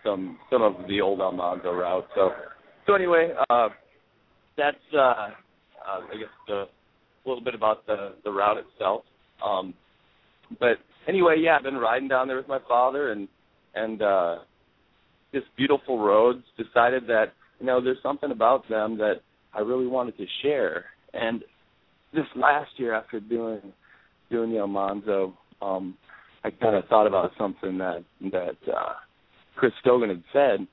some 0.04 0.38
some 0.50 0.62
of 0.62 0.74
the 0.88 1.00
old 1.00 1.20
Almanzo 1.20 1.72
route. 1.72 2.06
So 2.14 2.30
so 2.86 2.94
anyway, 2.94 3.32
uh, 3.50 3.68
that's 4.56 4.76
uh, 4.94 4.98
uh, 4.98 5.30
I 5.86 6.16
guess 6.18 6.28
the, 6.46 6.54
a 6.54 7.24
little 7.26 7.42
bit 7.42 7.54
about 7.54 7.86
the 7.86 8.14
the 8.24 8.30
route 8.30 8.58
itself. 8.58 9.02
Um, 9.44 9.74
but 10.60 10.78
anyway, 11.08 11.36
yeah, 11.38 11.56
I've 11.56 11.62
been 11.62 11.76
riding 11.76 12.08
down 12.08 12.28
there 12.28 12.36
with 12.36 12.48
my 12.48 12.60
father 12.68 13.12
and 13.12 13.28
and 13.74 14.02
uh, 14.02 14.36
just 15.34 15.46
beautiful 15.56 15.98
roads. 15.98 16.42
Decided 16.56 17.06
that 17.08 17.32
you 17.60 17.66
know 17.66 17.82
there's 17.82 18.02
something 18.02 18.30
about 18.30 18.68
them 18.68 18.96
that 18.98 19.20
I 19.52 19.60
really 19.60 19.86
wanted 19.86 20.16
to 20.18 20.26
share. 20.42 20.86
And 21.12 21.42
this 22.12 22.26
last 22.36 22.70
year, 22.76 22.94
after 22.94 23.20
doing 23.20 23.60
doing 24.30 24.50
the 24.50 24.58
Almanzo, 24.58 25.36
um, 25.62 25.96
I 26.44 26.50
kind 26.50 26.76
of 26.76 26.84
thought 26.86 27.06
about 27.06 27.32
something 27.38 27.78
that 27.78 28.04
that 28.32 28.56
uh, 28.72 28.92
Chris 29.56 29.72
Skogen 29.84 30.08
had 30.08 30.22
said. 30.32 30.66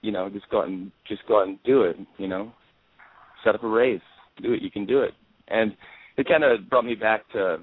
You 0.00 0.12
know, 0.12 0.28
just 0.30 0.48
go 0.48 0.60
out 0.60 0.68
and 0.68 0.92
just 1.08 1.22
go 1.26 1.40
out 1.40 1.48
and 1.48 1.58
do 1.64 1.82
it. 1.82 1.96
You 2.18 2.28
know, 2.28 2.52
set 3.44 3.54
up 3.54 3.64
a 3.64 3.68
race, 3.68 4.00
do 4.42 4.52
it. 4.52 4.62
You 4.62 4.70
can 4.70 4.86
do 4.86 5.02
it. 5.02 5.12
And 5.48 5.76
it 6.16 6.28
kind 6.28 6.44
of 6.44 6.68
brought 6.68 6.84
me 6.84 6.94
back 6.94 7.22
to, 7.32 7.58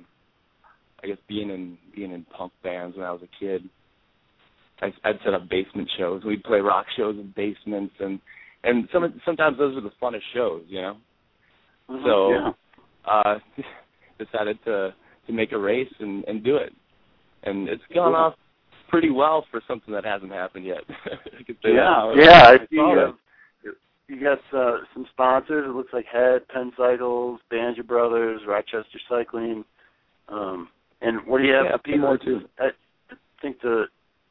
I 1.03 1.07
guess, 1.07 1.17
being 1.27 1.49
in 1.49 1.77
being 1.95 2.11
in 2.11 2.25
punk 2.35 2.51
bands 2.63 2.97
when 2.97 3.05
I 3.05 3.11
was 3.11 3.21
a 3.23 3.39
kid. 3.39 3.69
I, 4.81 4.87
I'd 5.05 5.19
set 5.23 5.33
up 5.33 5.49
basement 5.49 5.89
shows. 5.97 6.23
We'd 6.25 6.43
play 6.43 6.59
rock 6.59 6.85
shows 6.97 7.15
in 7.15 7.33
basements, 7.35 7.93
and 7.99 8.19
and 8.63 8.89
some 8.91 9.21
sometimes 9.25 9.57
those 9.57 9.77
are 9.77 9.81
the 9.81 9.91
funnest 10.01 10.23
shows, 10.33 10.63
you 10.67 10.81
know. 10.81 10.97
Mhm, 11.89 12.03
So 12.03 12.29
yeah. 12.31 12.51
uh, 13.05 13.39
decided 14.17 14.57
to 14.65 14.93
to 15.27 15.33
make 15.33 15.51
a 15.51 15.57
race 15.57 15.91
and 15.99 16.23
and 16.25 16.43
do 16.43 16.57
it, 16.57 16.73
and 17.43 17.67
it's 17.67 17.83
gone 17.93 18.13
off 18.13 18.35
pretty 18.89 19.09
well 19.09 19.45
for 19.51 19.61
something 19.67 19.93
that 19.93 20.05
hasn't 20.05 20.31
happened 20.31 20.65
yet. 20.65 20.81
yeah, 21.63 22.13
yeah. 22.15 22.43
I 22.43 22.57
see 22.69 22.75
you, 22.75 22.97
have, 22.97 23.15
you 24.07 24.21
got 24.21 24.39
uh, 24.57 24.77
some 24.93 25.05
sponsors. 25.11 25.65
It 25.67 25.75
looks 25.75 25.91
like 25.93 26.05
Head, 26.05 26.47
Penn 26.47 26.71
Cycles, 26.77 27.39
Banjo 27.49 27.83
Brothers, 27.83 28.41
Rochester 28.47 28.99
Cycling. 29.09 29.65
Um, 30.29 30.69
and 31.01 31.25
what 31.25 31.39
do 31.39 31.45
you 31.45 31.53
have 31.53 31.65
yeah, 31.65 31.71
for 31.73 31.79
people? 31.79 31.99
More 32.01 32.17
too. 32.17 32.41
I 32.59 32.69
think 33.41 33.61
the 33.61 33.85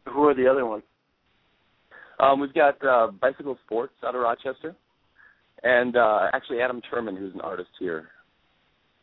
who 0.07 0.25
are 0.25 0.35
the 0.35 0.47
other 0.47 0.67
ones? 0.67 0.83
Um, 2.21 2.41
we've 2.41 2.55
got 2.55 2.85
uh, 2.85 3.09
Bicycle 3.21 3.59
Sports 3.67 3.95
out 4.05 4.15
of 4.15 4.21
Rochester, 4.21 4.77
and 5.63 5.97
uh, 5.97 6.29
actually 6.33 6.61
Adam 6.61 6.81
Turman, 6.93 7.19
who's 7.19 7.35
an 7.35 7.41
artist 7.41 7.71
here 7.79 8.09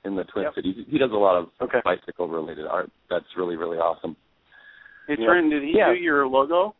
in 0.04 0.16
the 0.16 0.24
Twin 0.26 0.46
yep. 0.46 0.56
Cities. 0.56 0.76
He 0.90 0.98
does 0.98 1.12
a 1.12 1.16
lot 1.16 1.38
of 1.38 1.50
okay. 1.62 1.80
bicycle 1.84 2.28
related 2.28 2.66
art. 2.66 2.90
That's 3.10 3.26
really 3.38 3.56
really 3.56 3.78
awesome. 3.78 4.16
Hey, 5.08 5.16
Trent, 5.16 5.50
did 5.50 5.64
he 5.64 5.74
yeah. 5.78 5.94
do 5.94 6.00
your 6.00 6.28
logo? 6.28 6.76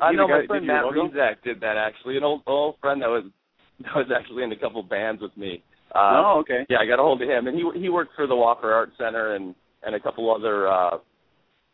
I 0.00 0.12
know 0.12 0.28
my 0.28 0.46
friend 0.46 0.66
Matt 0.66 0.84
Rizak 0.84 1.42
did 1.44 1.60
that 1.60 1.76
actually. 1.76 2.16
An 2.16 2.24
old 2.24 2.42
old 2.46 2.76
friend 2.80 3.02
that 3.02 3.08
was 3.08 3.24
that 3.80 3.94
was 3.94 4.06
actually 4.16 4.44
in 4.44 4.52
a 4.52 4.58
couple 4.58 4.82
bands 4.82 5.22
with 5.22 5.36
me. 5.36 5.62
Uh, 5.94 6.20
oh, 6.20 6.40
okay. 6.40 6.66
Yeah, 6.68 6.78
I 6.82 6.86
got 6.86 7.00
a 7.00 7.02
hold 7.02 7.22
of 7.22 7.28
him, 7.28 7.46
and 7.46 7.56
he 7.56 7.80
he 7.80 7.88
worked 7.88 8.14
for 8.14 8.26
the 8.26 8.36
Walker 8.36 8.72
Art 8.72 8.90
Center 8.98 9.34
and 9.34 9.54
and 9.82 9.94
a 9.94 10.00
couple 10.00 10.34
other. 10.34 10.68
uh 10.68 10.98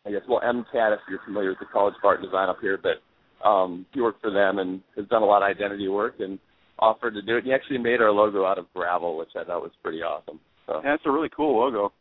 I 0.06 0.10
guess 0.10 0.20
well, 0.28 0.42
MCAD 0.44 0.92
if 0.92 1.00
you're 1.08 1.20
familiar 1.24 1.48
with 1.48 1.60
the 1.60 1.66
College 1.72 1.94
of 1.96 2.04
Art 2.04 2.20
and 2.20 2.28
Design 2.28 2.48
up 2.48 2.58
here, 2.60 2.78
but 2.80 3.46
um 3.46 3.86
he 3.92 4.00
worked 4.00 4.20
for 4.20 4.30
them 4.30 4.58
and 4.58 4.82
has 4.96 5.06
done 5.08 5.22
a 5.22 5.26
lot 5.26 5.42
of 5.42 5.48
identity 5.48 5.88
work 5.88 6.16
and 6.20 6.38
offered 6.78 7.14
to 7.14 7.22
do 7.22 7.36
it. 7.36 7.44
He 7.44 7.52
actually 7.52 7.78
made 7.78 8.00
our 8.00 8.10
logo 8.10 8.44
out 8.44 8.58
of 8.58 8.66
gravel, 8.74 9.16
which 9.16 9.30
I 9.36 9.44
thought 9.44 9.62
was 9.62 9.70
pretty 9.82 10.02
awesome. 10.02 10.40
So 10.66 10.80
yeah, 10.82 10.92
that's 10.92 11.06
a 11.06 11.10
really 11.10 11.30
cool 11.34 11.60
logo. 11.60 11.92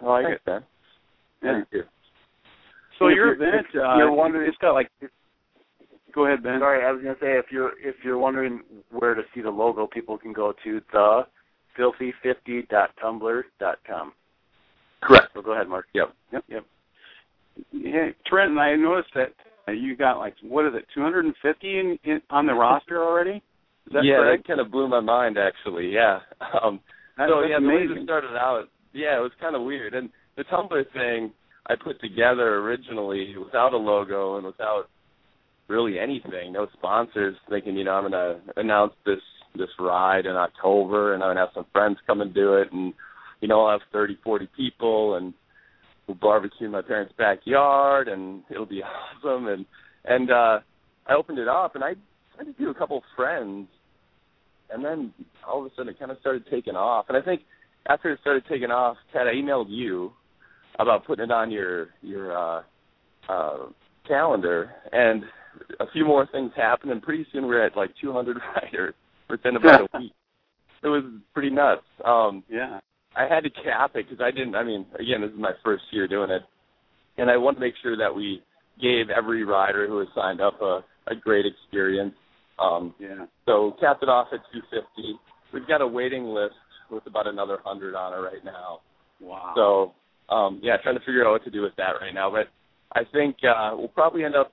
I 0.00 0.06
like 0.06 0.24
Thanks, 0.24 0.42
it. 0.46 0.50
Man. 0.50 0.64
Yeah. 1.42 1.52
Thank 1.52 1.68
you. 1.72 1.82
So 2.98 3.08
if 3.08 3.16
your 3.16 3.34
event, 3.34 3.66
if 3.72 3.80
uh, 3.80 3.96
you're 3.96 4.12
wondering, 4.12 4.48
it's 4.48 4.58
got 4.58 4.72
like. 4.72 4.90
Go 6.14 6.26
ahead, 6.26 6.42
Ben. 6.42 6.60
Sorry, 6.60 6.84
I 6.84 6.92
was 6.92 7.02
going 7.02 7.14
to 7.14 7.20
say 7.20 7.38
if 7.38 7.46
you're 7.50 7.72
if 7.82 7.96
you're 8.04 8.18
wondering 8.18 8.60
where 8.90 9.14
to 9.14 9.22
see 9.34 9.40
the 9.40 9.50
logo, 9.50 9.86
people 9.86 10.18
can 10.18 10.34
go 10.34 10.52
to 10.62 10.82
the 10.92 11.22
filthy50.tumblr.com. 11.78 14.12
Correct. 15.02 15.28
So 15.34 15.40
go 15.40 15.52
ahead, 15.52 15.68
Mark. 15.68 15.86
Yep. 15.94 16.12
Yep. 16.32 16.44
Yep. 16.48 16.66
Yeah, 17.72 18.10
Trent 18.26 18.50
and 18.50 18.60
I 18.60 18.76
noticed 18.76 19.14
that 19.14 19.32
you 19.74 19.96
got 19.96 20.18
like 20.18 20.34
what 20.42 20.66
is 20.66 20.74
it, 20.74 20.84
250 20.94 21.78
in, 21.78 21.98
in 22.04 22.20
on 22.30 22.46
the 22.46 22.54
roster 22.54 23.02
already? 23.02 23.42
Yeah, 23.90 24.16
correct? 24.16 24.42
that 24.42 24.48
kind 24.48 24.60
of 24.60 24.70
blew 24.70 24.88
my 24.88 25.00
mind 25.00 25.36
actually. 25.38 25.90
Yeah. 25.92 26.20
Um, 26.62 26.80
That, 27.18 27.28
so 27.28 27.40
that's 27.40 27.50
yeah, 27.50 27.60
the 27.60 27.66
way 27.68 27.74
amazing. 27.76 27.94
this 27.96 28.04
started 28.04 28.36
out, 28.36 28.64
yeah, 28.92 29.16
it 29.18 29.20
was 29.20 29.32
kind 29.40 29.54
of 29.56 29.62
weird. 29.62 29.94
And 29.94 30.08
the 30.36 30.44
Tumblr 30.44 30.82
thing 30.92 31.32
I 31.66 31.74
put 31.76 32.00
together 32.00 32.56
originally 32.58 33.34
without 33.36 33.72
a 33.74 33.76
logo 33.76 34.36
and 34.36 34.46
without 34.46 34.84
really 35.68 35.98
anything, 35.98 36.52
no 36.52 36.66
sponsors, 36.72 37.36
thinking 37.48 37.76
you 37.76 37.84
know 37.84 37.92
I'm 37.92 38.04
gonna 38.10 38.40
announce 38.56 38.94
this 39.06 39.20
this 39.56 39.68
ride 39.78 40.24
in 40.26 40.32
October 40.36 41.14
and 41.14 41.22
I'm 41.22 41.30
gonna 41.30 41.40
have 41.40 41.54
some 41.54 41.66
friends 41.72 41.98
come 42.06 42.20
and 42.22 42.32
do 42.34 42.54
it, 42.54 42.72
and 42.72 42.94
you 43.40 43.48
know 43.48 43.64
I'll 43.64 43.78
have 43.78 43.86
thirty, 43.92 44.18
forty 44.24 44.48
people 44.56 45.16
and 45.16 45.34
we'll 46.06 46.16
barbecue 46.16 46.66
in 46.66 46.72
my 46.72 46.82
parents' 46.82 47.14
backyard 47.16 48.08
and 48.08 48.42
it'll 48.50 48.66
be 48.66 48.82
awesome. 49.24 49.46
And 49.48 49.66
and 50.04 50.30
uh 50.30 50.60
I 51.06 51.14
opened 51.14 51.38
it 51.38 51.48
up 51.48 51.74
and 51.74 51.84
I 51.84 51.92
I 52.38 52.44
just 52.44 52.58
do 52.58 52.70
a 52.70 52.74
couple 52.74 52.98
of 52.98 53.04
friends 53.16 53.68
and 54.72 54.84
then 54.84 55.12
all 55.46 55.60
of 55.60 55.66
a 55.66 55.74
sudden 55.76 55.90
it 55.90 55.98
kind 55.98 56.10
of 56.10 56.18
started 56.20 56.44
taking 56.50 56.74
off. 56.74 57.06
And 57.08 57.16
I 57.16 57.22
think 57.22 57.42
after 57.86 58.10
it 58.10 58.20
started 58.20 58.44
taking 58.48 58.70
off, 58.70 58.96
Ted, 59.12 59.26
I 59.26 59.34
emailed 59.34 59.66
you 59.68 60.12
about 60.78 61.06
putting 61.06 61.26
it 61.26 61.30
on 61.30 61.50
your 61.50 61.88
your 62.00 62.36
uh, 62.36 62.62
uh, 63.28 63.58
calendar, 64.08 64.72
and 64.90 65.24
a 65.80 65.84
few 65.92 66.04
more 66.04 66.26
things 66.32 66.50
happened, 66.56 66.92
and 66.92 67.02
pretty 67.02 67.26
soon 67.32 67.46
we're 67.46 67.64
at 67.64 67.76
like 67.76 67.90
200 68.00 68.38
riders 68.56 68.94
within 69.28 69.56
about 69.56 69.82
a 69.82 69.86
week. 69.98 70.12
It 70.82 70.88
was 70.88 71.04
pretty 71.32 71.50
nuts. 71.50 71.82
Um, 72.04 72.42
yeah. 72.48 72.80
I 73.14 73.32
had 73.32 73.44
to 73.44 73.50
cap 73.50 73.92
it 73.94 74.08
because 74.08 74.24
I 74.24 74.30
didn't. 74.30 74.54
I 74.54 74.64
mean, 74.64 74.86
again, 74.94 75.20
this 75.20 75.30
is 75.30 75.38
my 75.38 75.52
first 75.62 75.84
year 75.90 76.08
doing 76.08 76.30
it, 76.30 76.42
and 77.18 77.30
I 77.30 77.36
want 77.36 77.58
to 77.58 77.60
make 77.60 77.74
sure 77.82 77.96
that 77.96 78.14
we 78.14 78.42
gave 78.80 79.10
every 79.10 79.44
rider 79.44 79.86
who 79.86 79.98
has 79.98 80.08
signed 80.14 80.40
up 80.40 80.60
a, 80.62 80.80
a 81.08 81.14
great 81.14 81.44
experience. 81.44 82.14
Um, 82.58 82.94
Yeah. 82.98 83.26
so 83.46 83.72
capped 83.80 84.02
it 84.02 84.08
off 84.08 84.28
at 84.32 84.40
250. 84.52 85.18
We've 85.52 85.66
got 85.66 85.80
a 85.80 85.86
waiting 85.86 86.26
list 86.26 86.54
with 86.90 87.06
about 87.06 87.26
another 87.26 87.54
100 87.64 87.94
on 87.94 88.12
it 88.12 88.16
right 88.16 88.44
now. 88.44 88.80
Wow. 89.20 89.52
So 89.56 89.94
um, 90.34 90.60
yeah, 90.62 90.76
trying 90.82 90.94
to 90.98 91.04
figure 91.04 91.26
out 91.26 91.32
what 91.32 91.44
to 91.44 91.50
do 91.50 91.62
with 91.62 91.74
that 91.76 91.92
right 92.00 92.14
now. 92.14 92.30
But 92.30 92.48
I 92.94 93.04
think 93.12 93.36
uh, 93.44 93.74
we'll 93.76 93.88
probably 93.88 94.24
end 94.24 94.36
up 94.36 94.52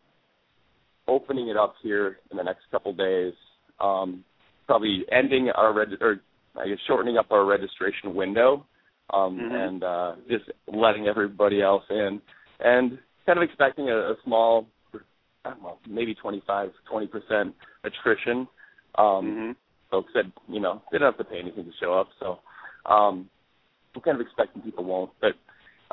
opening 1.07 1.49
it 1.49 1.57
up 1.57 1.75
here 1.81 2.19
in 2.31 2.37
the 2.37 2.43
next 2.43 2.61
couple 2.71 2.93
days. 2.93 3.33
Um, 3.79 4.23
probably 4.67 5.05
ending 5.11 5.49
our 5.55 5.73
reg- 5.73 6.01
or 6.01 6.19
I 6.55 6.67
guess 6.67 6.77
shortening 6.87 7.17
up 7.17 7.31
our 7.31 7.45
registration 7.45 8.13
window, 8.13 8.65
um, 9.13 9.39
Mhm. 9.39 9.67
and 9.67 9.83
uh, 9.83 10.15
just 10.27 10.45
letting 10.67 11.07
everybody 11.07 11.61
else 11.61 11.83
in, 11.89 12.21
and 12.59 12.99
kind 13.25 13.37
of 13.37 13.43
expecting 13.43 13.89
a, 13.89 13.95
a 14.11 14.15
small, 14.23 14.67
I 15.45 15.51
don't 15.51 15.63
know, 15.63 15.77
maybe 15.87 16.13
25, 16.15 16.69
20 16.89 17.07
percent 17.07 17.55
attrition. 17.83 18.47
Um, 18.95 19.25
Mhm. 19.25 19.55
folks 19.89 20.11
said, 20.13 20.31
you 20.47 20.59
know, 20.59 20.81
they 20.91 20.97
don't 20.97 21.07
have 21.07 21.17
to 21.17 21.23
pay 21.23 21.39
anything 21.39 21.65
to 21.65 21.71
show 21.79 21.93
up. 21.93 22.09
So 22.19 22.39
um 22.85 23.29
we're 23.95 24.01
kind 24.01 24.19
of 24.19 24.21
expecting 24.21 24.61
people 24.61 24.83
won't. 24.83 25.11
But 25.21 25.35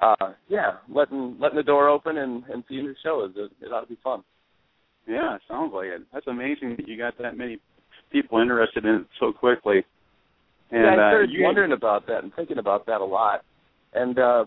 uh 0.02 0.32
yeah, 0.48 0.78
letting 0.88 1.36
letting 1.38 1.56
the 1.56 1.62
door 1.62 1.88
open 1.88 2.18
and, 2.18 2.44
and 2.52 2.64
seeing 2.68 2.86
the 2.86 2.94
show 3.02 3.24
is 3.24 3.32
it, 3.36 3.52
it 3.64 3.72
ought 3.72 3.82
to 3.82 3.86
be 3.86 3.98
fun. 4.02 4.22
Yeah, 5.06 5.38
sounds 5.48 5.72
like 5.72 5.86
it. 5.86 6.02
That's 6.12 6.26
amazing 6.26 6.76
that 6.76 6.88
you 6.88 6.98
got 6.98 7.16
that 7.18 7.36
many 7.36 7.58
people 8.10 8.40
interested 8.40 8.84
in 8.84 8.96
it 8.96 9.06
so 9.20 9.32
quickly. 9.32 9.84
And 10.70 10.82
yeah, 10.82 10.88
I 10.90 10.92
uh, 10.94 11.10
started 11.10 11.30
you, 11.30 11.44
wondering 11.44 11.72
about 11.72 12.06
that 12.08 12.24
and 12.24 12.34
thinking 12.34 12.58
about 12.58 12.86
that 12.86 13.00
a 13.00 13.04
lot. 13.04 13.42
And 13.94 14.18
uh 14.18 14.44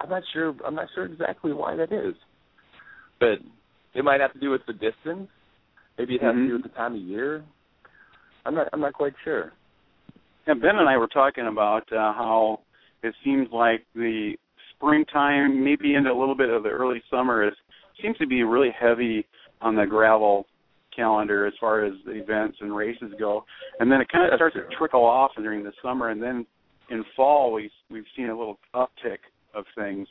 I'm 0.00 0.08
not 0.10 0.22
sure 0.32 0.54
I'm 0.66 0.74
not 0.74 0.88
sure 0.94 1.04
exactly 1.04 1.52
why 1.52 1.76
that 1.76 1.92
is. 1.92 2.14
But 3.20 3.38
it 3.96 4.04
might 4.04 4.20
have 4.20 4.32
to 4.34 4.38
do 4.38 4.50
with 4.50 4.60
the 4.66 4.72
distance. 4.74 5.28
Maybe 5.98 6.16
it 6.16 6.22
has 6.22 6.34
Mhm. 6.34 6.42
to 6.42 6.46
do 6.48 6.52
with 6.54 6.62
the 6.64 6.68
time 6.70 6.94
of 6.94 7.00
year. 7.00 7.42
I'm 8.44 8.54
not 8.54 8.68
I'm 8.72 8.80
not 8.80 8.92
quite 8.92 9.14
sure. 9.24 9.52
Yeah, 10.46 10.54
Ben 10.54 10.76
and 10.76 10.88
I 10.88 10.96
were 10.96 11.08
talking 11.08 11.46
about 11.48 11.90
uh, 11.92 12.12
how 12.12 12.60
it 13.02 13.14
seems 13.24 13.50
like 13.50 13.84
the 13.94 14.38
springtime, 14.70 15.64
maybe 15.64 15.94
into 15.94 16.12
a 16.12 16.14
little 16.14 16.34
bit 16.34 16.50
of 16.50 16.62
the 16.62 16.68
early 16.68 17.02
summer, 17.10 17.42
is 17.42 17.54
seems 18.00 18.16
to 18.18 18.26
be 18.26 18.42
really 18.44 18.70
heavy 18.70 19.26
on 19.62 19.74
the 19.74 19.86
gravel 19.86 20.46
calendar 20.94 21.46
as 21.46 21.54
far 21.58 21.82
as 21.84 21.94
the 22.04 22.12
events 22.12 22.60
and 22.60 22.74
races 22.76 23.12
go, 23.18 23.44
and 23.80 23.90
then 23.90 24.00
it 24.00 24.08
kind 24.08 24.24
of 24.24 24.30
That's 24.30 24.38
starts 24.38 24.54
true. 24.54 24.68
to 24.68 24.76
trickle 24.76 25.04
off 25.04 25.34
during 25.36 25.64
the 25.64 25.72
summer, 25.82 26.10
and 26.10 26.22
then 26.22 26.46
in 26.90 27.02
fall 27.16 27.52
we 27.52 27.70
we've 27.90 28.06
seen 28.14 28.28
a 28.28 28.36
little 28.36 28.58
uptick 28.74 29.18
of 29.54 29.66
things, 29.74 30.06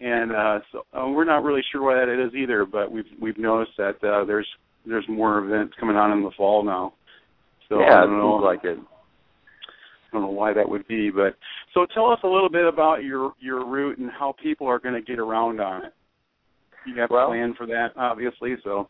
and 0.00 0.32
uh, 0.32 0.58
so 0.72 0.82
uh, 0.92 1.08
we're 1.08 1.24
not 1.24 1.42
really 1.42 1.62
sure 1.72 1.82
why 1.82 1.94
that 1.94 2.22
is 2.24 2.34
either, 2.34 2.64
but 2.64 2.90
we've 2.90 3.04
we've 3.20 3.38
noticed 3.38 3.72
that 3.78 3.96
uh, 4.04 4.24
there's 4.24 4.46
there's 4.86 5.04
more 5.08 5.38
events 5.38 5.74
coming 5.80 5.96
on 5.96 6.12
in 6.12 6.22
the 6.22 6.30
fall 6.36 6.64
now. 6.64 6.92
So 7.68 7.80
yeah, 7.80 7.98
I 7.98 8.00
don't 8.02 8.18
know. 8.18 8.34
like 8.36 8.64
it. 8.64 8.78
I 8.78 10.12
don't 10.12 10.22
know 10.22 10.28
why 10.30 10.52
that 10.52 10.68
would 10.68 10.86
be, 10.86 11.10
but 11.10 11.34
so 11.74 11.86
tell 11.92 12.10
us 12.10 12.20
a 12.22 12.28
little 12.28 12.48
bit 12.50 12.66
about 12.66 13.02
your 13.04 13.32
your 13.40 13.66
route 13.66 13.98
and 13.98 14.10
how 14.10 14.34
people 14.42 14.66
are 14.66 14.78
going 14.78 14.94
to 14.94 15.02
get 15.02 15.18
around 15.18 15.60
on 15.60 15.86
it. 15.86 15.92
You 16.86 17.00
have 17.00 17.10
Well- 17.10 17.26
a 17.26 17.30
plan 17.30 17.54
for 17.56 17.66
that, 17.66 17.88
obviously. 17.96 18.56
So 18.62 18.88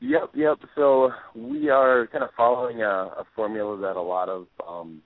Yep, 0.00 0.32
yep. 0.34 0.58
So 0.74 1.10
we 1.34 1.70
are 1.70 2.06
kind 2.08 2.22
of 2.22 2.30
following 2.36 2.82
a, 2.82 2.86
a 2.88 3.24
formula 3.34 3.78
that 3.80 3.96
a 3.96 4.02
lot 4.02 4.28
of 4.28 4.46
um, 4.68 5.00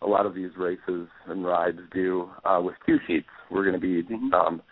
a 0.00 0.06
lot 0.06 0.24
of 0.24 0.34
these 0.34 0.50
races 0.56 1.08
and 1.26 1.44
rides 1.44 1.78
do 1.92 2.30
uh, 2.44 2.60
with 2.62 2.74
cue 2.84 2.98
sheets. 3.06 3.26
We're 3.50 3.64
going 3.64 3.74
to 3.74 3.80
be 3.80 4.02
Mhm. 4.02 4.32
um, 4.32 4.62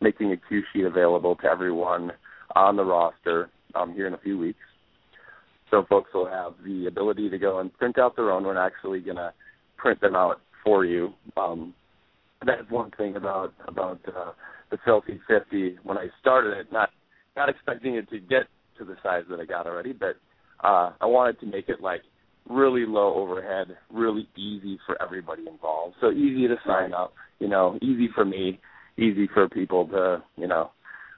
making 0.00 0.32
a 0.32 0.36
cue 0.36 0.62
sheet 0.72 0.84
available 0.84 1.36
to 1.36 1.46
everyone 1.46 2.12
on 2.54 2.76
the 2.76 2.84
roster 2.84 3.50
um, 3.74 3.92
here 3.92 4.06
in 4.06 4.14
a 4.14 4.18
few 4.18 4.38
weeks. 4.38 4.60
So 5.70 5.84
folks 5.84 6.12
will 6.14 6.26
have 6.26 6.54
the 6.64 6.86
ability 6.86 7.28
to 7.30 7.38
go 7.38 7.58
and 7.58 7.76
print 7.76 7.98
out 7.98 8.14
their 8.16 8.30
own. 8.30 8.44
We're 8.44 8.56
actually 8.56 9.00
going 9.00 9.16
to 9.16 9.32
print 9.76 10.00
them 10.00 10.14
out 10.14 10.40
for 10.64 10.84
you. 10.84 11.12
Um, 11.36 11.74
that's 12.44 12.70
one 12.70 12.90
thing 12.92 13.16
about 13.16 13.52
about 13.66 14.00
uh, 14.06 14.32
the 14.70 14.78
Filthy 14.84 15.20
50. 15.26 15.78
When 15.82 15.98
I 15.98 16.08
started 16.20 16.56
it, 16.56 16.70
not 16.70 16.90
not 17.36 17.48
expecting 17.48 17.94
it 17.96 18.08
to 18.10 18.18
get 18.18 18.46
to 18.78 18.84
the 18.84 18.96
size 19.02 19.24
that 19.30 19.40
I 19.40 19.44
got 19.44 19.66
already, 19.66 19.92
but 19.92 20.16
uh, 20.62 20.92
I 21.00 21.06
wanted 21.06 21.40
to 21.40 21.46
make 21.46 21.68
it 21.68 21.80
like 21.80 22.02
really 22.48 22.86
low 22.86 23.14
overhead, 23.14 23.76
really 23.92 24.28
easy 24.36 24.78
for 24.86 25.00
everybody 25.02 25.46
involved. 25.46 25.96
So 26.00 26.10
easy 26.10 26.46
to 26.48 26.56
sign 26.66 26.92
up, 26.92 27.12
you 27.38 27.48
know, 27.48 27.78
easy 27.82 28.08
for 28.14 28.24
me, 28.24 28.60
easy 28.96 29.28
for 29.32 29.48
people 29.48 29.86
to, 29.88 30.22
you 30.36 30.46
know, 30.46 30.70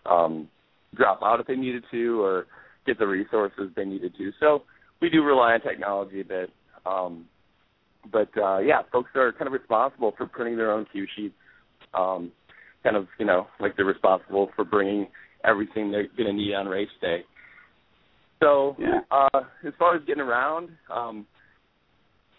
um, 0.06 0.48
drop 0.94 1.20
out 1.22 1.40
if 1.40 1.46
they 1.46 1.56
needed 1.56 1.84
to 1.90 2.22
or 2.22 2.46
get 2.86 2.98
the 2.98 3.06
resources 3.06 3.70
they 3.76 3.84
needed 3.84 4.14
to. 4.16 4.30
So 4.40 4.62
we 5.00 5.10
do 5.10 5.22
rely 5.22 5.52
on 5.54 5.60
technology 5.60 6.20
a 6.20 6.24
bit. 6.24 6.50
Um, 6.86 7.26
but 8.10 8.30
uh, 8.38 8.58
yeah, 8.58 8.82
folks 8.90 9.10
are 9.14 9.32
kind 9.32 9.46
of 9.46 9.52
responsible 9.52 10.14
for 10.16 10.26
printing 10.26 10.56
their 10.56 10.72
own 10.72 10.86
cue 10.90 11.06
sheets. 11.14 11.34
Um, 11.94 12.32
kind 12.82 12.96
of, 12.96 13.06
you 13.18 13.26
know, 13.26 13.46
like 13.60 13.76
they're 13.76 13.84
responsible 13.84 14.50
for 14.56 14.64
bringing 14.64 15.08
everything 15.44 15.90
they're 15.90 16.08
going 16.16 16.26
to 16.26 16.32
need 16.32 16.54
on 16.54 16.66
race 16.66 16.88
day. 17.00 17.24
So, 18.41 18.76
Yeah. 18.78 19.01
uh, 19.11 19.45
as 19.64 19.74
far 19.78 19.97
as 19.97 20.05
getting 20.05 20.22
around, 20.22 20.70
um, 20.91 21.26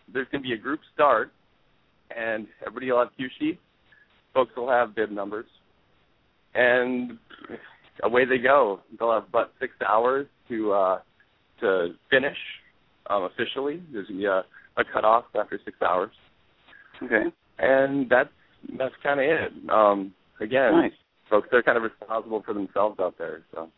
there's 0.08 0.28
going 0.30 0.42
to 0.42 0.48
be 0.48 0.54
a 0.54 0.58
group 0.58 0.80
start, 0.94 1.32
and 2.16 2.48
everybody 2.62 2.92
will 2.92 3.00
have 3.00 3.16
cue 3.18 3.30
sheets. 3.38 3.60
Folks 4.34 4.56
will 4.56 4.70
have 4.70 4.96
bib 4.96 5.12
numbers, 5.12 5.48
and 6.54 7.18
away 8.04 8.26
they 8.26 8.38
go. 8.38 8.82
They'll 8.98 9.12
have 9.12 9.28
about 9.28 9.52
six 9.60 9.74
hours 9.88 10.28
to 10.48 10.72
uh, 10.72 11.00
to 11.62 11.96
finish 12.10 12.38
um, 13.10 13.24
officially. 13.24 13.84
There's 13.92 14.08
going 14.08 14.20
to 14.20 14.24
be 14.24 14.26
a, 14.26 14.46
a 14.78 14.84
cutoff 14.94 15.26
after 15.36 15.60
six 15.66 15.78
hours, 15.82 16.12
Okay. 17.04 17.24
and 17.58 18.10
that's 18.10 18.30
that's 18.78 18.96
kind 19.04 19.20
of 19.20 19.26
it. 19.26 19.70
Um, 19.70 20.14
again, 20.40 20.72
Nice. 20.74 20.92
folks 21.30 21.50
are 21.52 21.64
kind 21.64 21.78
of 21.78 21.84
responsible 21.84 22.42
for 22.46 22.54
themselves 22.54 23.00
out 23.00 23.18
there. 23.18 23.42
So 23.54 23.70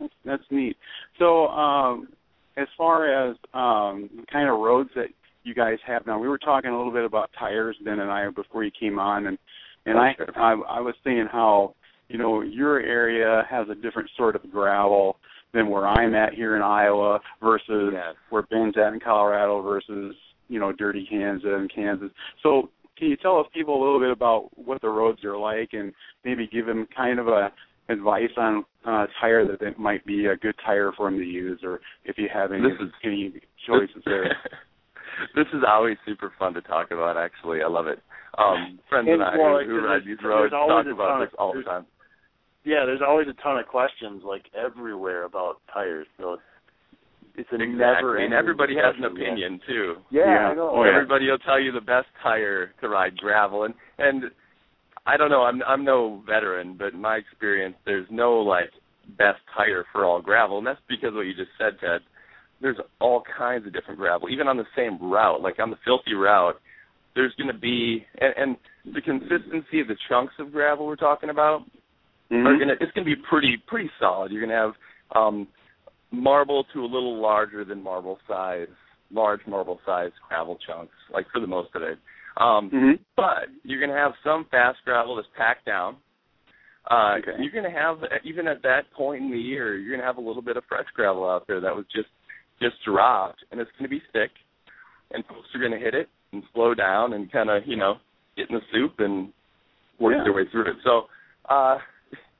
That's, 0.00 0.12
that's 0.24 0.42
neat. 0.50 0.76
So, 1.18 1.48
um, 1.48 2.08
as 2.56 2.68
far 2.76 3.30
as 3.30 3.36
um, 3.52 4.08
the 4.16 4.24
kind 4.32 4.48
of 4.48 4.58
roads 4.58 4.90
that 4.96 5.08
you 5.44 5.54
guys 5.54 5.78
have 5.86 6.06
now, 6.06 6.18
we 6.18 6.28
were 6.28 6.38
talking 6.38 6.70
a 6.70 6.76
little 6.76 6.92
bit 6.92 7.04
about 7.04 7.30
tires, 7.38 7.76
Ben 7.84 8.00
and 8.00 8.10
I, 8.10 8.28
before 8.30 8.64
you 8.64 8.70
came 8.78 8.98
on, 8.98 9.26
and 9.26 9.38
and 9.84 9.98
I. 9.98 10.14
I 10.34 10.52
I 10.52 10.80
was 10.80 10.94
saying 11.04 11.28
how 11.30 11.74
you 12.08 12.18
know 12.18 12.40
your 12.42 12.80
area 12.80 13.46
has 13.48 13.68
a 13.68 13.74
different 13.74 14.10
sort 14.16 14.36
of 14.36 14.50
gravel 14.50 15.18
than 15.52 15.68
where 15.68 15.86
I'm 15.86 16.14
at 16.14 16.34
here 16.34 16.56
in 16.56 16.62
Iowa 16.62 17.20
versus 17.42 17.92
Yes. 17.92 18.14
where 18.30 18.42
Ben's 18.42 18.74
at 18.76 18.92
in 18.92 19.00
Colorado 19.00 19.62
versus 19.62 20.14
you 20.48 20.58
know 20.58 20.72
Dirty 20.72 21.08
Kanza 21.10 21.56
and 21.56 21.72
Kansas. 21.72 22.10
So 22.42 22.70
can 22.96 23.08
you 23.08 23.16
tell 23.16 23.38
us 23.38 23.46
people 23.52 23.76
a 23.76 23.82
little 23.82 24.00
bit 24.00 24.10
about 24.10 24.50
what 24.56 24.80
the 24.80 24.88
roads 24.88 25.24
are 25.24 25.36
like 25.36 25.70
and 25.72 25.92
maybe 26.24 26.46
give 26.46 26.66
them 26.66 26.86
kind 26.96 27.18
of 27.18 27.28
a 27.28 27.52
advice 27.88 28.30
on 28.36 28.64
uh, 28.84 29.06
tire 29.20 29.46
that 29.46 29.62
it 29.66 29.78
might 29.78 30.04
be 30.06 30.26
a 30.26 30.36
good 30.36 30.54
tire 30.64 30.92
for 30.96 31.08
them 31.10 31.18
to 31.18 31.24
use, 31.24 31.60
or 31.62 31.80
if 32.04 32.18
you 32.18 32.28
have 32.32 32.52
any 32.52 32.62
This 32.62 32.78
is- 32.80 32.92
any 33.04 33.32
choices 33.66 34.02
there. 34.04 34.36
this 35.34 35.46
is 35.54 35.62
always 35.66 35.96
super 36.04 36.32
fun 36.38 36.54
to 36.54 36.60
talk 36.62 36.90
about. 36.90 37.16
Actually, 37.16 37.62
I 37.62 37.68
love 37.68 37.86
it. 37.86 38.00
Um, 38.38 38.78
friends 38.88 39.08
and, 39.10 39.22
And, 39.22 39.22
I 39.22 39.36
well, 39.38 39.58
who, 39.64 39.70
who 39.70 39.76
ride 39.86 40.02
there's- 40.04 40.18
these 40.18 40.24
roads 40.24 40.50
talk 40.52 40.86
about 40.86 41.08
ton 41.08 41.20
this 41.20 41.30
all 41.38 41.54
the 41.54 41.62
time. 41.62 41.86
Yeah, 42.64 42.84
there's 42.84 43.00
always 43.06 43.28
a 43.28 43.42
ton 43.42 43.58
of 43.58 43.66
questions 43.66 44.22
like 44.24 44.42
everywhere 44.56 45.22
about 45.24 45.60
tires. 45.72 46.06
So 46.18 46.32
it's, 46.34 46.42
it's 47.36 47.52
a 47.52 47.54
Exactly, 47.54 47.78
never. 47.78 48.16
and 48.16 48.34
everybody 48.34 48.74
has 48.74 48.94
an 48.98 49.04
opinion 49.04 49.60
too. 49.68 49.94
Yeah, 50.10 50.24
Yeah. 50.26 50.48
I 50.50 50.54
know. 50.54 50.70
Oh, 50.74 50.84
yeah. 50.84 50.90
Everybody 50.96 51.30
will 51.30 51.38
tell 51.38 51.60
you 51.60 51.70
the 51.70 51.80
best 51.80 52.08
tire 52.22 52.72
to 52.80 52.88
ride 52.88 53.16
gravel, 53.18 53.62
and 53.64 53.74
and 53.98 54.24
I 55.06 55.16
don't 55.16 55.30
know. 55.30 55.42
I'm 55.42 55.62
I'm 55.62 55.84
no 55.84 56.22
veteran, 56.26 56.76
but 56.76 56.92
in 56.92 57.00
my 57.00 57.16
experience, 57.16 57.76
there's 57.84 58.06
no 58.10 58.34
like 58.38 58.70
best 59.16 59.38
tire 59.56 59.84
for 59.92 60.04
all 60.04 60.20
gravel, 60.20 60.58
and 60.58 60.66
that's 60.66 60.80
because 60.88 61.08
of 61.08 61.14
what 61.14 61.26
you 61.26 61.34
just 61.34 61.50
said, 61.58 61.78
Ted. 61.80 62.00
There's 62.60 62.78
all 63.00 63.22
kinds 63.38 63.66
of 63.66 63.72
different 63.72 64.00
gravel, 64.00 64.28
even 64.30 64.48
on 64.48 64.56
the 64.56 64.64
same 64.74 64.98
route. 65.00 65.42
Like 65.42 65.58
on 65.58 65.70
the 65.70 65.76
filthy 65.84 66.14
route, 66.14 66.56
there's 67.14 67.34
going 67.34 67.52
to 67.52 67.58
be 67.58 68.04
and, 68.18 68.34
and 68.36 68.94
the 68.94 69.00
consistency 69.00 69.80
of 69.80 69.88
the 69.88 69.96
chunks 70.08 70.34
of 70.38 70.52
gravel 70.52 70.86
we're 70.86 70.96
talking 70.96 71.30
about 71.30 71.62
Mhm. 72.30 72.46
are 72.46 72.58
gonna 72.58 72.74
it's 72.80 72.92
gonna 72.92 73.04
be 73.04 73.16
pretty 73.16 73.56
pretty 73.68 73.90
solid. 74.00 74.32
You're 74.32 74.44
gonna 74.44 74.58
have 74.58 74.74
um 75.14 75.46
marble 76.10 76.64
to 76.72 76.84
a 76.84 76.86
little 76.86 77.20
larger 77.20 77.64
than 77.64 77.82
marble 77.82 78.18
size, 78.26 78.68
large 79.10 79.40
marble 79.46 79.80
size 79.86 80.10
gravel 80.28 80.58
chunks, 80.66 80.94
like 81.12 81.26
for 81.30 81.40
the 81.40 81.46
most 81.46 81.74
of 81.74 81.82
it. 81.82 81.98
Um 82.36 82.70
Mhm. 82.70 82.98
but 83.16 83.48
you're 83.64 83.80
gonna 83.80 83.98
have 83.98 84.14
some 84.22 84.44
fast 84.46 84.78
gravel 84.84 85.16
that's 85.16 85.28
packed 85.36 85.64
down. 85.64 85.96
Uh 86.90 87.16
Okay. 87.18 87.42
you're 87.42 87.52
gonna 87.52 87.70
have 87.70 87.98
even 88.24 88.46
at 88.46 88.62
that 88.62 88.90
point 88.92 89.22
in 89.24 89.30
the 89.30 89.38
year, 89.38 89.76
you're 89.76 89.96
gonna 89.96 90.06
have 90.06 90.18
a 90.18 90.20
little 90.20 90.42
bit 90.42 90.56
of 90.56 90.64
fresh 90.66 90.86
gravel 90.94 91.28
out 91.28 91.46
there 91.46 91.60
that 91.60 91.74
was 91.74 91.86
just 91.88 92.08
just 92.60 92.82
dropped 92.84 93.44
and 93.50 93.60
it's 93.60 93.70
gonna 93.78 93.88
be 93.88 94.00
thick 94.12 94.30
and 95.12 95.24
folks 95.26 95.54
are 95.54 95.58
gonna 95.58 95.78
hit 95.78 95.94
it 95.94 96.08
and 96.32 96.42
slow 96.52 96.74
down 96.74 97.12
and 97.14 97.30
kinda, 97.32 97.62
you 97.64 97.76
know, 97.76 97.98
get 98.36 98.48
in 98.50 98.56
the 98.56 98.62
soup 98.72 99.00
and 99.00 99.32
work 99.98 100.14
Yeah. 100.16 100.24
their 100.24 100.32
way 100.32 100.46
through 100.46 100.66
it. 100.70 100.76
So 100.82 101.08
uh 101.48 101.78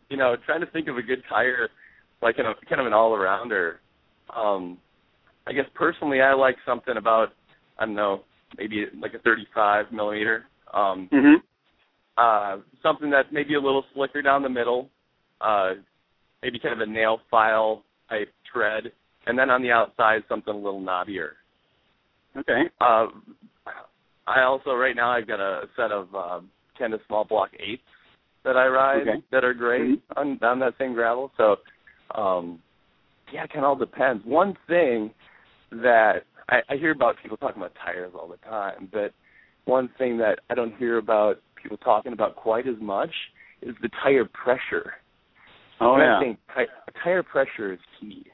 you 0.09 0.17
know, 0.17 0.37
trying 0.37 0.61
to 0.61 0.67
think 0.67 0.89
of 0.89 0.97
a 0.99 1.03
good 1.03 1.25
tire, 1.29 1.69
like 2.23 2.39
in 2.39 2.47
a 2.47 2.55
kind 2.69 2.81
of 2.81 2.87
an 2.87 2.93
all 2.93 3.11
arounder. 3.13 3.79
Um, 4.31 4.79
I 5.47 5.53
guess 5.53 5.67
personally, 5.75 6.21
I 6.23 6.33
like 6.33 6.57
something 6.65 6.97
about 6.97 7.33
I 7.79 7.87
don't 7.87 7.95
know, 7.95 8.23
maybe 8.59 8.87
like 9.01 9.15
a 9.15 9.19
35 9.19 9.93
millimeter. 9.93 10.47
Um, 10.73 11.09
Mhm. 11.13 11.43
uh, 12.17 12.59
something 12.83 13.11
that's 13.11 13.31
maybe 13.31 13.55
a 13.55 13.61
little 13.61 13.85
slicker 13.95 14.23
down 14.23 14.43
the 14.43 14.49
middle, 14.49 14.91
uh, 15.41 15.75
maybe 16.43 16.59
kind 16.59 16.75
of 16.75 16.81
a 16.81 16.91
nail 16.91 17.21
file 17.31 17.85
type 18.09 18.33
tread, 18.45 18.93
and 19.27 19.39
then 19.39 19.51
on 19.51 19.63
the 19.63 19.71
outside 19.71 20.25
something 20.29 20.55
a 20.55 20.57
little 20.57 20.81
knobbier. 20.81 21.33
Okay. 22.37 22.71
Uh, 22.81 23.09
I 24.27 24.43
also 24.43 24.75
right 24.75 24.97
now 24.97 25.11
I've 25.11 25.27
got 25.27 25.41
a 25.41 25.69
set 25.77 25.93
of 25.93 26.15
uh, 26.15 26.41
kind 26.79 26.95
of 26.95 27.01
small 27.07 27.25
block 27.25 27.51
eights 27.59 27.83
that 28.45 28.57
I 28.57 28.67
ride 28.69 29.09
Okay. 29.09 29.23
that 29.31 29.45
are 29.45 29.55
great 29.55 29.83
Mhm. 29.83 30.03
on 30.17 30.39
on 30.43 30.59
that 30.61 30.77
same 30.79 30.95
gravel. 30.95 31.33
So, 31.37 31.61
um, 32.15 32.63
yeah, 33.33 33.45
it 33.45 33.51
kind 33.51 33.65
of 33.65 33.71
all 33.71 33.77
depends. 33.77 34.25
One 34.25 34.55
thing 34.67 35.13
that 35.71 36.25
I, 36.49 36.61
I 36.69 36.77
hear 36.77 36.93
about 36.93 37.17
people 37.23 37.37
talking 37.37 37.61
about 37.61 37.73
tires 37.85 38.13
all 38.15 38.29
the 38.29 38.37
time, 38.49 38.89
but 38.93 39.13
one 39.65 39.91
thing 39.99 40.17
that 40.19 40.41
I 40.49 40.55
don't 40.55 40.77
hear 40.77 40.99
about 40.99 41.37
people 41.61 41.77
talking 41.79 42.13
about 42.13 42.37
quite 42.37 42.67
as 42.67 42.77
much 42.81 43.11
is 43.63 43.75
the 43.83 43.91
tire 44.03 44.25
pressure. 44.25 44.93
Oh 45.81 45.95
And 45.95 46.03
I 46.03 46.07
yeah. 46.07 46.21
think 46.21 46.39
ti- 46.57 46.93
tire 47.03 47.23
pressure 47.23 47.73
is 47.73 47.79
key. 48.01 48.27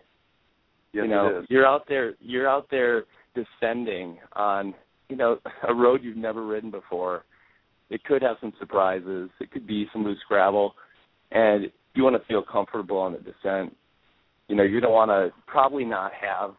Yes, 0.93 1.05
you 1.05 1.09
know 1.09 1.43
you're 1.49 1.67
out 1.67 1.85
there 1.89 2.15
you're 2.21 2.49
out 2.49 2.67
there 2.71 3.05
descending 3.35 4.19
on 4.35 4.75
you 5.09 5.17
know 5.17 5.39
a 5.69 5.75
road 5.75 6.01
you've 6.03 6.17
never 6.17 6.47
ridden 6.47 6.71
before. 6.71 7.25
It 7.89 8.05
could 8.05 8.23
have 8.23 8.37
some 8.41 8.53
surprises. 8.59 9.31
It 9.41 9.51
could 9.51 9.67
be 9.67 9.87
some 9.93 10.05
loose 10.05 10.21
gravel 10.29 10.75
and 11.31 11.71
you 11.95 12.05
want 12.05 12.17
to 12.21 12.27
feel 12.27 12.43
comfortable 12.43 12.99
on 12.99 13.13
the 13.13 13.19
descent. 13.19 13.75
You 14.49 14.57
know 14.57 14.63
you're 14.63 14.81
going 14.81 14.91
to 14.91 14.95
want 14.95 15.11
to 15.11 15.31
probably 15.47 15.85
not 15.85 16.13
have 16.21 16.55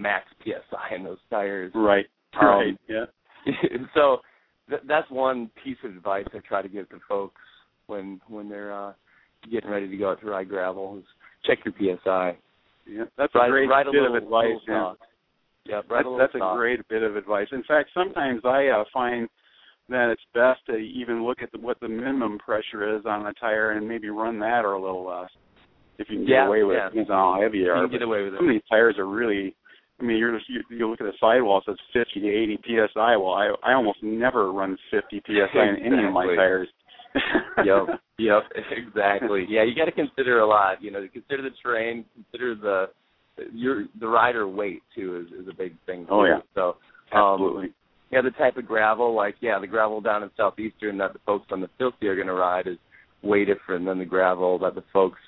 max 0.00 0.24
psi 0.44 0.94
in 0.96 1.04
those 1.04 1.18
tires 1.30 1.70
Right. 1.74 2.06
Um, 2.40 2.46
right. 2.46 2.78
Yeah. 2.88 3.04
so 3.94 4.18
th- 4.68 4.82
that's 4.86 5.10
one 5.10 5.50
piece 5.62 5.76
of 5.84 5.90
advice 5.96 6.26
I 6.34 6.38
try 6.38 6.62
to 6.62 6.68
give 6.68 6.88
to 6.90 6.98
folks 7.08 7.40
when 7.86 8.20
when 8.28 8.48
they're 8.48 8.72
uh 8.72 8.92
getting 9.50 9.70
ready 9.70 9.88
to 9.88 9.96
go 9.96 10.10
out 10.10 10.20
to 10.20 10.26
ride 10.26 10.48
gravel 10.48 10.98
is 10.98 11.04
check 11.44 11.58
your 11.64 11.74
psi 12.04 12.36
Yeah. 12.86 13.04
That's 13.16 13.34
ride, 13.34 13.48
a 13.48 13.50
great 13.50 13.68
ride 13.68 13.86
a 13.86 13.92
bit 13.92 14.02
little, 14.02 14.16
of 14.16 14.22
advice. 14.22 14.46
little 14.68 14.96
yeah. 15.66 15.72
Yep, 15.76 15.84
That's, 15.90 16.06
a 16.06 16.16
that's 16.18 16.34
a 16.34 16.54
great 16.56 16.80
bit 16.88 17.02
of 17.02 17.16
advice. 17.16 17.46
In 17.52 17.62
fact, 17.64 17.90
sometimes 17.92 18.40
I 18.44 18.68
uh, 18.68 18.84
find 18.92 19.28
that 19.90 20.08
it's 20.10 20.22
best 20.32 20.60
to 20.66 20.76
even 20.76 21.22
look 21.24 21.42
at 21.42 21.52
the, 21.52 21.58
what 21.58 21.78
the 21.80 21.88
minimum 21.88 22.38
pressure 22.38 22.96
is 22.96 23.02
on 23.04 23.26
a 23.26 23.32
tire 23.34 23.72
and 23.72 23.86
maybe 23.86 24.08
run 24.08 24.38
that 24.40 24.64
or 24.64 24.72
a 24.72 24.80
little 24.82 25.04
less. 25.06 25.28
If 25.98 26.08
you 26.08 26.16
can 26.16 26.24
get 26.26 26.32
Yeah, 26.32 26.46
away 26.46 26.62
with 26.64 26.76
yeah. 26.78 26.86
it, 26.86 26.90
depends 26.90 27.10
on 27.10 27.36
how 27.36 27.42
heavy 27.42 27.58
you 27.58 27.64
You 27.66 27.70
are. 27.72 27.82
can 27.82 27.90
get 27.92 28.02
away 28.02 28.22
with 28.24 28.36
Some 28.38 28.48
of 28.48 28.54
these 28.54 28.62
tires 28.70 28.96
are 28.98 29.06
really. 29.06 29.54
I 30.00 30.04
mean, 30.04 30.16
you're 30.16 30.36
just, 30.36 30.48
you, 30.48 30.62
you 30.70 30.88
look 30.88 31.00
at 31.00 31.04
the 31.04 31.12
sidewall, 31.20 31.58
it 31.58 31.64
says 31.66 31.76
50 31.92 32.20
to 32.20 32.28
80 32.28 32.58
psi. 32.64 33.16
Well, 33.16 33.32
I 33.32 33.52
I 33.62 33.74
almost 33.74 33.98
never 34.02 34.52
run 34.52 34.76
50 34.90 35.22
psi 35.26 35.62
in 35.62 35.92
any 35.92 36.04
of 36.04 36.12
my 36.12 36.26
tires. 36.26 36.68
yep, 37.64 38.00
yep, 38.18 38.42
exactly. 38.70 39.44
Yeah, 39.48 39.64
you 39.64 39.74
got 39.74 39.86
to 39.86 39.92
consider 39.92 40.40
a 40.40 40.46
lot. 40.46 40.82
You 40.82 40.92
know, 40.92 41.06
consider 41.12 41.42
the 41.42 41.50
terrain, 41.62 42.04
consider 42.14 42.54
the 42.54 42.86
your 43.52 43.86
the 43.98 44.06
rider 44.06 44.46
weight 44.46 44.82
too 44.94 45.26
is 45.26 45.40
is 45.40 45.48
a 45.48 45.54
big 45.54 45.74
thing. 45.86 46.06
Oh, 46.10 46.24
yeah. 46.24 46.38
So 46.54 46.76
um, 47.12 47.34
Absolutely. 47.34 47.74
yeah, 48.12 48.22
the 48.22 48.30
type 48.30 48.56
of 48.56 48.66
gravel, 48.66 49.14
like 49.14 49.36
yeah, 49.40 49.58
the 49.58 49.66
gravel 49.66 50.00
down 50.00 50.22
in 50.22 50.30
southeastern 50.36 50.98
that 50.98 51.12
the 51.12 51.18
folks 51.26 51.46
on 51.50 51.60
the 51.60 51.68
Filthy 51.78 52.06
are 52.06 52.14
going 52.14 52.28
to 52.28 52.34
ride 52.34 52.66
is 52.66 52.76
way 53.22 53.44
different 53.44 53.86
than 53.86 53.98
the 53.98 54.04
gravel 54.04 54.58
that 54.60 54.74
the 54.74 54.84
folks 54.92 55.18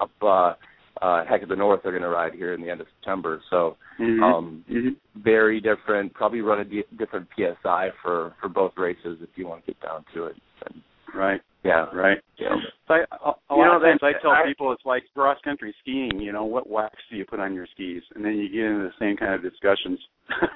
up 0.00 0.10
uh, 0.22 0.54
uh, 1.00 1.24
heck 1.24 1.42
of 1.42 1.48
the 1.48 1.56
north 1.56 1.84
are 1.84 1.90
going 1.90 2.02
to 2.02 2.08
ride 2.08 2.34
here 2.34 2.52
in 2.54 2.60
the 2.60 2.68
end 2.70 2.80
of 2.80 2.86
September. 2.98 3.40
So 3.50 3.76
Mhm. 3.98 4.22
um, 4.22 4.64
Mhm. 4.68 4.96
very 5.16 5.60
different. 5.60 6.12
Probably 6.14 6.40
run 6.42 6.60
a 6.60 6.64
di- 6.64 6.84
different 6.96 7.28
PSI 7.36 7.90
for 8.02 8.34
for 8.40 8.48
both 8.48 8.76
races 8.76 9.20
if 9.22 9.36
you 9.36 9.46
want 9.46 9.64
to 9.64 9.72
get 9.72 9.80
down 9.80 10.04
to 10.14 10.26
it. 10.26 10.36
And, 10.66 10.82
Right. 11.14 11.42
yeah, 11.64 11.88
Right. 11.92 12.20
yeah. 12.36 12.54
So 12.86 12.94
I, 12.94 12.98
a, 12.98 13.30
a 13.30 13.34
You 13.50 13.56
lot 13.56 13.64
know, 13.64 13.76
of 13.76 13.82
times 13.82 14.02
I 14.02 14.12
tell 14.14 14.30
I- 14.32 14.44
people 14.44 14.70
it's 14.72 14.84
like 14.84 15.04
cross 15.14 15.40
country 15.42 15.74
skiing. 15.80 16.20
You 16.20 16.32
know, 16.32 16.44
what 16.44 16.68
wax 16.68 16.94
do 17.10 17.16
you 17.16 17.24
put 17.24 17.40
on 17.40 17.52
your 17.54 17.66
skis? 17.66 18.02
And 18.14 18.24
then 18.24 18.36
you 18.36 18.48
get 18.48 18.64
into 18.66 18.82
the 18.84 18.94
same 18.98 19.16
kind 19.16 19.34
of 19.34 19.42
discussions. 19.42 19.98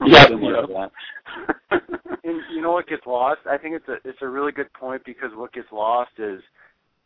Yeah, 0.00 0.28
yeah. 0.30 0.60
to 0.62 0.66
that. 0.68 1.82
And 2.24 2.42
you 2.50 2.60
know 2.62 2.72
what 2.72 2.86
gets 2.88 3.06
lost? 3.06 3.40
I 3.46 3.56
think 3.58 3.74
it's 3.74 3.88
a 3.88 3.96
it's 4.08 4.22
a 4.22 4.28
really 4.28 4.52
good 4.52 4.72
point 4.72 5.04
because 5.04 5.30
what 5.34 5.52
gets 5.52 5.70
lost 5.72 6.10
is, 6.18 6.42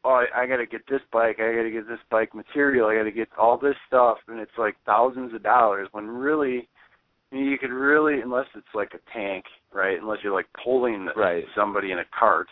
oh, 0.05 0.25
I, 0.35 0.43
I 0.43 0.47
got 0.47 0.57
to 0.57 0.67
get 0.67 0.83
this 0.89 1.01
bike, 1.13 1.37
I 1.39 1.55
got 1.55 1.63
to 1.63 1.71
get 1.71 1.89
this 1.89 1.99
bike 2.11 2.35
material, 2.35 2.89
I 2.89 2.97
got 2.97 3.05
to 3.05 3.13
get 3.13 3.29
all 3.39 3.59
this 3.59 3.77
stuff, 3.87 4.19
and 4.29 4.41
it's 4.41 4.51
like 4.59 4.75
thousands 4.85 5.35
of 5.35 5.43
dollars. 5.43 5.89
When 5.93 6.07
really, 6.07 6.69
you 7.31 7.57
could 7.59 7.71
really, 7.71 8.21
unless 8.21 8.47
it's 8.55 8.67
like 8.75 8.93
a 8.95 9.17
tank, 9.17 9.45
right? 9.73 10.01
Unless 10.01 10.19
you're 10.23 10.35
like 10.35 10.47
pulling 10.65 11.09
right. 11.17 11.45
somebody 11.57 11.93
in 11.93 11.99
a 11.99 12.05
cart, 12.19 12.49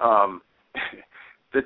um, 0.00 0.40
that 1.52 1.64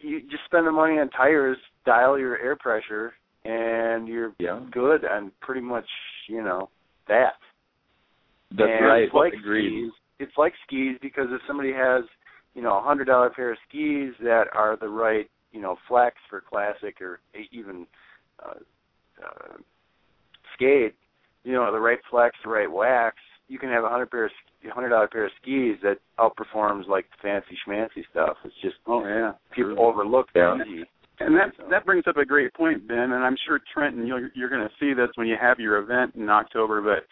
you 0.00 0.20
just 0.22 0.44
spend 0.44 0.66
the 0.66 0.72
money 0.72 0.94
on 0.94 1.10
tires, 1.10 1.58
dial 1.84 2.18
your 2.18 2.38
air 2.38 2.56
pressure, 2.56 3.14
and 3.44 4.08
you're 4.08 4.34
yeah. 4.38 4.60
good 4.72 5.04
on 5.04 5.32
pretty 5.40 5.60
much, 5.60 5.86
you 6.28 6.42
know, 6.42 6.68
that. 7.08 7.34
That's 8.50 8.70
and 8.78 8.86
right. 8.86 9.02
It's 9.04 9.14
like 9.14 9.32
Agreed. 9.32 9.90
skis. 9.90 9.92
It's 10.18 10.38
like 10.38 10.52
skis 10.66 10.96
because 11.02 11.26
if 11.30 11.40
somebody 11.46 11.72
has, 11.72 12.04
you 12.56 12.62
know, 12.62 12.78
a 12.78 12.82
hundred 12.82 13.04
dollar 13.04 13.28
pair 13.28 13.52
of 13.52 13.58
skis 13.68 14.14
that 14.22 14.44
are 14.54 14.78
the 14.80 14.88
right, 14.88 15.28
you 15.52 15.60
know, 15.60 15.76
flex 15.86 16.16
for 16.28 16.40
classic 16.40 17.02
or 17.02 17.20
even 17.52 17.86
uh, 18.42 18.54
uh, 19.22 19.56
skate, 20.54 20.94
you 21.44 21.52
know, 21.52 21.70
the 21.70 21.78
right 21.78 21.98
flex, 22.10 22.34
the 22.42 22.50
right 22.50 22.70
wax, 22.70 23.16
you 23.48 23.58
can 23.58 23.68
have 23.68 23.84
a 23.84 23.88
hundred 23.88 24.10
pair 24.10 24.24
of 24.24 24.30
hundred 24.72 24.88
dollar 24.88 25.06
pair 25.06 25.26
of 25.26 25.30
skis 25.40 25.76
that 25.82 25.98
outperforms 26.18 26.88
like 26.88 27.04
fancy 27.22 27.56
schmancy 27.66 28.02
stuff. 28.10 28.36
It's 28.44 28.54
just 28.62 28.76
oh 28.86 29.06
yeah, 29.06 29.32
people 29.54 29.78
overlook 29.78 30.26
yeah. 30.34 30.54
And 31.20 31.36
that 31.36 31.52
that 31.70 31.86
brings 31.86 32.04
up 32.08 32.16
a 32.16 32.24
great 32.24 32.52
point, 32.54 32.88
Ben. 32.88 33.12
And 33.12 33.24
I'm 33.24 33.36
sure 33.46 33.60
Trenton, 33.72 34.06
you're 34.06 34.30
you're 34.34 34.48
going 34.48 34.66
to 34.66 34.74
see 34.80 34.92
this 34.94 35.08
when 35.14 35.26
you 35.26 35.36
have 35.40 35.60
your 35.60 35.78
event 35.78 36.14
in 36.16 36.28
October. 36.28 36.80
But 36.82 37.06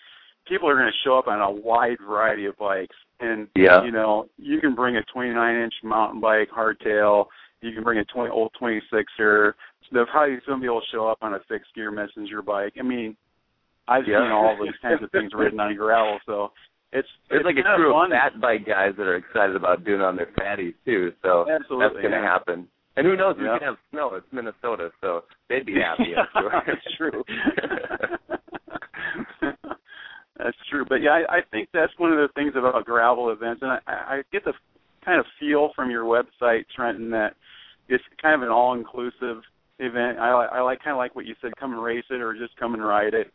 people 0.49 0.69
are 0.69 0.75
going 0.75 0.87
to 0.87 0.99
show 1.05 1.19
up 1.19 1.27
on 1.27 1.41
a 1.41 1.51
wide 1.51 1.99
variety 2.07 2.47
of 2.47 2.57
bikes, 2.57 2.97
and 3.21 3.49
yeah. 3.57 3.85
you 3.85 3.93
know 3.93 4.27
you 4.37 4.61
can 4.61 4.75
bring 4.75 4.97
a 4.97 5.03
29 5.13 5.57
inch 5.57 5.75
mountain 5.83 6.21
bike 6.21 6.49
hardtail. 6.57 7.27
You 7.61 7.73
can 7.73 7.83
bring 7.83 7.99
a 7.99 8.05
20 8.05 8.31
old 8.31 8.53
26er. 8.61 9.53
There'll 9.93 10.07
probably 10.07 10.39
somebody 10.49 10.69
will 10.69 10.83
show 10.93 11.09
up 11.09 11.19
on 11.23 11.35
a 11.35 11.41
fixed 11.49 11.75
gear 11.75 11.91
messenger 11.91 12.43
bike. 12.43 12.75
I 12.79 12.83
mean, 12.83 13.17
I've 13.89 14.05
yeah. 14.07 14.21
seen 14.21 14.33
all 14.33 14.57
these 14.63 14.75
kinds 14.83 15.03
of 15.03 15.11
things 15.13 15.33
written 15.35 15.61
on 15.61 15.75
gravel, 15.77 16.19
so 16.27 16.53
it's 16.93 17.09
it's, 17.31 17.41
it's 17.41 17.45
like 17.45 17.57
a 17.57 17.77
crew 17.77 17.95
of 17.95 18.05
of 18.05 18.11
fat 18.11 18.41
bike 18.41 18.67
guys 18.67 18.93
that 18.97 19.07
are 19.07 19.17
excited 19.17 19.57
about 19.57 19.85
doing 19.85 20.01
it 20.01 20.05
on 20.05 20.17
their 20.17 20.31
fatties 20.39 20.75
too. 20.85 21.13
So 21.23 21.47
Absolutely, 21.51 21.87
that's 21.87 21.95
going 21.95 22.13
to 22.13 22.19
yeah. 22.19 22.23
happen. 22.23 22.69
And 22.97 23.07
who 23.07 23.17
knows? 23.17 23.37
We 23.39 23.45
Yeah. 23.45 23.59
can 23.59 23.69
have 23.69 23.77
snow. 23.91 24.15
It's 24.15 24.27
Minnesota, 24.33 24.91
so 25.01 25.25
they'd 25.49 25.67
be 25.67 25.75
happy. 25.75 26.15
I'm 26.15 26.27
sure. 26.43 26.63
That's 26.67 26.97
true. 26.97 27.25
that's 30.39 30.57
true. 30.71 30.85
But 30.89 30.97
yeah, 30.97 31.23
I, 31.29 31.37
I 31.37 31.41
think 31.51 31.69
that's 31.73 31.93
one 31.99 32.13
of 32.13 32.19
the 32.19 32.29
things 32.35 32.53
about 32.57 32.85
gravel 32.85 33.31
events, 33.31 33.63
and 33.63 33.71
I, 33.71 33.81
I 33.87 34.23
get 34.33 34.45
the 34.45 34.53
kind 35.05 35.21
of 35.21 35.27
feel 35.39 35.71
from 35.77 35.91
your 35.91 36.05
website, 36.05 36.65
Trenton, 36.75 37.11
that 37.11 37.35
it's 37.89 38.05
kind 38.21 38.35
of 38.35 38.43
an 38.43 38.49
all-inclusive 38.49 39.43
event. 39.79 40.19
I, 40.19 40.31
I 40.31 40.61
like 40.63 40.79
kind 40.83 40.93
of 40.93 40.99
like 40.99 41.15
what 41.15 41.27
you 41.27 41.35
said: 41.41 41.53
come 41.59 41.73
and 41.73 41.83
race 41.83 42.05
it, 42.11 42.21
or 42.21 42.35
just 42.35 42.57
come 42.57 42.75
and 42.75 42.85
ride 42.85 43.15
it. 43.15 43.33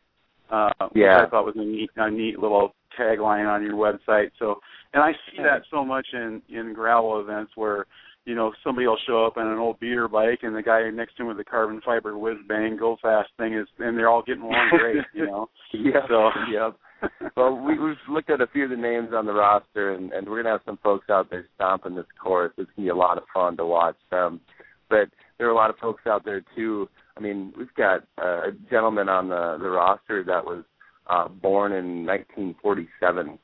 Uh, 0.51 0.71
Yeah. 0.95 1.19
Which 1.19 1.27
I 1.27 1.29
thought 1.29 1.45
was 1.45 1.55
a 1.57 1.63
neat, 1.63 1.89
a 1.95 2.09
neat 2.09 2.39
little 2.39 2.73
tagline 2.99 3.47
on 3.47 3.63
your 3.63 3.75
website. 3.75 4.31
So, 4.39 4.59
and 4.93 5.03
I 5.03 5.11
see 5.11 5.43
that 5.43 5.61
so 5.71 5.85
much 5.85 6.07
in 6.13 6.41
in 6.49 6.73
gravel 6.73 7.19
events 7.21 7.51
where 7.55 7.85
you 8.25 8.35
know, 8.35 8.51
somebody 8.63 8.85
will 8.85 8.97
show 9.07 9.25
up 9.25 9.37
on 9.37 9.47
an 9.47 9.57
old 9.57 9.79
beater 9.79 10.07
bike 10.07 10.39
and 10.43 10.55
the 10.55 10.61
guy 10.61 10.87
next 10.91 11.15
to 11.15 11.23
him 11.23 11.29
with 11.29 11.37
the 11.37 11.43
carbon 11.43 11.81
fiber 11.83 12.15
whiz 12.15 12.37
bang 12.47 12.77
go 12.77 12.95
fast 13.01 13.29
thing 13.37 13.55
is 13.55 13.67
and 13.79 13.97
they're 13.97 14.09
all 14.09 14.21
getting 14.21 14.43
along 14.43 14.69
great, 14.77 15.03
you 15.15 15.25
know. 15.25 15.49
yeah. 15.73 16.01
So 16.07 16.29
yep. 16.51 16.75
Well, 17.37 17.55
we, 17.55 17.79
we've 17.79 17.95
looked 18.09 18.29
at 18.29 18.41
a 18.41 18.47
few 18.47 18.65
of 18.65 18.69
the 18.69 18.75
names 18.75 19.09
on 19.13 19.25
the 19.25 19.31
roster, 19.33 19.93
and, 19.93 20.11
and 20.11 20.27
we're 20.27 20.41
gonna 20.43 20.53
have 20.55 20.65
some 20.65 20.79
folks 20.83 21.09
out 21.09 21.29
there 21.29 21.45
stomping 21.55 21.95
this 21.95 22.05
course. 22.21 22.51
It's 22.57 22.69
gonna 22.75 22.87
be 22.87 22.89
a 22.89 22.95
lot 22.95 23.17
of 23.17 23.23
fun 23.33 23.55
to 23.57 23.65
watch 23.65 23.95
them. 24.11 24.41
But 24.89 25.07
there 25.37 25.47
are 25.47 25.51
a 25.51 25.55
lot 25.55 25.69
of 25.69 25.77
folks 25.77 26.03
out 26.05 26.25
there 26.25 26.43
too. 26.55 26.89
I 27.15 27.21
mean, 27.21 27.53
we've 27.57 27.73
got 27.75 28.01
uh, 28.21 28.49
a 28.49 28.51
gentleman 28.69 29.07
on 29.07 29.29
the 29.29 29.57
the 29.61 29.69
roster 29.69 30.23
that 30.25 30.43
was 30.43 30.63
uh, 31.09 31.27
born 31.29 31.71
in 31.71 32.05
1947. 32.05 33.27
Um, 33.29 33.39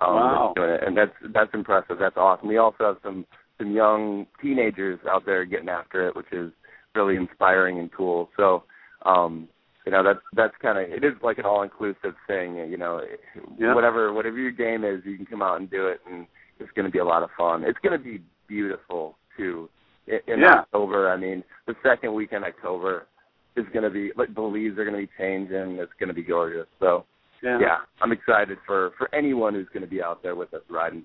Wow. 0.00 0.52
that's 0.56 0.64
doing 0.64 0.70
it, 0.74 0.80
and 0.86 0.96
that's 0.96 1.32
that's 1.34 1.54
impressive. 1.54 1.98
That's 2.00 2.16
awesome. 2.16 2.48
We 2.48 2.56
also 2.56 2.84
have 2.84 2.96
some 3.02 3.26
some 3.58 3.72
young 3.72 4.26
teenagers 4.40 4.98
out 5.08 5.24
there 5.26 5.44
getting 5.44 5.68
after 5.68 6.08
it, 6.08 6.16
which 6.16 6.32
is 6.32 6.50
really 6.94 7.16
inspiring 7.16 7.78
and 7.78 7.92
cool. 7.92 8.28
So, 8.36 8.64
um, 9.04 9.48
you 9.84 9.92
know, 9.92 10.02
that's 10.02 10.20
that's 10.34 10.54
kind 10.62 10.78
of 10.78 10.90
it 10.90 11.04
is 11.04 11.12
like 11.22 11.38
an 11.38 11.44
all 11.44 11.62
inclusive 11.62 12.14
thing. 12.26 12.56
You 12.56 12.76
know, 12.76 13.02
Yeah. 13.58 13.74
whatever 13.74 14.12
whatever 14.12 14.38
your 14.38 14.50
game 14.50 14.84
is, 14.84 15.02
you 15.04 15.16
can 15.16 15.26
come 15.26 15.42
out 15.42 15.60
and 15.60 15.70
do 15.70 15.88
it, 15.88 16.00
and 16.10 16.26
it's 16.58 16.70
going 16.72 16.86
to 16.86 16.90
be 16.92 17.00
a 17.00 17.04
lot 17.04 17.22
of 17.22 17.30
fun. 17.36 17.64
It's 17.64 17.78
going 17.82 17.96
to 17.98 18.02
be 18.02 18.22
beautiful 18.48 19.16
too. 19.36 19.68
In, 20.06 20.20
in 20.26 20.40
Yeah. 20.40 20.60
October, 20.60 21.10
I 21.10 21.16
mean, 21.16 21.44
the 21.66 21.74
second 21.82 22.14
week 22.14 22.32
in 22.32 22.44
October 22.44 23.06
is 23.56 23.66
going 23.72 23.84
to 23.84 23.90
be 23.90 24.12
like 24.16 24.34
the 24.34 24.40
leaves 24.42 24.78
are 24.78 24.84
going 24.84 24.96
to 24.96 25.06
be 25.06 25.12
changing. 25.18 25.78
It's 25.78 25.92
going 25.98 26.08
to 26.08 26.14
be 26.14 26.22
gorgeous. 26.22 26.66
So, 26.80 27.04
yeah. 27.42 27.58
yeah, 27.60 27.76
I'm 28.00 28.12
excited 28.12 28.58
for 28.66 28.92
for 28.96 29.14
anyone 29.14 29.54
who's 29.54 29.68
going 29.68 29.82
to 29.84 29.90
be 29.90 30.02
out 30.02 30.22
there 30.22 30.34
with 30.34 30.52
us 30.54 30.62
riding. 30.70 31.04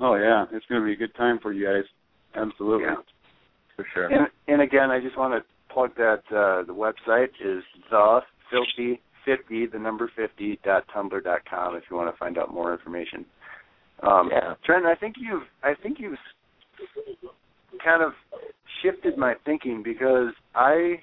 Oh 0.00 0.14
yeah, 0.14 0.46
it's 0.52 0.64
going 0.66 0.80
to 0.80 0.86
be 0.86 0.94
a 0.94 0.96
good 0.96 1.14
time 1.14 1.38
for 1.42 1.52
you 1.52 1.66
guys. 1.66 1.84
Absolutely. 2.34 2.86
Yeah. 2.86 2.96
For 3.76 3.86
sure. 3.92 4.06
And, 4.06 4.26
and 4.48 4.62
again, 4.62 4.90
I 4.90 5.00
just 5.00 5.16
want 5.16 5.34
to 5.34 5.44
plug 5.72 5.94
that 5.96 6.22
uh, 6.30 6.62
the 6.64 6.74
website 6.74 7.30
is 7.44 7.62
the 7.90 8.20
filthy 8.50 9.00
fifty, 9.24 9.66
the 9.66 9.78
number 9.78 10.10
fifty 10.16 10.58
dot 10.64 10.84
tumblr 10.94 11.22
dot 11.22 11.40
com 11.48 11.76
if 11.76 11.84
you 11.90 11.96
want 11.96 12.12
to 12.12 12.18
find 12.18 12.38
out 12.38 12.52
more 12.52 12.72
information. 12.72 13.24
Um, 14.02 14.30
Yeah. 14.32 14.54
Trent, 14.64 14.86
I 14.86 14.94
think 14.94 15.16
you've 15.18 15.42
I 15.62 15.74
think 15.82 15.98
you've 15.98 16.18
kind 17.84 18.02
of 18.02 18.12
shifted 18.82 19.16
my 19.16 19.34
thinking 19.44 19.82
because 19.82 20.32
I 20.54 21.02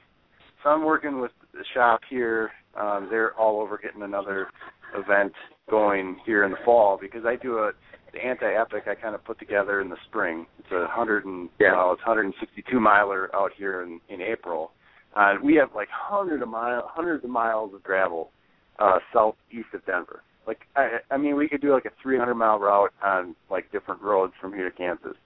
so 0.64 0.70
I'm 0.70 0.84
working 0.84 1.20
with 1.22 1.32
the 1.54 1.64
shop 1.74 2.02
here. 2.10 2.52
Um, 2.76 3.08
they're 3.10 3.34
all 3.34 3.62
over 3.62 3.78
getting 3.78 4.04
another 4.04 4.48
event 4.96 5.34
going 5.70 6.18
here 6.26 6.44
in 6.44 6.52
the 6.52 6.58
fall 6.64 6.98
because 7.00 7.26
I 7.26 7.36
do 7.36 7.58
a 7.60 7.72
the 8.18 8.26
anti 8.26 8.46
epic 8.46 8.84
I 8.88 8.96
kind 8.96 9.16
of 9.16 9.24
put 9.24 9.40
together 9.40 9.82
in 9.82 9.90
the 9.90 9.98
spring. 10.10 10.46
It's 10.60 10.72
a 10.72 10.88
hundred 10.90 11.26
and 11.26 11.50
Yeah. 11.60 11.74
well, 11.74 11.94
it's 11.94 12.06
162 12.06 12.80
miler 12.80 13.30
out 13.36 13.52
here 13.58 13.82
in 13.84 14.00
in 14.10 14.22
April. 14.22 14.72
Uh, 15.16 15.36
we 15.44 15.56
have 15.56 15.70
like 15.76 15.90
hundred 15.90 16.42
of 16.42 16.50
mile 16.50 16.90
hundreds 16.94 17.24
of 17.24 17.30
miles 17.30 17.74
of 17.74 17.84
gravel 17.84 18.32
uh, 18.80 19.00
southeast 19.14 19.70
of 19.74 19.86
Denver. 19.86 20.22
Like 20.46 20.60
I, 20.76 21.00
I 21.12 21.18
mean, 21.18 21.36
we 21.36 21.48
could 21.50 21.62
do 21.62 21.74
like 21.74 21.86
a 21.86 21.92
300 22.02 22.36
mile 22.36 22.60
route 22.60 22.94
on 23.04 23.36
like 23.50 23.72
different 23.72 24.02
roads 24.02 24.34
from 24.40 24.54
here 24.54 24.70
to 24.70 24.76
Kansas. 24.76 25.18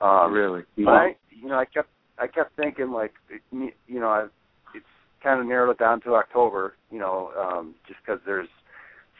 Um, 0.00 0.32
really. 0.32 0.62
but 0.76 0.90
I, 0.90 1.16
you 1.30 1.48
know, 1.48 1.58
I 1.58 1.64
kept 1.64 1.88
I 2.18 2.26
kept 2.26 2.56
thinking 2.56 2.90
like, 2.90 3.12
you 3.50 3.72
know, 3.88 4.08
I, 4.08 4.26
it's 4.74 4.84
kind 5.22 5.40
of 5.40 5.46
narrowed 5.46 5.70
it 5.70 5.78
down 5.78 6.00
to 6.02 6.14
October. 6.14 6.74
You 6.90 6.98
know, 6.98 7.30
um, 7.38 7.74
just 7.86 8.00
because 8.04 8.20
there's 8.26 8.48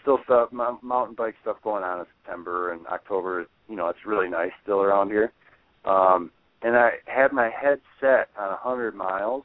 still 0.02 0.18
stuff, 0.24 0.50
mountain 0.52 1.14
bike 1.16 1.34
stuff 1.42 1.56
going 1.64 1.82
on 1.82 2.00
in 2.00 2.06
September 2.22 2.72
and 2.72 2.86
October. 2.86 3.46
You 3.68 3.76
know, 3.76 3.88
it's 3.88 4.06
really 4.06 4.28
nice 4.28 4.50
still 4.62 4.82
around 4.82 5.08
here. 5.08 5.32
Um, 5.84 6.30
and 6.62 6.76
I 6.76 6.90
had 7.06 7.32
my 7.32 7.50
head 7.50 7.80
set 8.00 8.28
on 8.38 8.52
a 8.52 8.56
hundred 8.56 8.94
miles, 8.94 9.44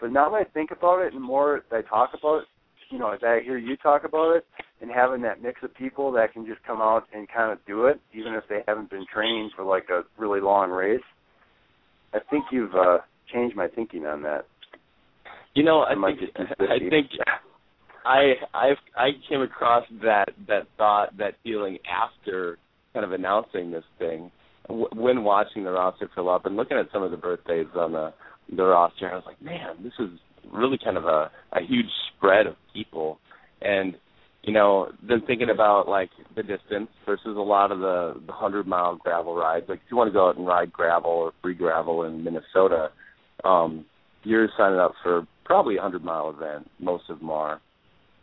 but 0.00 0.12
now 0.12 0.30
that 0.30 0.36
I 0.36 0.44
think 0.44 0.70
about 0.70 1.04
it 1.04 1.12
and 1.12 1.22
more 1.22 1.62
that 1.70 1.76
I 1.76 1.82
talk 1.82 2.10
about 2.18 2.42
it, 2.42 2.44
you 2.90 2.98
know, 2.98 3.10
as 3.10 3.20
I 3.22 3.40
hear 3.42 3.58
you 3.58 3.76
talk 3.76 4.04
about 4.04 4.36
it, 4.36 4.46
and 4.80 4.90
having 4.90 5.22
that 5.22 5.42
mix 5.42 5.62
of 5.62 5.74
people 5.74 6.12
that 6.12 6.32
can 6.32 6.46
just 6.46 6.62
come 6.64 6.80
out 6.80 7.04
and 7.12 7.26
kind 7.28 7.50
of 7.50 7.58
do 7.66 7.86
it, 7.86 8.00
even 8.12 8.34
if 8.34 8.44
they 8.48 8.60
haven't 8.68 8.90
been 8.90 9.06
trained 9.12 9.52
for 9.56 9.64
like 9.64 9.88
a 9.90 10.02
really 10.18 10.40
long 10.40 10.70
race. 10.70 11.00
I 12.12 12.18
think 12.30 12.44
you've 12.52 12.74
uh, 12.74 12.98
changed 13.32 13.56
my 13.56 13.68
thinking 13.68 14.06
on 14.06 14.22
that. 14.22 14.46
You 15.54 15.64
know, 15.64 15.80
I 15.80 15.92
I 15.92 15.94
might 15.94 16.18
think 16.18 16.34
just 16.36 16.60
I 16.60 16.78
think 16.78 17.10
I 18.06 18.34
I 18.54 18.70
I 18.96 19.08
came 19.28 19.42
across 19.42 19.84
that 20.02 20.30
that 20.48 20.68
thought 20.78 21.16
that 21.18 21.34
feeling 21.42 21.78
after 21.90 22.58
kind 22.94 23.04
of 23.04 23.12
announcing 23.12 23.70
this 23.70 23.84
thing 23.98 24.30
w- 24.68 24.88
when 24.94 25.24
watching 25.24 25.64
the 25.64 25.70
roster 25.72 26.10
fill 26.14 26.30
up 26.30 26.46
and 26.46 26.56
looking 26.56 26.76
at 26.78 26.86
some 26.92 27.02
of 27.02 27.10
the 27.10 27.16
birthdays 27.16 27.66
on 27.74 27.92
the 27.92 28.12
the 28.54 28.62
roster. 28.64 29.10
I 29.10 29.16
was 29.16 29.24
like, 29.26 29.42
man, 29.42 29.82
this 29.82 29.92
is 29.98 30.18
really 30.52 30.78
kind 30.82 30.96
of 30.96 31.04
a 31.04 31.30
a 31.52 31.60
huge 31.66 31.90
spread 32.16 32.46
of 32.46 32.54
people, 32.72 33.18
and 33.60 33.94
you 34.42 34.52
know, 34.52 34.92
then 35.06 35.22
thinking 35.26 35.50
about 35.50 35.88
like 35.88 36.10
the 36.36 36.42
distance 36.42 36.88
versus 37.04 37.36
a 37.36 37.40
lot 37.40 37.72
of 37.72 37.80
the 37.80 38.14
the 38.26 38.32
hundred 38.32 38.66
mile 38.66 38.96
gravel 38.96 39.34
rides. 39.34 39.66
Like 39.68 39.80
if 39.84 39.90
you 39.90 39.96
want 39.96 40.08
to 40.08 40.12
go 40.12 40.28
out 40.28 40.36
and 40.36 40.46
ride 40.46 40.72
gravel 40.72 41.10
or 41.10 41.32
free 41.42 41.54
gravel 41.54 42.04
in 42.04 42.22
Minnesota, 42.22 42.90
um, 43.44 43.84
you're 44.22 44.48
signing 44.56 44.78
up 44.78 44.92
for 45.02 45.26
probably 45.44 45.76
a 45.76 45.82
hundred 45.82 46.04
mile 46.04 46.30
event. 46.30 46.70
Most 46.78 47.04
of 47.10 47.18
them 47.18 47.30
are, 47.30 47.60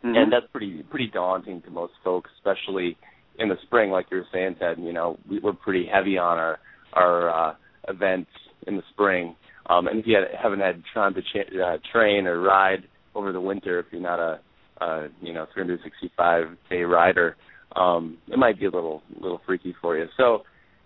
Mhm. 0.04 0.16
and 0.16 0.32
that's 0.32 0.46
pretty 0.52 0.82
pretty 0.84 1.06
daunting 1.08 1.62
to 1.62 1.70
most 1.70 1.94
folks, 2.04 2.30
especially 2.36 2.96
in 3.38 3.48
the 3.48 3.56
spring. 3.62 3.90
Like 3.90 4.06
you 4.10 4.18
were 4.18 4.26
saying, 4.32 4.56
Ted, 4.56 4.78
you 4.78 4.92
know, 4.92 5.18
we, 5.28 5.38
we're 5.40 5.52
pretty 5.54 5.86
heavy 5.86 6.18
on 6.18 6.38
our 6.38 6.58
our 6.92 7.30
uh, 7.30 7.54
events 7.88 8.30
in 8.66 8.76
the 8.76 8.82
spring. 8.90 9.34
Um, 9.66 9.88
and 9.88 9.98
if 9.98 10.06
you 10.06 10.16
haven't 10.40 10.60
had 10.60 10.82
time 10.92 11.14
to 11.14 11.22
cha- 11.22 11.64
uh, 11.64 11.78
train 11.90 12.26
or 12.26 12.40
ride 12.40 12.84
over 13.14 13.32
the 13.32 13.40
winter, 13.40 13.78
if 13.78 13.86
you're 13.90 14.00
not 14.02 14.18
a 14.18 14.40
uh, 14.80 15.08
you 15.22 15.32
know 15.32 15.46
365 15.54 16.56
day 16.68 16.82
rider, 16.82 17.36
um, 17.76 18.18
it 18.28 18.38
might 18.38 18.58
be 18.58 18.66
a 18.66 18.70
little 18.70 19.02
little 19.20 19.40
freaky 19.46 19.74
for 19.80 19.96
you. 19.96 20.06
So 20.18 20.42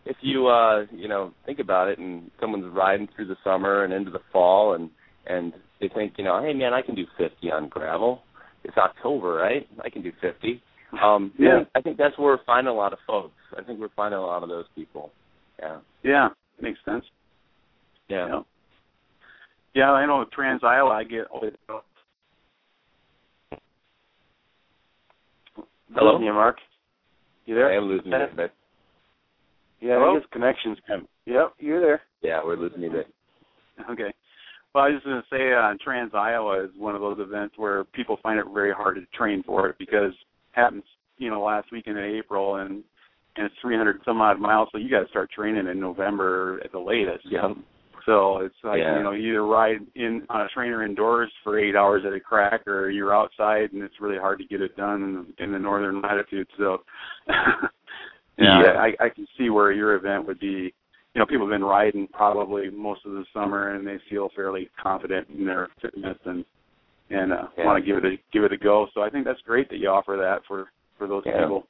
if 0.07 0.17
you 0.21 0.47
uh, 0.47 0.85
you 0.93 1.09
know 1.09 1.33
think 1.45 1.59
about 1.59 1.89
it, 1.89 1.99
and 1.99 2.31
someone's 2.41 2.73
riding 2.73 3.09
through 3.17 3.27
the 3.27 3.37
summer 3.43 3.83
and 3.83 3.93
into 3.93 4.13
the 4.13 4.21
fall, 4.33 4.75
and 4.75 4.91
and 5.27 5.53
they 5.81 5.89
think 5.89 6.15
you 6.19 6.25
know, 6.25 6.41
hey 6.41 6.55
man, 6.55 6.73
I 6.73 6.83
can 6.83 6.95
do 6.95 7.05
50 7.19 7.51
on 7.51 7.69
gravel. 7.69 8.23
It's 8.65 8.77
October, 8.77 9.35
right? 9.35 9.67
I 9.85 9.91
can 9.91 10.03
do 10.03 10.13
50. 10.21 10.63
Um, 11.03 11.33
Yeah. 11.39 11.65
I 11.75 11.81
think 11.81 11.97
that's 11.99 12.17
where 12.19 12.37
we're 12.37 12.45
finding 12.45 12.73
a 12.73 12.77
lot 12.77 12.93
of 12.93 12.99
folks. 13.07 13.35
I 13.57 13.63
think 13.63 13.79
we're 13.81 13.89
finding 13.97 14.19
a 14.19 14.23
lot 14.23 14.43
of 14.43 14.49
those 14.49 14.67
people. 14.75 15.11
Yeah. 15.59 15.79
Yeah, 16.03 16.29
makes 16.61 16.79
sense. 16.85 17.05
Yeah. 18.09 18.27
Yeah. 18.29 18.41
Yeah, 19.75 19.93
I 19.93 20.07
know 20.07 20.25
Trans 20.33 20.65
Iowa. 20.65 20.91
I 20.91 21.05
get 21.05 21.27
all 21.31 21.41
the 21.41 21.53
Hello? 25.95 26.13
Losing 26.13 26.27
you, 26.27 26.33
Mark. 26.33 26.57
You 27.47 27.55
there? 27.55 27.73
I 27.73 27.77
am 27.77 27.85
losing 27.85 28.07
you 28.07 28.19
there. 28.37 28.51
Yeah, 29.81 29.95
Hello? 29.95 30.11
I 30.11 30.13
think 30.15 30.23
his 30.25 30.31
connection's 30.33 30.79
kind 30.87 31.03
of. 31.03 31.09
Yep, 31.27 31.53
you're 31.59 31.81
there. 31.81 32.03
Yeah, 32.23 32.41
we're 32.45 32.57
losing 32.57 32.83
you 32.83 32.91
there. 32.91 33.05
Okay. 33.91 34.13
Well, 34.79 34.87
I 34.87 34.91
was 34.91 34.99
just 34.99 35.07
going 35.07 35.21
to 35.21 35.29
say 35.29 35.53
uh, 35.53 35.75
Trans 35.83 36.13
Iowa 36.15 36.63
is 36.63 36.71
one 36.79 36.95
of 36.95 37.01
those 37.01 37.19
events 37.19 37.57
where 37.59 37.83
people 37.83 38.17
find 38.23 38.39
it 38.39 38.47
very 38.55 38.73
hard 38.73 38.95
to 38.95 39.05
train 39.07 39.43
for 39.43 39.69
it 39.69 39.75
because 39.77 40.13
it 40.13 40.53
happens, 40.53 40.85
you 41.17 41.31
know, 41.31 41.43
last 41.43 41.73
weekend 41.73 41.99
in 41.99 42.05
April 42.17 42.57
and 42.57 42.85
and 43.35 43.47
it's 43.47 43.55
300 43.61 44.01
some 44.05 44.21
odd 44.21 44.39
miles, 44.39 44.69
so 44.71 44.79
you 44.79 44.89
got 44.89 45.01
to 45.01 45.09
start 45.09 45.33
training 45.33 45.67
in 45.67 45.81
November 45.81 46.61
at 46.65 46.71
the 46.71 46.79
latest. 46.79 47.27
Yeah. 47.29 47.55
So 48.07 48.39
it's 48.39 48.55
like 48.63 48.79
Yeah. 48.79 48.99
you 48.99 49.03
know 49.03 49.11
you 49.11 49.31
either 49.31 49.45
ride 49.45 49.79
in 49.97 50.23
on 50.31 50.43
a 50.43 50.49
trainer 50.49 50.85
indoors 50.85 51.33
for 51.43 51.59
eight 51.59 51.75
hours 51.75 52.05
at 52.07 52.13
a 52.13 52.21
crack, 52.21 52.65
or 52.69 52.89
you're 52.89 53.13
outside 53.13 53.73
and 53.73 53.83
it's 53.83 54.01
really 54.01 54.19
hard 54.19 54.39
to 54.39 54.45
get 54.45 54.61
it 54.61 54.77
done 54.77 55.27
in, 55.39 55.45
in 55.45 55.53
the 55.53 55.59
northern 55.59 56.01
latitude. 56.01 56.47
So 56.57 56.85
yeah, 57.29 58.63
Yeah. 58.63 58.73
I, 58.79 59.07
I 59.07 59.09
can 59.09 59.27
see 59.37 59.51
where 59.51 59.73
your 59.73 59.97
event 59.97 60.25
would 60.29 60.39
be. 60.39 60.73
You 61.19 61.23
know, 61.23 61.27
people 61.27 61.47
have 61.49 61.53
been 61.53 61.65
riding 61.65 62.07
probably 62.13 62.71
most 62.71 63.05
of 63.05 63.11
the 63.11 63.25
summer, 63.35 63.75
and 63.75 63.85
they 63.85 63.97
feel 64.09 64.29
fairly 64.37 64.71
confident 64.81 65.27
in 65.37 65.45
their 65.45 65.69
fitness 65.83 66.17
and 66.25 66.45
and 67.11 67.33
uh, 67.33 67.49
Yeah. 67.57 67.65
want 67.67 67.85
to 67.85 67.85
give 67.85 67.97
it 67.97 68.05
a 68.05 68.17
give 68.33 68.45
it 68.45 68.53
a 68.53 68.57
go. 68.57 68.87
So 68.95 69.03
I 69.03 69.11
think 69.11 69.25
that's 69.25 69.41
great 69.41 69.69
that 69.71 69.79
you 69.79 69.89
offer 69.89 70.17
that 70.17 70.47
for 70.47 70.71
for 70.97 71.09
those 71.09 71.25
Yeah. 71.27 71.41
people. 71.43 71.67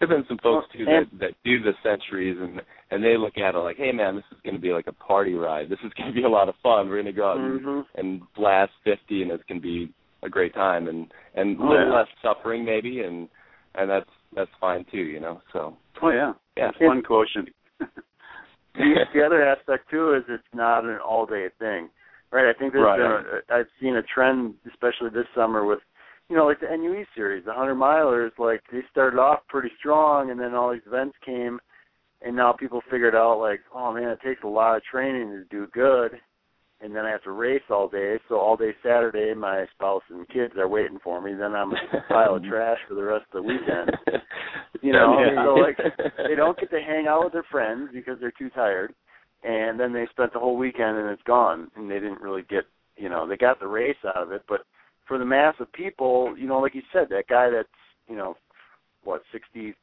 There've 0.00 0.10
been 0.10 0.26
some 0.26 0.38
folks 0.38 0.66
too 0.72 0.84
that 0.84 1.06
that 1.20 1.34
do 1.44 1.60
the 1.60 1.74
centuries 1.84 2.36
and 2.40 2.60
and 2.90 3.04
they 3.04 3.16
look 3.16 3.38
at 3.38 3.54
it 3.54 3.58
like, 3.58 3.76
hey 3.76 3.92
man, 3.92 4.16
this 4.16 4.24
is 4.32 4.38
going 4.42 4.56
to 4.56 4.60
be 4.60 4.72
like 4.72 4.88
a 4.88 4.92
party 4.94 5.34
ride. 5.34 5.68
This 5.68 5.78
is 5.84 5.92
going 5.92 6.08
to 6.08 6.12
be 6.12 6.24
a 6.24 6.28
lot 6.28 6.48
of 6.48 6.56
fun. 6.60 6.88
We're 6.88 7.00
going 7.00 7.06
to 7.06 7.12
go 7.12 7.30
out 7.30 7.36
and, 7.38 7.60
hmm 7.60 7.80
and 7.94 8.20
blast 8.34 8.72
fifty, 8.82 9.22
and 9.22 9.30
it's 9.30 9.44
going 9.44 9.60
to 9.60 9.64
be 9.64 9.92
a 10.24 10.28
great 10.28 10.54
time 10.54 10.88
and 10.88 11.06
and 11.36 11.56
a 11.60 11.62
Oh, 11.62 11.68
little 11.68 11.86
yeah. 11.86 11.98
less 11.98 12.08
suffering 12.20 12.64
maybe, 12.64 13.02
and 13.02 13.28
and 13.76 13.88
that's 13.88 14.10
that's 14.34 14.50
fine 14.60 14.84
too, 14.90 14.98
you 14.98 15.20
know. 15.20 15.40
So 15.52 15.76
Oh 16.02 16.10
yeah, 16.10 16.32
yeah, 16.56 16.72
fun 16.80 17.04
quotient. 17.04 17.50
the, 18.76 18.94
the 19.14 19.24
other 19.24 19.42
aspect 19.44 19.90
too 19.90 20.14
is 20.14 20.24
it's 20.28 20.42
not 20.54 20.84
an 20.84 20.98
all 20.98 21.26
day 21.26 21.48
thing, 21.58 21.88
right? 22.30 22.48
I 22.48 22.58
think 22.58 22.72
there's 22.72 22.84
Right. 22.84 22.98
been 22.98 23.56
a, 23.56 23.58
I've 23.60 23.68
seen 23.80 23.96
a 23.96 24.02
trend, 24.02 24.54
especially 24.68 25.10
this 25.10 25.26
summer, 25.34 25.64
with 25.64 25.80
you 26.28 26.36
know 26.36 26.46
like 26.46 26.60
the 26.60 26.74
NUE 26.74 27.04
series, 27.14 27.44
the 27.44 27.52
hundred 27.52 27.76
milers. 27.76 28.30
Like 28.38 28.62
they 28.72 28.80
started 28.90 29.18
off 29.18 29.40
pretty 29.48 29.70
strong, 29.78 30.30
and 30.30 30.38
then 30.40 30.54
all 30.54 30.72
these 30.72 30.86
events 30.86 31.16
came, 31.24 31.58
and 32.22 32.34
now 32.36 32.52
people 32.52 32.80
figured 32.90 33.14
out 33.14 33.38
like, 33.38 33.60
oh 33.74 33.92
man, 33.92 34.08
it 34.10 34.20
takes 34.24 34.42
a 34.44 34.48
lot 34.48 34.76
of 34.76 34.82
training 34.84 35.30
to 35.30 35.44
do 35.50 35.66
good, 35.72 36.12
and 36.80 36.94
then 36.94 37.04
I 37.06 37.10
have 37.10 37.22
to 37.24 37.30
race 37.32 37.62
all 37.70 37.88
day. 37.88 38.18
So 38.28 38.36
all 38.38 38.56
day 38.56 38.72
Saturday, 38.82 39.32
my 39.34 39.64
spouse 39.74 40.02
and 40.10 40.28
kids 40.28 40.54
are 40.58 40.68
waiting 40.68 40.98
for 41.02 41.20
me. 41.20 41.32
Then 41.34 41.54
I'm 41.54 41.72
a 41.72 41.76
pile 42.08 42.36
of 42.36 42.44
trash 42.48 42.78
for 42.88 42.94
the 42.94 43.02
rest 43.02 43.24
of 43.32 43.42
the 43.42 43.48
weekend. 43.48 43.90
You 44.82 44.92
know, 44.92 45.18
Yeah. 45.18 45.42
so 45.42 45.54
like 45.54 45.78
they 46.28 46.34
don't 46.34 46.58
get 46.60 46.70
to 46.70 46.80
hang 46.80 47.06
out 47.08 47.24
with 47.24 47.32
their 47.32 47.46
friends 47.50 47.88
because 47.94 48.18
they're 48.20 48.30
too 48.38 48.50
tired, 48.50 48.92
and 49.42 49.80
then 49.80 49.94
they 49.94 50.06
spent 50.10 50.34
the 50.34 50.38
whole 50.38 50.56
weekend 50.58 50.98
and 50.98 51.08
it's 51.08 51.22
gone, 51.22 51.70
and 51.76 51.90
they 51.90 51.94
didn't 51.98 52.20
really 52.20 52.42
get, 52.42 52.64
you 52.98 53.08
know, 53.08 53.26
they 53.26 53.38
got 53.38 53.58
the 53.58 53.66
race 53.66 53.96
out 54.06 54.22
of 54.22 54.32
it, 54.32 54.42
but 54.46 54.60
for 55.08 55.16
the 55.18 55.24
mass 55.24 55.54
of 55.60 55.72
people, 55.72 56.34
you 56.36 56.46
know, 56.46 56.58
like 56.60 56.74
you 56.74 56.82
said, 56.92 57.06
that 57.08 57.26
guy 57.28 57.48
that's, 57.48 57.68
you 58.06 58.16
know, 58.16 58.36
what 59.02 59.22
sixty 59.32 59.74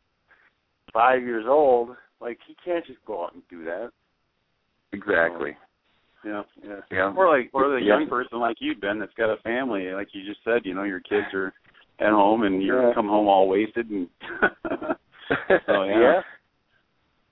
five 0.93 1.23
years 1.23 1.45
old, 1.47 1.89
like 2.21 2.37
he 2.47 2.55
can't 2.63 2.85
just 2.85 3.03
go 3.05 3.25
out 3.25 3.33
and 3.33 3.41
do 3.49 3.63
that. 3.65 3.89
exactly. 4.91 5.57
Yeah, 6.25 6.43
yeah. 6.63 6.79
Yeah. 6.91 7.13
Or 7.15 7.27
like, 7.27 7.49
or 7.53 7.69
the 7.69 7.77
Yeah. 7.77 7.99
young 7.99 8.07
person 8.09 8.39
like 8.39 8.57
you, 8.59 8.75
Ben, 8.75 8.99
that's 8.99 9.13
got 9.15 9.29
a 9.29 9.37
family. 9.43 9.91
Like 9.91 10.07
you 10.13 10.25
just 10.25 10.43
said, 10.43 10.61
you 10.65 10.73
know, 10.73 10.83
your 10.83 11.01
kids 11.01 11.27
are 11.33 11.53
at 11.99 12.11
home 12.11 12.43
and 12.43 12.61
you 12.63 12.75
Yeah. 12.79 12.91
come 12.93 13.07
home 13.07 13.27
all 13.27 13.47
wasted 13.47 13.89
and. 13.89 14.07
oh 15.67 15.83
yeah. 15.83 15.99
Yeah. 15.99 16.21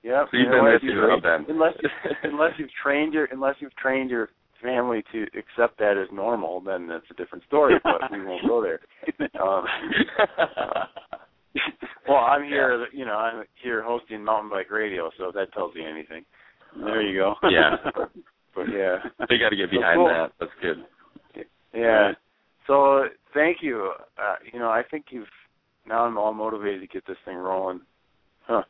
Yeah. 0.02 0.24
So 0.30 0.36
you've 0.36 0.50
been 0.50 0.64
there 0.64 0.82
you- 0.84 0.92
too, 0.94 1.08
huh, 1.10 1.20
Ben? 1.20 1.46
Unless 1.48 1.74
unless 2.24 2.52
you've 2.58 2.70
trained 2.82 3.14
your 3.14 3.26
unless 3.32 3.56
you've 3.60 3.74
trained 3.76 4.10
your 4.10 4.28
family 4.62 5.02
to 5.12 5.22
accept 5.36 5.78
that 5.78 5.96
as 5.96 6.08
normal, 6.12 6.60
then 6.60 6.86
that's 6.86 7.04
a 7.10 7.14
different 7.14 7.44
story. 7.44 7.74
But 7.82 8.10
we 8.12 8.24
won't 8.24 8.46
go 8.46 8.62
there. 8.62 8.80
Um, 9.40 9.64
well, 12.08 12.18
I'm 12.18 12.44
here. 12.44 12.86
You 12.92 13.04
know, 13.04 13.14
I'm 13.16 13.44
here 13.62 13.82
hosting 13.82 14.24
mountain 14.24 14.50
bike 14.50 14.70
radio, 14.70 15.10
so 15.18 15.28
if 15.28 15.34
that 15.34 15.52
tells 15.52 15.72
you 15.74 15.86
anything. 15.86 16.24
There 16.76 17.02
you 17.02 17.18
go. 17.18 17.34
Yeah. 17.50 17.76
But 18.54 18.66
yeah, 18.72 18.98
they 19.28 19.38
got 19.38 19.50
to 19.50 19.56
get 19.56 19.70
behind 19.70 19.96
Cool. 19.98 20.08
that. 20.08 20.32
That's 20.38 20.52
good. 20.60 20.76
yeah. 21.74 22.12
So 22.66 23.04
thank 23.34 23.58
you. 23.62 23.92
Uh, 24.18 24.36
you 24.52 24.58
know, 24.58 24.68
I 24.68 24.82
think 24.90 25.06
you've 25.10 25.26
now 25.86 26.04
I'm 26.04 26.18
all 26.18 26.32
motivated 26.32 26.80
to 26.82 26.86
get 26.86 27.06
this 27.06 27.16
thing 27.24 27.36
rolling. 27.36 27.80
Huh. 28.46 28.62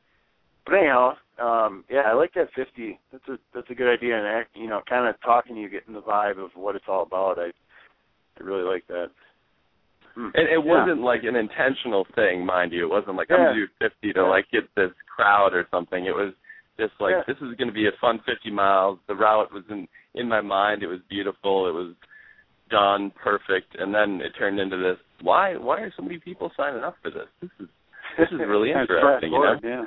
But 0.64 0.74
anyhow, 0.76 1.14
um, 1.40 1.84
yeah, 1.90 2.02
I 2.06 2.12
like 2.14 2.32
that 2.34 2.48
50. 2.54 2.98
That's 3.10 3.28
a 3.28 3.36
that's 3.54 3.68
a 3.70 3.74
good 3.74 3.92
idea, 3.92 4.16
and 4.16 4.26
act- 4.26 4.54
you 4.56 4.68
know, 4.68 4.80
kind 4.88 5.08
of 5.08 5.20
talking 5.22 5.56
to 5.56 5.60
you, 5.60 5.68
getting 5.68 5.94
the 5.94 6.00
vibe 6.02 6.42
of 6.42 6.50
what 6.54 6.76
it's 6.76 6.84
all 6.88 7.02
about. 7.02 7.38
I 7.38 7.50
I 8.40 8.42
really 8.44 8.62
like 8.62 8.86
that. 8.86 9.08
Hmm. 10.14 10.28
And 10.34 10.48
it 10.48 10.62
wasn't 10.62 11.00
like 11.00 11.24
an 11.24 11.36
intentional 11.36 12.06
thing, 12.14 12.44
mind 12.46 12.72
you. 12.72 12.84
It 12.84 12.90
wasn't 12.90 13.16
like 13.16 13.30
I'm 13.30 13.40
Yeah. 13.40 13.46
gonna 13.46 13.54
do 13.56 13.68
50 13.80 14.12
to 14.12 14.20
Yeah. 14.20 14.26
like 14.28 14.50
get 14.50 14.74
this 14.74 14.92
crowd 15.16 15.54
or 15.54 15.66
something. 15.70 16.04
It 16.06 16.14
was 16.14 16.32
just 16.78 16.92
like 17.00 17.12
Yeah. 17.12 17.22
this 17.26 17.36
is 17.38 17.54
going 17.56 17.68
to 17.68 17.72
be 17.72 17.86
a 17.86 17.92
fun 18.00 18.20
50 18.26 18.50
miles. 18.50 18.98
The 19.08 19.14
route 19.14 19.52
was 19.52 19.64
in 19.70 19.86
in 20.14 20.28
my 20.28 20.40
mind. 20.40 20.82
It 20.82 20.86
was 20.88 21.00
beautiful. 21.08 21.68
It 21.68 21.72
was 21.72 21.94
done 22.70 23.10
perfect, 23.22 23.74
and 23.78 23.94
then 23.94 24.20
it 24.22 24.32
turned 24.38 24.58
into 24.58 24.76
this. 24.76 24.96
Why 25.20 25.56
why 25.56 25.80
are 25.80 25.92
so 25.96 26.02
many 26.02 26.18
people 26.18 26.50
signing 26.56 26.82
up 26.82 26.96
for 27.02 27.10
this? 27.10 27.28
This 27.40 27.50
is 27.60 27.68
this 28.18 28.28
is 28.32 28.38
really 28.46 28.70
Yeah, 28.70 28.82
it's 28.82 28.90
interesting. 28.94 29.32
You 29.32 29.38
know? 29.38 29.58
Yeah, 29.62 29.84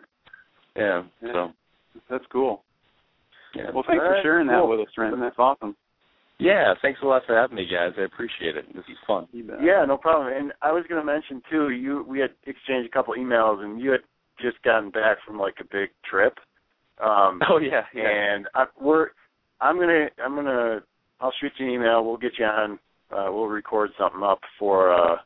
Yeah. 0.75 1.03
Yeah. 1.21 1.31
So 1.33 1.51
that's 2.09 2.25
cool. 2.31 2.63
yeah. 3.55 3.71
Well, 3.73 3.83
thanks 3.87 4.01
All 4.01 4.09
for 4.09 4.13
right, 4.13 4.23
sharing 4.23 4.47
that 4.47 4.59
cool. 4.59 4.69
with 4.69 4.87
us, 4.87 4.93
Trent. 4.93 5.15
That's 5.19 5.35
awesome. 5.39 5.75
Yeah. 6.37 6.73
Thanks 6.81 6.99
a 7.01 7.05
lot 7.05 7.23
for 7.25 7.35
having 7.35 7.55
me, 7.55 7.65
guys. 7.65 7.93
I 7.97 8.01
appreciate 8.01 8.57
it. 8.57 8.65
This 8.75 8.83
is 8.89 8.97
fun. 9.07 9.27
Yeah, 9.33 9.85
no 9.87 9.97
problem. 9.97 10.33
And 10.35 10.51
I 10.61 10.71
was 10.71 10.83
going 10.89 10.99
to 11.01 11.05
mention 11.05 11.41
too, 11.49 11.69
you 11.69 12.03
we 12.07 12.19
had 12.19 12.31
exchanged 12.45 12.87
a 12.89 12.91
couple 12.91 13.13
emails, 13.15 13.63
and 13.63 13.79
you 13.79 13.91
had 13.91 14.01
just 14.41 14.61
gotten 14.63 14.89
back 14.91 15.17
from 15.25 15.39
like 15.39 15.55
a 15.61 15.63
big 15.63 15.89
trip. 16.09 16.37
Um, 17.03 17.41
Oh 17.49 17.57
yeah. 17.57 17.83
Yeah. 17.93 18.07
and 18.09 18.47
I, 18.55 18.65
we're 18.79 19.09
I'm 19.61 19.77
gonna 19.79 20.07
I'm 20.23 20.35
gonna 20.35 20.81
I'll 21.21 21.33
shoot 21.39 21.51
you 21.57 21.67
an 21.67 21.71
email. 21.73 22.03
We'll 22.05 22.17
get 22.17 22.33
you 22.39 22.45
on. 22.45 22.79
Uh, 23.11 23.31
we'll 23.31 23.47
record 23.47 23.91
something 23.97 24.23
up 24.23 24.39
for 24.59 24.93
uh, 24.93 25.17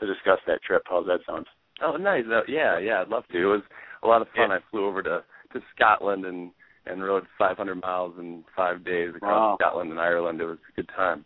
to 0.00 0.06
discuss 0.06 0.38
that 0.46 0.62
trip. 0.62 0.82
How's 0.86 1.06
that 1.06 1.20
sound? 1.26 1.46
Oh, 1.82 1.96
nice. 1.96 2.24
Uh, 2.30 2.42
yeah, 2.46 2.78
yeah, 2.78 3.00
I'd 3.00 3.08
love 3.08 3.24
to. 3.32 3.38
It 3.42 3.46
was 3.46 3.62
a 4.02 4.06
lot 4.06 4.22
of 4.22 4.28
fun. 4.36 4.50
Yeah. 4.50 4.56
I 4.56 4.58
flew 4.70 4.86
over 4.86 5.02
to 5.02 5.24
to 5.52 5.60
Scotland 5.74 6.24
and 6.24 6.50
and 6.86 7.02
rode 7.02 7.24
500 7.38 7.76
miles 7.80 8.14
in 8.18 8.42
five 8.56 8.84
days 8.84 9.10
across 9.14 9.30
Wow. 9.30 9.56
Scotland 9.60 9.90
and 9.92 10.00
Ireland. 10.00 10.40
It 10.40 10.46
was 10.46 10.58
a 10.72 10.76
good 10.76 10.88
time. 10.96 11.24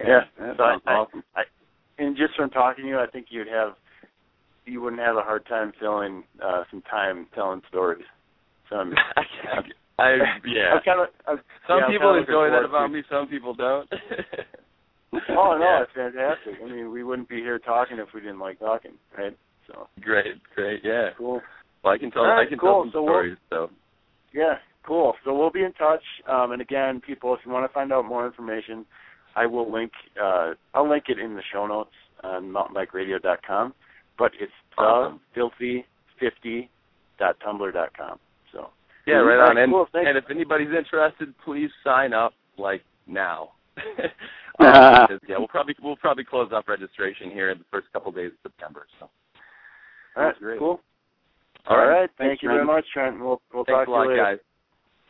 Yeah, 0.00 0.20
That 0.38 0.56
So 0.58 0.62
I- 0.64 0.72
sounds 0.72 0.82
I- 0.86 0.92
awesome. 0.92 1.22
And 1.98 2.16
just 2.16 2.34
from 2.36 2.50
talking 2.50 2.84
to 2.84 2.88
you, 2.90 2.98
I 2.98 3.06
think 3.06 3.26
you'd 3.30 3.48
have 3.48 3.74
you 4.66 4.80
wouldn't 4.80 5.00
have 5.02 5.16
a 5.16 5.22
hard 5.22 5.46
time 5.46 5.72
filling 5.78 6.24
uh, 6.42 6.64
some 6.70 6.82
time 6.82 7.26
telling 7.34 7.62
stories. 7.68 8.04
So 8.70 8.76
I'm, 8.76 8.92
I 9.98 10.14
yeah. 10.44 10.74
I'm 10.74 10.82
kind 10.84 11.00
of 11.00 11.08
I'm, 11.26 11.40
Some 11.68 11.78
yeah, 11.80 11.86
people 11.88 12.14
enjoy 12.14 12.50
that 12.50 12.64
about 12.64 12.86
to- 12.86 12.92
me. 12.92 13.02
Some 13.10 13.26
people 13.28 13.54
don't. 13.54 13.88
Oh 15.28 15.56
no, 15.56 15.62
Yeah. 15.62 15.82
it's 15.84 15.92
fantastic. 15.94 16.54
I 16.60 16.64
mean, 16.68 16.90
we 16.90 17.04
wouldn't 17.04 17.28
be 17.28 17.36
here 17.36 17.60
talking 17.60 17.98
if 17.98 18.08
we 18.12 18.20
didn't 18.20 18.40
like 18.40 18.58
talking, 18.58 18.94
right? 19.16 19.36
So 19.68 19.86
Great, 20.00 20.42
great. 20.56 20.80
Yeah. 20.82 21.10
cool. 21.16 21.40
Well, 21.84 21.94
I 21.94 21.98
can 21.98 22.10
tell. 22.10 22.24
Right, 22.24 22.44
I 22.44 22.48
can 22.48 22.58
cool. 22.58 22.82
tell 22.82 22.84
some 22.84 22.90
So 22.92 23.02
we'll- 23.04 23.12
stories. 23.12 23.36
So 23.50 23.70
Yeah, 24.32 24.54
cool. 24.84 25.14
So 25.24 25.32
we'll 25.38 25.52
be 25.52 25.62
in 25.62 25.72
touch. 25.74 26.02
Um, 26.28 26.50
and 26.50 26.60
again, 26.60 27.00
people, 27.00 27.32
if 27.32 27.38
you 27.46 27.52
want 27.52 27.64
to 27.64 27.72
find 27.72 27.92
out 27.92 28.06
more 28.06 28.26
information, 28.26 28.84
I 29.36 29.46
will 29.46 29.70
link. 29.70 29.92
Uh, 30.20 30.54
I'll 30.74 30.88
link 30.90 31.04
it 31.08 31.20
in 31.20 31.36
the 31.36 31.42
show 31.52 31.64
notes 31.68 31.94
on 32.24 32.50
mountainbikeradio.com. 32.50 33.72
But 34.18 34.32
it's 34.40 34.50
Awesome. 34.76 35.20
filthy50.tumblr.com. 35.36 38.18
So 38.54 38.70
yeah, 39.06 39.16
right 39.16 39.36
right, 39.36 39.50
on. 39.50 39.58
And 39.58 39.72
cool, 39.72 39.86
and 39.92 40.16
if 40.16 40.24
anybody's 40.30 40.72
interested, 40.76 41.34
please 41.44 41.68
sign 41.82 42.14
up 42.14 42.32
like 42.56 42.82
now. 43.06 43.50
um, 44.60 45.18
yeah, 45.28 45.36
we'll 45.36 45.48
probably 45.48 45.74
we'll 45.82 45.96
probably 45.96 46.24
close 46.24 46.50
off 46.52 46.68
registration 46.68 47.30
here 47.30 47.50
in 47.50 47.58
the 47.58 47.64
first 47.70 47.88
couple 47.92 48.10
of 48.10 48.14
days 48.14 48.30
of 48.30 48.52
September. 48.52 48.86
So. 49.00 49.10
all 50.16 50.22
right, 50.22 50.28
That's 50.28 50.38
great. 50.38 50.58
cool. 50.60 50.80
All 51.66 51.76
All 51.76 51.78
right. 51.78 52.00
right, 52.02 52.10
thank 52.18 52.30
Thanks, 52.30 52.42
you 52.44 52.50
very 52.50 52.64
much, 52.64 52.84
Trent. 52.92 53.18
We'll 53.18 53.42
we'll 53.52 53.64
Thanks 53.64 53.78
talk 53.80 53.88
a 53.88 53.90
lot, 53.90 54.04
to 54.04 54.10
you 54.10 54.10
later. 54.12 54.22
guys. 54.22 54.38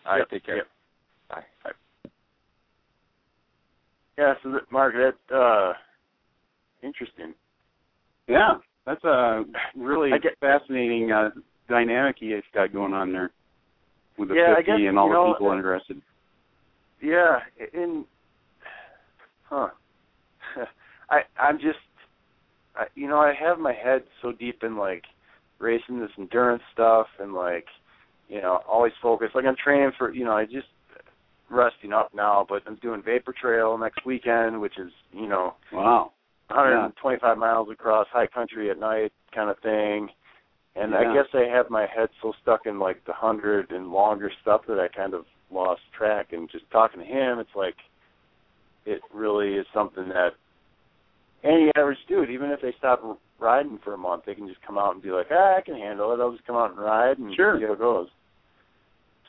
All 0.07 0.13
right, 0.13 0.19
Yep, 0.21 0.31
take 0.31 0.47
care. 0.47 0.57
yep. 0.57 0.67
Bye. 1.29 1.45
Yeah, 4.17 4.35
so 4.43 4.53
that, 4.53 4.71
Mark, 4.71 4.95
that 4.95 5.35
uh, 5.37 5.73
interesting. 6.83 7.35
Yeah, 8.29 8.55
that's 8.87 9.03
a 9.05 9.45
really 9.77 10.11
get, 10.23 10.39
fascinating 10.41 11.11
uh, 11.13 11.31
dynamic 11.69 12.17
he's 12.19 12.43
got 12.53 12.73
going 12.73 12.93
on 12.93 13.13
there 13.13 13.31
with 14.19 14.29
the 14.29 14.35
yeah, 14.35 14.57
50 14.57 14.67
guess, 14.67 14.89
and 14.89 14.99
all 14.99 15.09
the 15.09 15.15
know, 15.15 15.33
people 15.33 15.53
interested. 15.53 16.01
Yeah, 17.03 17.39
in 17.73 18.05
huh. 19.45 19.69
I 21.11 21.21
I'm 21.39 21.59
just 21.59 21.79
I, 22.77 22.85
you 22.95 23.09
know, 23.09 23.19
I 23.19 23.35
have 23.39 23.59
my 23.59 23.73
head 23.73 24.03
so 24.23 24.33
deep 24.33 24.63
in 24.63 24.77
like 24.77 25.05
racing 25.59 26.01
this 26.01 26.11
endurance 26.19 26.63
stuff 26.73 27.07
and 27.19 27.35
like 27.35 27.67
you 28.29 28.41
know, 28.41 28.61
always 28.69 28.93
focused. 29.03 29.35
Like 29.35 29.45
I'm 29.45 29.57
training 29.63 29.93
for, 29.99 30.13
you 30.13 30.25
know, 30.25 30.33
I 30.33 30.45
just 30.45 30.67
resting 31.51 31.93
up 31.93 32.13
now, 32.15 32.47
but 32.49 32.63
I'm 32.67 32.77
doing 32.77 33.03
Vapor 33.05 33.35
Trail 33.41 33.77
next 33.79 34.05
weekend, 34.07 34.61
which 34.61 34.79
is, 34.79 34.91
you 35.13 35.29
know, 35.29 35.55
wow, 35.73 36.13
125 36.49 37.21
yeah. 37.23 37.35
miles 37.35 37.69
across 37.71 38.07
high 38.11 38.27
country 38.27 38.71
at 38.71 38.79
night 38.79 39.13
kind 39.35 39.51
of 39.51 39.59
thing. 39.61 40.09
And 40.77 40.93
yeah. 40.93 40.99
I 40.99 41.15
guess 41.15 41.27
I 41.33 41.47
have 41.55 41.71
my 41.71 41.83
head 41.83 42.09
so 42.21 42.33
stuck 42.43 42.67
in 42.67 42.79
like 42.79 43.05
the 43.07 43.13
hundred 43.13 43.71
and 43.71 43.93
longer 43.93 44.31
stuff 44.43 44.63
that 44.69 44.79
I 44.79 44.89
kind 44.95 45.15
of 45.15 45.25
lost 45.51 45.83
track. 45.97 46.33
And 46.33 46.51
just 46.51 46.65
talking 46.71 47.01
to 47.01 47.07
him, 47.07 47.39
it's 47.39 47.55
like 47.55 47.77
it 48.85 49.01
really 49.13 49.55
is 49.55 49.67
something 49.73 50.09
that 50.09 50.31
any 51.45 51.71
average 51.77 51.99
dude, 52.09 52.31
even 52.31 52.51
if 52.51 52.61
they 52.61 52.75
stop 52.79 53.03
riding 53.39 53.79
for 53.85 53.95
a 53.95 53.99
month, 53.99 54.25
they 54.27 54.35
can 54.35 54.49
just 54.49 54.63
come 54.67 54.79
out 54.79 54.95
and 54.95 55.03
be 55.03 55.11
like, 55.11 55.27
ah, 55.31 55.57
I 55.57 55.61
can 55.61 55.75
handle 55.75 56.13
it. 56.13 56.21
I'll 56.21 56.33
just 56.33 56.47
come 56.47 56.57
out 56.57 56.71
and 56.71 56.79
ride 56.79 57.19
and 57.19 57.35
sure. 57.37 57.59
see 57.59 57.67
how 57.67 57.75
it 57.75 57.79
goes. 57.79 58.09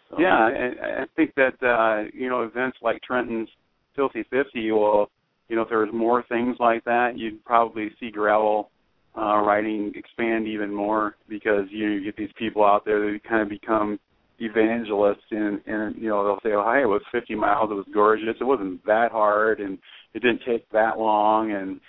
So, 0.10 0.18
yeah, 0.20 0.36
I, 0.36 1.02
I 1.02 1.06
think 1.16 1.34
that 1.36 1.62
uh, 1.64 2.10
you 2.14 2.30
know 2.30 2.44
events 2.44 2.78
like 2.82 3.02
Trenton's 3.02 3.50
Filthy 3.96 4.24
Fifty 4.30 4.72
will, 4.72 5.10
you 5.50 5.56
know, 5.56 5.64
if 5.64 5.70
there 5.70 5.80
was 5.80 5.90
more 5.94 6.24
things 6.30 6.58
like 6.60 6.84
that, 6.86 7.18
you'd 7.18 7.44
probably 7.44 7.92
see 8.00 8.12
gravel 8.12 8.70
uh, 9.18 9.40
riding 9.40 9.94
expand 9.96 10.48
even 10.48 10.74
more 10.74 11.16
because 11.30 11.66
you, 11.70 11.88
know, 11.88 11.96
you 11.96 12.04
get 12.04 12.18
these 12.18 12.34
people 12.38 12.64
out 12.64 12.86
there 12.86 13.12
that 13.12 13.24
kind 13.24 13.42
of 13.42 13.50
become 13.50 14.00
evangelists 14.40 15.24
and 15.32 15.62
and 15.66 15.96
you 15.96 16.10
know 16.10 16.24
they'll 16.24 16.40
say, 16.44 16.54
oh, 16.56 16.64
hi, 16.64 16.82
it 16.82 16.86
was 16.86 17.02
50 17.12 17.36
miles, 17.36 17.72
it 17.72 17.76
was 17.76 17.86
gorgeous, 17.94 18.36
it 18.40 18.44
wasn't 18.44 18.86
that 18.86 19.12
hard, 19.12 19.60
and 19.60 19.78
it 20.14 20.22
didn't 20.22 20.42
take 20.46 20.70
that 20.72 20.98
long, 20.98 21.52
and 21.52 21.80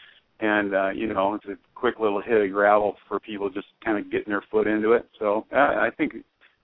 and 0.41 0.75
uh, 0.75 0.91
you 0.91 1.13
know 1.13 1.35
it's 1.35 1.47
a 1.47 1.57
quick 1.75 1.99
little 1.99 2.23
hit 2.23 2.43
of 2.43 2.53
gravel 2.53 2.97
for 3.09 3.19
people 3.21 3.51
just 3.51 3.67
kind 3.85 3.99
of 3.99 4.11
getting 4.11 4.31
their 4.31 4.45
foot 4.51 4.67
into 4.67 4.93
it. 4.93 5.07
So 5.19 5.47
uh, 5.53 5.57
I 5.57 5.89
think 5.97 6.15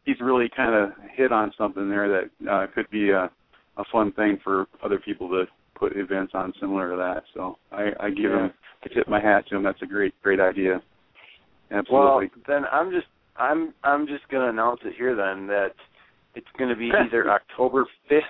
he's 0.05 0.21
really 0.21 0.51
kind 0.55 0.75
of 0.75 0.91
hit 1.15 1.33
on 1.33 1.53
something 1.57 1.89
there 1.89 2.09
that 2.09 2.51
uh, 2.51 2.67
could 2.75 2.89
be 2.91 3.11
a, 3.11 3.31
a 3.77 3.85
fun 3.91 4.13
thing 4.13 4.39
for 4.43 4.67
other 4.85 4.99
people 4.99 5.29
to 5.31 5.45
put 5.75 5.97
events 5.97 6.33
on 6.35 6.53
similar 6.61 6.91
to 6.91 6.97
that. 6.97 7.25
So 7.35 7.59
I, 7.71 7.91
I 8.01 8.11
give 8.11 8.31
yeah. 8.31 8.45
him, 8.47 8.53
tip 8.89 9.09
my 9.09 9.21
hat 9.21 9.47
to 9.49 9.57
him. 9.57 9.63
That's 9.63 9.83
a 9.83 9.87
great, 9.87 10.15
great 10.23 10.41
idea. 10.41 10.83
Absolutely. 11.71 12.31
Well, 12.35 12.45
then 12.47 12.65
I'm 12.71 12.91
just, 12.91 13.07
I'm, 13.37 13.75
I'm 13.83 14.07
just 14.07 14.29
going 14.29 14.45
to 14.45 14.51
announce 14.51 14.81
it 14.85 14.95
here 14.97 15.17
then 15.17 15.47
that 15.49 15.73
it's 16.35 16.47
going 16.59 16.71
to 16.71 16.77
be 16.77 16.91
either 17.07 17.31
October 17.31 17.87
5th, 18.11 18.21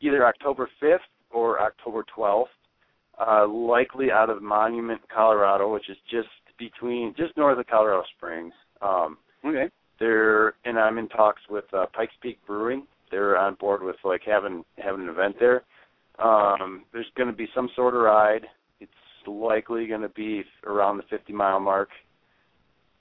either 0.00 0.26
October 0.26 0.68
5th 0.82 0.98
or 1.30 1.60
October 1.60 2.04
12th. 2.16 2.44
Uh, 3.20 3.48
likely 3.48 4.12
out 4.12 4.30
of 4.30 4.40
Monument, 4.40 5.00
Colorado, 5.12 5.72
which 5.72 5.90
is 5.90 5.96
just 6.08 6.28
between, 6.56 7.12
just 7.16 7.36
north 7.36 7.58
of 7.58 7.66
Colorado 7.66 8.04
Springs. 8.16 8.52
Um, 8.80 9.18
okay 9.44 9.68
they're 9.98 10.54
and 10.64 10.78
I'm 10.78 10.98
in 10.98 11.08
talks 11.08 11.42
with 11.50 11.64
uh, 11.72 11.86
Pikes 11.92 12.14
Peak 12.22 12.38
Brewing. 12.46 12.86
They're 13.10 13.38
on 13.38 13.54
board 13.54 13.82
with 13.82 13.96
like 14.04 14.22
having 14.24 14.64
having 14.76 15.02
an 15.02 15.08
event 15.08 15.36
there. 15.40 15.64
Um, 16.18 16.84
there's 16.92 17.10
going 17.16 17.28
to 17.28 17.36
be 17.36 17.48
some 17.54 17.68
sort 17.76 17.94
of 17.94 18.02
ride. 18.02 18.46
Likely 19.28 19.86
going 19.86 20.02
to 20.02 20.08
be 20.08 20.42
around 20.66 20.96
the 20.96 21.02
50 21.10 21.32
mile 21.32 21.60
mark. 21.60 21.88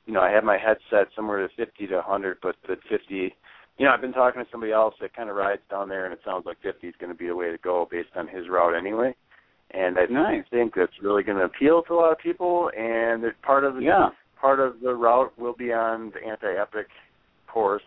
You 0.05 0.13
know, 0.13 0.21
I 0.21 0.31
have 0.31 0.43
my 0.43 0.57
head 0.57 0.77
set 0.89 1.07
somewhere 1.15 1.45
to 1.45 1.53
50 1.55 1.87
to 1.87 1.95
100, 1.95 2.37
but 2.41 2.55
the 2.67 2.75
50. 2.89 3.33
You 3.77 3.85
know, 3.85 3.91
I've 3.91 4.01
been 4.01 4.13
talking 4.13 4.43
to 4.43 4.47
somebody 4.51 4.71
else 4.71 4.95
that 5.01 5.15
kind 5.15 5.29
of 5.29 5.35
rides 5.35 5.61
down 5.69 5.89
there, 5.89 6.05
and 6.05 6.13
it 6.13 6.19
sounds 6.25 6.45
like 6.45 6.57
50 6.63 6.87
is 6.87 6.95
going 6.99 7.11
to 7.11 7.17
be 7.17 7.27
the 7.27 7.35
way 7.35 7.51
to 7.51 7.57
go 7.57 7.87
based 7.89 8.09
on 8.15 8.27
his 8.27 8.49
route 8.49 8.75
anyway. 8.75 9.13
And 9.71 9.97
I 9.99 10.05
nice. 10.05 10.43
think 10.49 10.73
that's 10.75 10.93
really 11.01 11.23
going 11.23 11.37
to 11.37 11.43
appeal 11.43 11.83
to 11.83 11.93
a 11.93 11.95
lot 11.95 12.11
of 12.11 12.17
people. 12.17 12.71
And 12.75 13.23
part 13.43 13.65
of 13.65 13.75
the 13.75 13.81
yeah 13.81 14.09
part 14.39 14.59
of 14.59 14.79
the 14.81 14.93
route 14.93 15.37
will 15.37 15.53
be 15.53 15.71
on 15.73 16.11
the 16.11 16.27
anti-epic 16.27 16.87
course, 17.47 17.83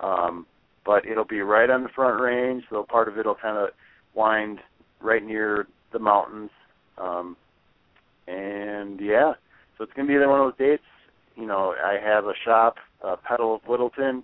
um, 0.00 0.46
but 0.84 1.04
it'll 1.06 1.24
be 1.24 1.40
right 1.40 1.70
on 1.70 1.82
the 1.82 1.88
front 1.88 2.20
range. 2.20 2.64
So 2.70 2.84
part 2.88 3.08
of 3.08 3.18
it'll 3.18 3.34
kind 3.34 3.58
of 3.58 3.70
wind 4.14 4.60
right 5.00 5.24
near 5.24 5.66
the 5.92 5.98
mountains, 5.98 6.50
um, 6.98 7.36
and 8.26 9.00
yeah, 9.00 9.32
so 9.76 9.84
it's 9.84 9.92
gonna 9.94 10.08
be 10.08 10.14
either 10.14 10.28
one 10.28 10.40
of 10.40 10.46
those 10.46 10.58
dates. 10.58 10.82
You 11.36 11.46
know, 11.46 11.74
I 11.84 11.98
have 12.02 12.24
a 12.24 12.32
shop, 12.44 12.76
uh, 13.04 13.16
Pedal 13.28 13.56
of 13.56 13.60
Littleton, 13.68 14.22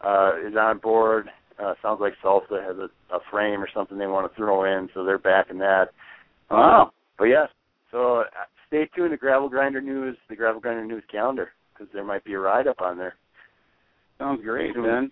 uh, 0.00 0.32
is 0.46 0.56
on 0.56 0.78
board. 0.78 1.28
Uh, 1.62 1.74
sounds 1.82 2.00
like 2.00 2.14
Salsa 2.22 2.66
has 2.66 2.76
a, 2.78 3.14
a 3.14 3.20
frame 3.30 3.62
or 3.62 3.68
something 3.72 3.96
they 3.98 4.06
want 4.06 4.30
to 4.30 4.36
throw 4.36 4.64
in, 4.64 4.88
so 4.92 5.04
they're 5.04 5.18
backing 5.18 5.58
that. 5.58 5.90
Wow. 6.50 6.92
but 7.18 7.24
yeah, 7.24 7.46
so 7.90 8.20
uh, 8.20 8.24
stay 8.66 8.88
tuned 8.94 9.12
to 9.12 9.16
Gravel 9.16 9.48
Grinder 9.48 9.80
News, 9.80 10.16
the 10.28 10.36
Gravel 10.36 10.60
Grinder 10.60 10.84
News 10.84 11.04
calendar, 11.10 11.50
because 11.72 11.92
there 11.92 12.04
might 12.04 12.24
be 12.24 12.34
a 12.34 12.38
ride 12.38 12.66
up 12.66 12.80
on 12.80 12.98
there. 12.98 13.14
Sounds 14.18 14.42
great, 14.42 14.76
man. 14.76 15.10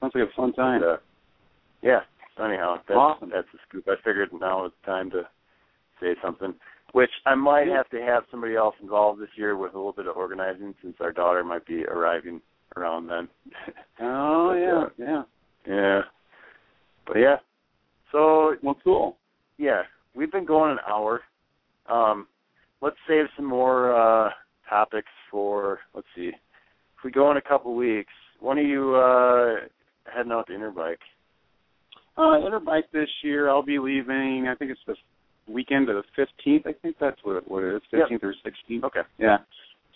Sounds 0.00 0.12
like 0.14 0.28
a 0.28 0.36
fun 0.36 0.52
time. 0.54 0.82
uh, 0.82 0.96
yeah. 1.82 2.00
So 2.36 2.44
anyhow, 2.44 2.76
that's, 2.88 2.96
awesome. 2.96 3.30
that's 3.32 3.48
the 3.52 3.58
scoop. 3.68 3.84
I 3.88 3.96
figured 4.04 4.30
now 4.32 4.66
is 4.66 4.72
time 4.84 5.10
to 5.10 5.22
say 6.00 6.14
something. 6.22 6.54
Which 6.92 7.10
I 7.26 7.34
might 7.34 7.66
have 7.68 7.88
to 7.90 8.00
have 8.00 8.22
somebody 8.30 8.54
else 8.54 8.74
involved 8.80 9.20
this 9.20 9.28
year 9.36 9.56
with 9.56 9.74
a 9.74 9.76
little 9.76 9.92
bit 9.92 10.06
of 10.06 10.16
organizing, 10.16 10.74
since 10.82 10.96
our 11.00 11.12
daughter 11.12 11.44
might 11.44 11.66
be 11.66 11.84
arriving 11.84 12.40
around 12.76 13.08
then. 13.08 13.28
Oh 13.98 14.50
but, 14.50 14.58
yeah, 14.58 15.06
uh, 15.14 15.22
yeah, 15.66 15.74
yeah. 15.74 16.00
But 17.06 17.16
yeah, 17.18 17.36
so 18.12 18.54
well, 18.62 18.76
cool. 18.84 19.16
Yeah, 19.58 19.82
we've 20.14 20.30
been 20.30 20.44
going 20.44 20.72
an 20.72 20.78
hour. 20.86 21.22
Um, 21.88 22.26
let's 22.82 22.96
save 23.08 23.26
some 23.36 23.46
more 23.46 23.94
uh, 23.94 24.30
topics 24.68 25.08
for. 25.30 25.78
Let's 25.94 26.06
see. 26.14 26.28
If 26.28 27.04
we 27.04 27.10
go 27.10 27.30
in 27.30 27.36
a 27.36 27.42
couple 27.42 27.74
weeks, 27.74 28.12
when 28.40 28.58
are 28.58 28.62
you 28.62 28.94
uh, 28.94 29.66
heading 30.14 30.32
out 30.32 30.46
to 30.48 30.52
Interbike? 30.52 30.96
Uh, 32.16 32.40
Interbike 32.46 32.90
this 32.92 33.08
year, 33.22 33.48
I'll 33.48 33.62
be 33.62 33.78
leaving. 33.78 34.46
I 34.48 34.54
think 34.54 34.70
it's 34.70 34.80
the 34.86 34.94
weekend 35.46 35.88
of 35.88 35.96
the 35.96 36.26
15th. 36.46 36.66
I 36.66 36.72
think 36.72 36.96
that's 37.00 37.18
what 37.22 37.36
it, 37.36 37.48
what 37.48 37.62
it 37.62 37.74
is, 37.76 37.82
15th 37.92 38.10
yep. 38.10 38.22
or 38.22 38.34
16th. 38.44 38.84
Okay. 38.84 39.00
Yeah. 39.18 39.38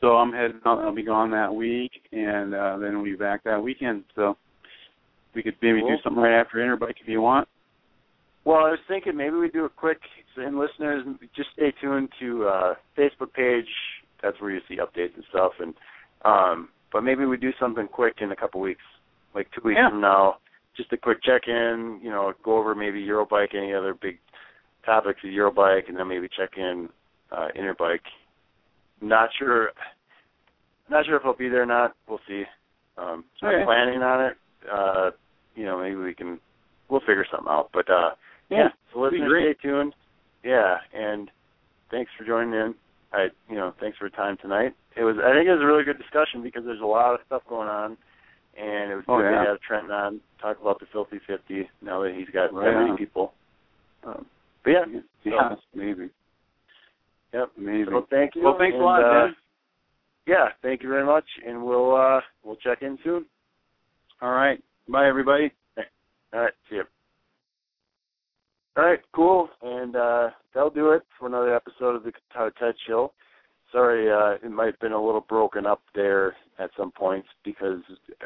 So 0.01 0.17
I'm 0.17 0.33
heading. 0.33 0.61
I'll, 0.65 0.79
I'll 0.79 0.95
be 0.95 1.03
gone 1.03 1.31
that 1.33 1.55
week, 1.55 1.93
and 2.13 2.55
uh, 2.55 2.79
then 2.79 2.97
we'll 2.97 3.05
be 3.05 3.17
back 3.17 3.45
that 3.45 3.63
weekend. 3.63 4.05
So 4.15 4.37
we 5.35 5.43
could 5.43 5.57
maybe 5.61 5.81
cool. 5.81 5.91
do 5.91 5.97
something 6.03 6.23
right 6.23 6.41
after 6.41 6.59
Interbike 6.59 7.01
if 7.03 7.09
you 7.09 7.21
want. 7.21 7.49
Well, 8.45 8.59
I 8.59 8.71
was 8.71 8.79
thinking 8.89 9.17
maybe 9.17 9.37
we 9.37 9.51
do 9.51 9.67
a 9.67 9.69
quick, 9.69 10.01
and 10.37 10.59
listeners, 10.59 11.05
just 11.37 11.51
stay 11.53 11.73
tuned 11.81 12.09
to 12.21 12.47
uh, 12.47 12.75
Facebook 12.97 13.33
page. 13.35 13.69
That's 14.23 14.41
where 14.41 14.51
you 14.51 14.61
see 14.69 14.77
updates 14.77 15.15
and 15.15 15.25
stuff. 15.29 15.53
And 15.61 15.75
um, 16.25 16.69
but 16.93 17.03
maybe 17.03 17.27
we 17.27 17.37
do 17.37 17.51
something 17.61 17.87
quick 17.87 18.17
in 18.21 18.33
a 18.33 18.37
couple 18.37 18.61
weeks, 18.61 18.83
like 19.35 19.49
two 19.55 19.63
weeks 19.65 19.79
yeah. 19.81 19.91
from 19.91 20.01
now. 20.01 20.37
Just 20.77 20.93
a 20.93 20.97
quick 20.97 21.23
check-in. 21.23 22.01
You 22.03 22.11
know, 22.11 22.33
go 22.43 22.57
over 22.57 22.75
maybe 22.75 23.05
Eurobike, 23.05 23.55
any 23.55 23.75
other 23.75 23.95
big 23.95 24.19
topics 24.85 25.21
of 25.25 25.31
Eurobike, 25.31 25.89
and 25.89 25.97
then 25.97 26.09
maybe 26.09 26.29
check 26.29 26.51
in 26.57 26.89
uh, 27.33 27.49
Interbike. 27.59 28.01
Not 29.01 29.31
sure. 29.39 29.71
Not 30.91 31.07
sure 31.07 31.17
if 31.17 31.23
I'll 31.25 31.37
be 31.37 31.49
there 31.49 31.63
or 31.63 31.67
not. 31.67 31.95
We'll 32.09 32.21
see. 32.27 32.45
Um, 32.99 33.25
okay. 33.43 33.57
I'm 33.57 33.67
planning 33.67 34.03
on 34.03 34.27
it. 34.27 34.37
Uh, 34.71 35.11
you 35.55 35.65
know, 35.65 35.81
maybe 35.81 35.97
we 35.97 36.15
can. 36.15 36.39
We'll 36.89 37.01
figure 37.01 37.27
something 37.31 37.51
out. 37.51 37.71
But 37.73 37.89
uh, 37.89 38.11
yeah, 38.51 38.69
so 38.93 39.01
listeners, 39.01 39.57
stay 39.57 39.69
tuned. 39.69 39.95
Yeah, 40.45 40.77
and 40.93 41.31
thanks 41.91 42.11
for 42.19 42.25
joining 42.25 42.55
in. 42.55 42.75
I, 43.13 43.29
you 43.49 43.57
know, 43.57 43.75
thanks 43.81 43.99
for 43.99 44.05
your 44.07 44.17
time 44.17 44.37
tonight. 44.41 44.73
It 44.97 45.03
was, 45.03 45.17
I 45.19 45.33
think, 45.35 45.47
it 45.49 45.53
was 45.53 45.63
a 45.63 45.67
really 45.67 45.85
good 45.85 45.99
discussion 45.99 46.43
because 46.43 46.63
there's 46.65 46.81
a 46.81 46.87
lot 46.87 47.15
of 47.15 47.21
stuff 47.27 47.43
going 47.49 47.69
on, 47.69 47.97
and 48.59 48.91
it 48.91 48.95
was 48.95 49.05
oh, 49.09 49.19
good 49.19 49.31
yeah. 49.31 49.45
to 49.45 49.51
have 49.51 49.61
Trenton 49.61 49.91
on 49.91 50.21
talk 50.41 50.61
about 50.61 50.81
the 50.81 50.87
Filthy 50.93 51.21
Fifty. 51.27 51.69
Now 51.83 52.03
that 52.03 52.15
he's 52.15 52.29
got 52.33 52.53
right 52.53 52.73
that 52.73 52.79
many 52.79 52.91
on. 52.91 52.97
people. 52.97 53.33
Um, 54.05 54.27
but 54.65 54.71
yeah, 54.71 54.85
yeah, 55.25 55.51
so, 55.51 55.57
amazing. 55.75 56.11
Yep, 57.33 57.51
amazing. 57.59 57.87
So 57.91 58.07
thank 58.11 58.35
you. 58.35 58.43
Well, 58.43 58.57
thanks 58.59 58.75
and, 58.75 58.83
a 58.83 58.85
lot, 58.85 59.05
uh, 59.05 59.27
man. 59.27 59.37
Yeah, 60.27 60.49
thank 60.63 60.83
you 60.83 60.89
very 60.89 61.05
much, 61.05 61.25
and 61.47 61.65
we'll 61.65 61.95
uh 61.95 62.21
we'll 62.45 62.57
check 62.57 62.83
in 62.83 62.99
soon. 63.03 63.25
All 64.21 64.33
right, 64.33 64.63
bye 64.89 65.09
everybody. 65.09 65.51
All 66.33 66.41
right, 66.41 66.53
see 66.69 66.77
you. 66.77 66.85
All 68.77 68.85
right, 68.85 69.01
cool. 69.13 69.49
And 69.63 69.97
uh 69.97 70.31
that'll 70.55 70.71
do 70.71 70.91
it 70.91 71.03
for 71.19 71.27
another 71.27 71.55
episode 71.55 71.97
of 71.97 72.05
the 72.05 72.13
Guitar 72.13 72.53
Ted 72.59 72.75
Show. 72.87 73.13
Sorry, 73.73 74.11
uh 74.11 74.45
it 74.45 74.51
might 74.51 74.67
have 74.67 74.81
been 74.81 74.93
a 74.93 75.05
little 75.05 75.23
broken 75.23 75.67
up 75.67 75.81
there 75.95 76.37
at 76.59 76.71
some 76.77 76.93
points 76.93 77.29
because 77.45 77.81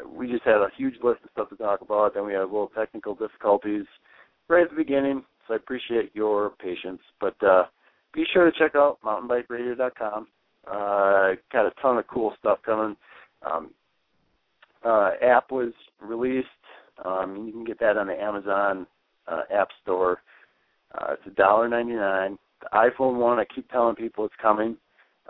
we 0.07 0.29
just 0.29 0.43
had 0.43 0.55
a 0.55 0.67
huge 0.77 0.95
list 1.01 1.21
of 1.23 1.29
stuff 1.31 1.49
to 1.49 1.55
talk 1.55 1.81
about, 1.81 2.13
then 2.13 2.25
we 2.25 2.33
had 2.33 2.41
a 2.41 2.45
little 2.45 2.71
technical 2.75 3.15
difficulties 3.15 3.85
right 4.47 4.63
at 4.63 4.69
the 4.69 4.75
beginning. 4.75 5.23
So 5.47 5.53
I 5.53 5.57
appreciate 5.57 6.11
your 6.13 6.51
patience. 6.61 7.01
But 7.19 7.41
uh 7.43 7.65
be 8.15 8.25
sure 8.31 8.49
to 8.49 8.57
check 8.57 8.75
out 8.75 8.97
mountainbikeradio.com. 9.03 10.27
Uh, 10.65 11.35
got 11.51 11.65
a 11.67 11.71
ton 11.81 11.97
of 11.97 12.07
cool 12.07 12.33
stuff 12.39 12.59
coming. 12.65 12.95
Um, 13.45 13.71
uh, 14.83 15.11
app 15.21 15.51
was 15.51 15.73
released. 16.01 16.47
Um, 17.03 17.45
you 17.45 17.51
can 17.51 17.65
get 17.65 17.79
that 17.81 17.97
on 17.97 18.07
the 18.07 18.19
Amazon 18.19 18.87
uh, 19.27 19.41
App 19.53 19.67
Store. 19.83 20.21
Uh, 20.93 21.13
it's 21.13 21.27
a 21.27 21.31
dollar 21.31 21.67
ninety 21.67 21.93
nine. 21.93 22.37
The 22.61 22.69
iPhone 22.73 23.17
one, 23.17 23.37
I 23.37 23.45
keep 23.53 23.69
telling 23.69 23.95
people 23.95 24.25
it's 24.25 24.33
coming, 24.41 24.77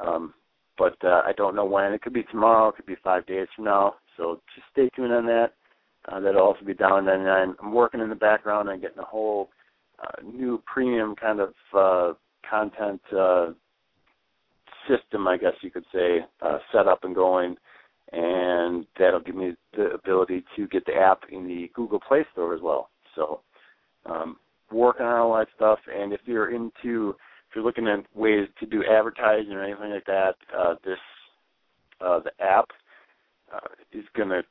um, 0.05 0.33
but 0.77 0.95
uh, 1.03 1.21
I 1.25 1.31
don't 1.35 1.55
know 1.55 1.65
when. 1.65 1.91
It 1.91 2.01
could 2.01 2.13
be 2.13 2.23
tomorrow. 2.23 2.69
It 2.69 2.75
could 2.75 2.85
be 2.85 2.95
five 3.03 3.25
days 3.25 3.47
from 3.55 3.65
now. 3.65 3.95
So 4.15 4.41
just 4.53 4.67
stay 4.71 4.89
tuned 4.95 5.11
on 5.11 5.25
that. 5.25 5.53
Uh, 6.07 6.19
that'll 6.19 6.41
also 6.41 6.63
be 6.63 6.75
dollar 6.75 7.01
ninety 7.01 7.25
nine. 7.25 7.55
I'm 7.61 7.73
working 7.73 7.99
in 7.99 8.09
the 8.09 8.15
background 8.15 8.69
on 8.69 8.79
getting 8.79 8.99
a 8.99 9.05
whole 9.05 9.49
uh, 10.03 10.21
new 10.23 10.61
premium 10.65 11.15
kind 11.15 11.39
of 11.39 11.53
uh, 11.77 12.13
content 12.49 13.01
uh, 13.17 13.51
system, 14.87 15.27
I 15.27 15.37
guess 15.37 15.53
you 15.61 15.71
could 15.71 15.85
say, 15.93 16.19
uh, 16.41 16.59
set 16.71 16.87
up 16.87 17.03
and 17.03 17.15
going, 17.15 17.55
and 18.11 18.85
that'll 18.97 19.19
give 19.19 19.35
me 19.35 19.53
the 19.75 19.91
ability 19.91 20.43
to 20.55 20.67
get 20.67 20.85
the 20.85 20.95
app 20.95 21.23
in 21.31 21.47
the 21.47 21.69
Google 21.73 21.99
Play 21.99 22.25
Store 22.33 22.53
as 22.53 22.61
well. 22.61 22.89
So, 23.15 23.41
um, 24.05 24.37
working 24.71 25.05
on 25.05 25.19
all 25.19 25.37
that 25.37 25.47
stuff, 25.55 25.79
and 25.93 26.13
if 26.13 26.21
you're 26.25 26.53
into, 26.53 27.15
if 27.49 27.55
you're 27.55 27.63
looking 27.63 27.87
at 27.87 28.05
ways 28.15 28.47
to 28.59 28.65
do 28.65 28.83
advertising 28.83 29.53
or 29.53 29.63
anything 29.63 29.91
like 29.91 30.05
that, 30.05 30.35
uh, 30.57 30.75
this 30.83 30.99
uh, 32.01 32.19
the 32.19 32.31
app 32.43 32.69
uh, 33.53 33.67
is 33.91 34.03
going 34.15 34.29
to 34.29 34.41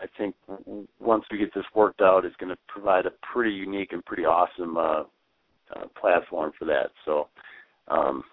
I 0.00 0.06
think 0.18 0.34
once 0.98 1.24
we 1.30 1.38
get 1.38 1.54
this 1.54 1.64
worked 1.74 2.00
out, 2.00 2.24
is 2.24 2.32
going 2.38 2.50
to 2.50 2.58
provide 2.68 3.06
a 3.06 3.12
pretty 3.32 3.54
unique 3.54 3.92
and 3.92 4.04
pretty 4.04 4.24
awesome 4.24 4.76
uh, 4.76 5.04
uh, 5.74 5.86
platform 6.00 6.52
for 6.58 6.64
that. 6.64 6.90
So, 7.04 7.28
um, 7.88 8.24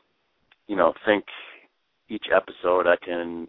you 0.68 0.76
know, 0.76 0.93
think 1.05 1.26
each 2.10 2.26
episode 2.36 2.88
I 2.88 2.95
can 3.03 3.47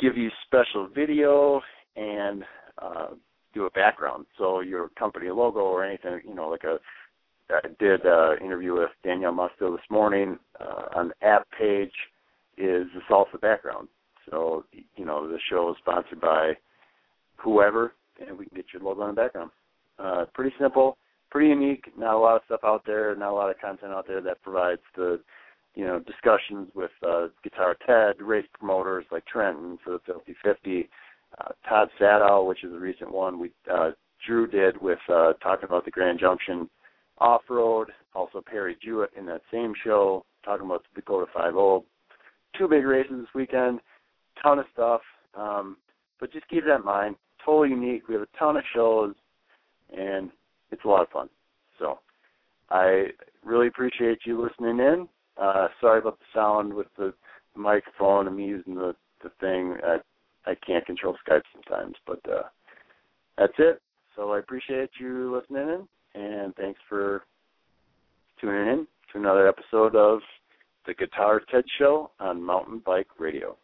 give 0.00 0.16
you 0.16 0.30
special 0.46 0.88
video 0.94 1.60
and 1.96 2.44
uh, 2.80 3.08
do 3.54 3.66
a 3.66 3.70
background. 3.70 4.26
So 4.38 4.60
your 4.60 4.88
company 4.90 5.28
logo 5.30 5.60
or 5.60 5.84
anything, 5.84 6.20
you 6.26 6.34
know, 6.34 6.48
like 6.48 6.64
a 6.64 6.78
I 7.50 7.68
did 7.78 8.06
uh 8.06 8.36
interview 8.42 8.74
with 8.74 8.90
Danielle 9.04 9.34
Musto 9.34 9.76
this 9.76 9.90
morning 9.90 10.38
uh, 10.60 10.84
on 10.96 11.08
the 11.08 11.26
app 11.26 11.46
page 11.58 11.92
is 12.56 12.86
the 12.94 13.00
salsa 13.10 13.38
background. 13.40 13.88
So 14.30 14.64
you 14.96 15.04
know 15.04 15.28
the 15.28 15.38
show 15.50 15.70
is 15.70 15.76
sponsored 15.78 16.20
by 16.20 16.52
whoever, 17.42 17.94
and 18.26 18.38
we 18.38 18.46
can 18.46 18.56
get 18.56 18.66
your 18.72 18.82
logo 18.82 19.02
on 19.02 19.14
the 19.14 19.20
background. 19.20 19.50
Uh, 19.98 20.24
pretty 20.34 20.54
simple, 20.60 20.96
pretty 21.30 21.48
unique. 21.48 21.84
Not 21.96 22.14
a 22.14 22.18
lot 22.18 22.36
of 22.36 22.42
stuff 22.46 22.60
out 22.64 22.82
there. 22.86 23.14
Not 23.16 23.30
a 23.30 23.34
lot 23.34 23.50
of 23.50 23.60
content 23.60 23.92
out 23.92 24.06
there 24.06 24.20
that 24.20 24.42
provides 24.42 24.80
the, 24.96 25.20
you 25.74 25.84
know, 25.84 26.00
discussions 26.00 26.68
with 26.74 26.90
uh, 27.06 27.28
Guitar 27.42 27.76
Ted, 27.86 28.20
race 28.20 28.46
promoters 28.54 29.04
like 29.10 29.24
Trenton 29.26 29.78
for 29.84 29.92
the 29.92 30.00
Filthy 30.06 30.34
50, 30.42 30.88
uh, 31.38 31.48
Todd 31.68 31.88
Sadow, 32.00 32.46
which 32.46 32.64
is 32.64 32.72
a 32.72 32.78
recent 32.78 33.12
one 33.12 33.38
we 33.38 33.50
uh, 33.72 33.90
Drew 34.26 34.46
did 34.46 34.80
with 34.80 34.98
uh, 35.08 35.32
talking 35.42 35.64
about 35.64 35.84
the 35.84 35.90
Grand 35.90 36.20
Junction 36.20 36.68
off 37.18 37.42
road. 37.48 37.88
Also 38.14 38.42
Perry 38.44 38.76
Jewett 38.82 39.10
in 39.16 39.26
that 39.26 39.42
same 39.50 39.72
show 39.82 40.24
talking 40.44 40.66
about 40.66 40.82
the 40.94 41.00
Dakota 41.00 41.30
5 41.32 41.54
Two 42.58 42.68
big 42.68 42.84
races 42.84 43.14
this 43.18 43.34
weekend, 43.34 43.80
ton 44.42 44.58
of 44.58 44.66
stuff. 44.72 45.00
Um, 45.34 45.78
but 46.20 46.32
just 46.32 46.46
keep 46.48 46.64
that 46.66 46.76
in 46.76 46.84
mind 46.84 47.16
totally 47.44 47.70
unique. 47.70 48.08
We 48.08 48.14
have 48.14 48.22
a 48.22 48.38
ton 48.38 48.56
of 48.56 48.64
shows, 48.74 49.14
and 49.96 50.30
it's 50.70 50.84
a 50.84 50.88
lot 50.88 51.02
of 51.02 51.08
fun. 51.10 51.28
So 51.78 51.98
I 52.70 53.06
really 53.44 53.68
appreciate 53.68 54.20
you 54.24 54.42
listening 54.42 54.78
in. 54.78 55.08
Uh, 55.36 55.68
sorry 55.80 55.98
about 55.98 56.18
the 56.18 56.38
sound 56.38 56.72
with 56.72 56.88
the, 56.96 57.14
microphone. 57.54 58.26
I'm 58.26 58.38
using 58.38 58.74
the 58.74 58.94
the 59.22 59.30
thing. 59.38 59.76
I 59.84 59.98
I 60.50 60.54
can't 60.66 60.86
control 60.86 61.14
Skype 61.28 61.42
sometimes, 61.52 61.96
but 62.06 62.20
uh, 62.30 62.44
that's 63.36 63.52
it. 63.58 63.82
So 64.16 64.32
I 64.32 64.38
appreciate 64.38 64.88
you 64.98 65.34
listening 65.34 65.68
in, 66.14 66.20
and 66.20 66.54
thanks 66.56 66.80
for 66.88 67.24
tuning 68.40 68.68
in 68.68 68.86
to 69.12 69.18
another 69.18 69.46
episode 69.46 69.94
of 69.94 70.20
the 70.86 70.94
Guitar 70.94 71.42
Ted 71.50 71.64
Show 71.78 72.10
on 72.18 72.42
Mountain 72.42 72.82
Bike 72.84 73.08
Radio. 73.18 73.56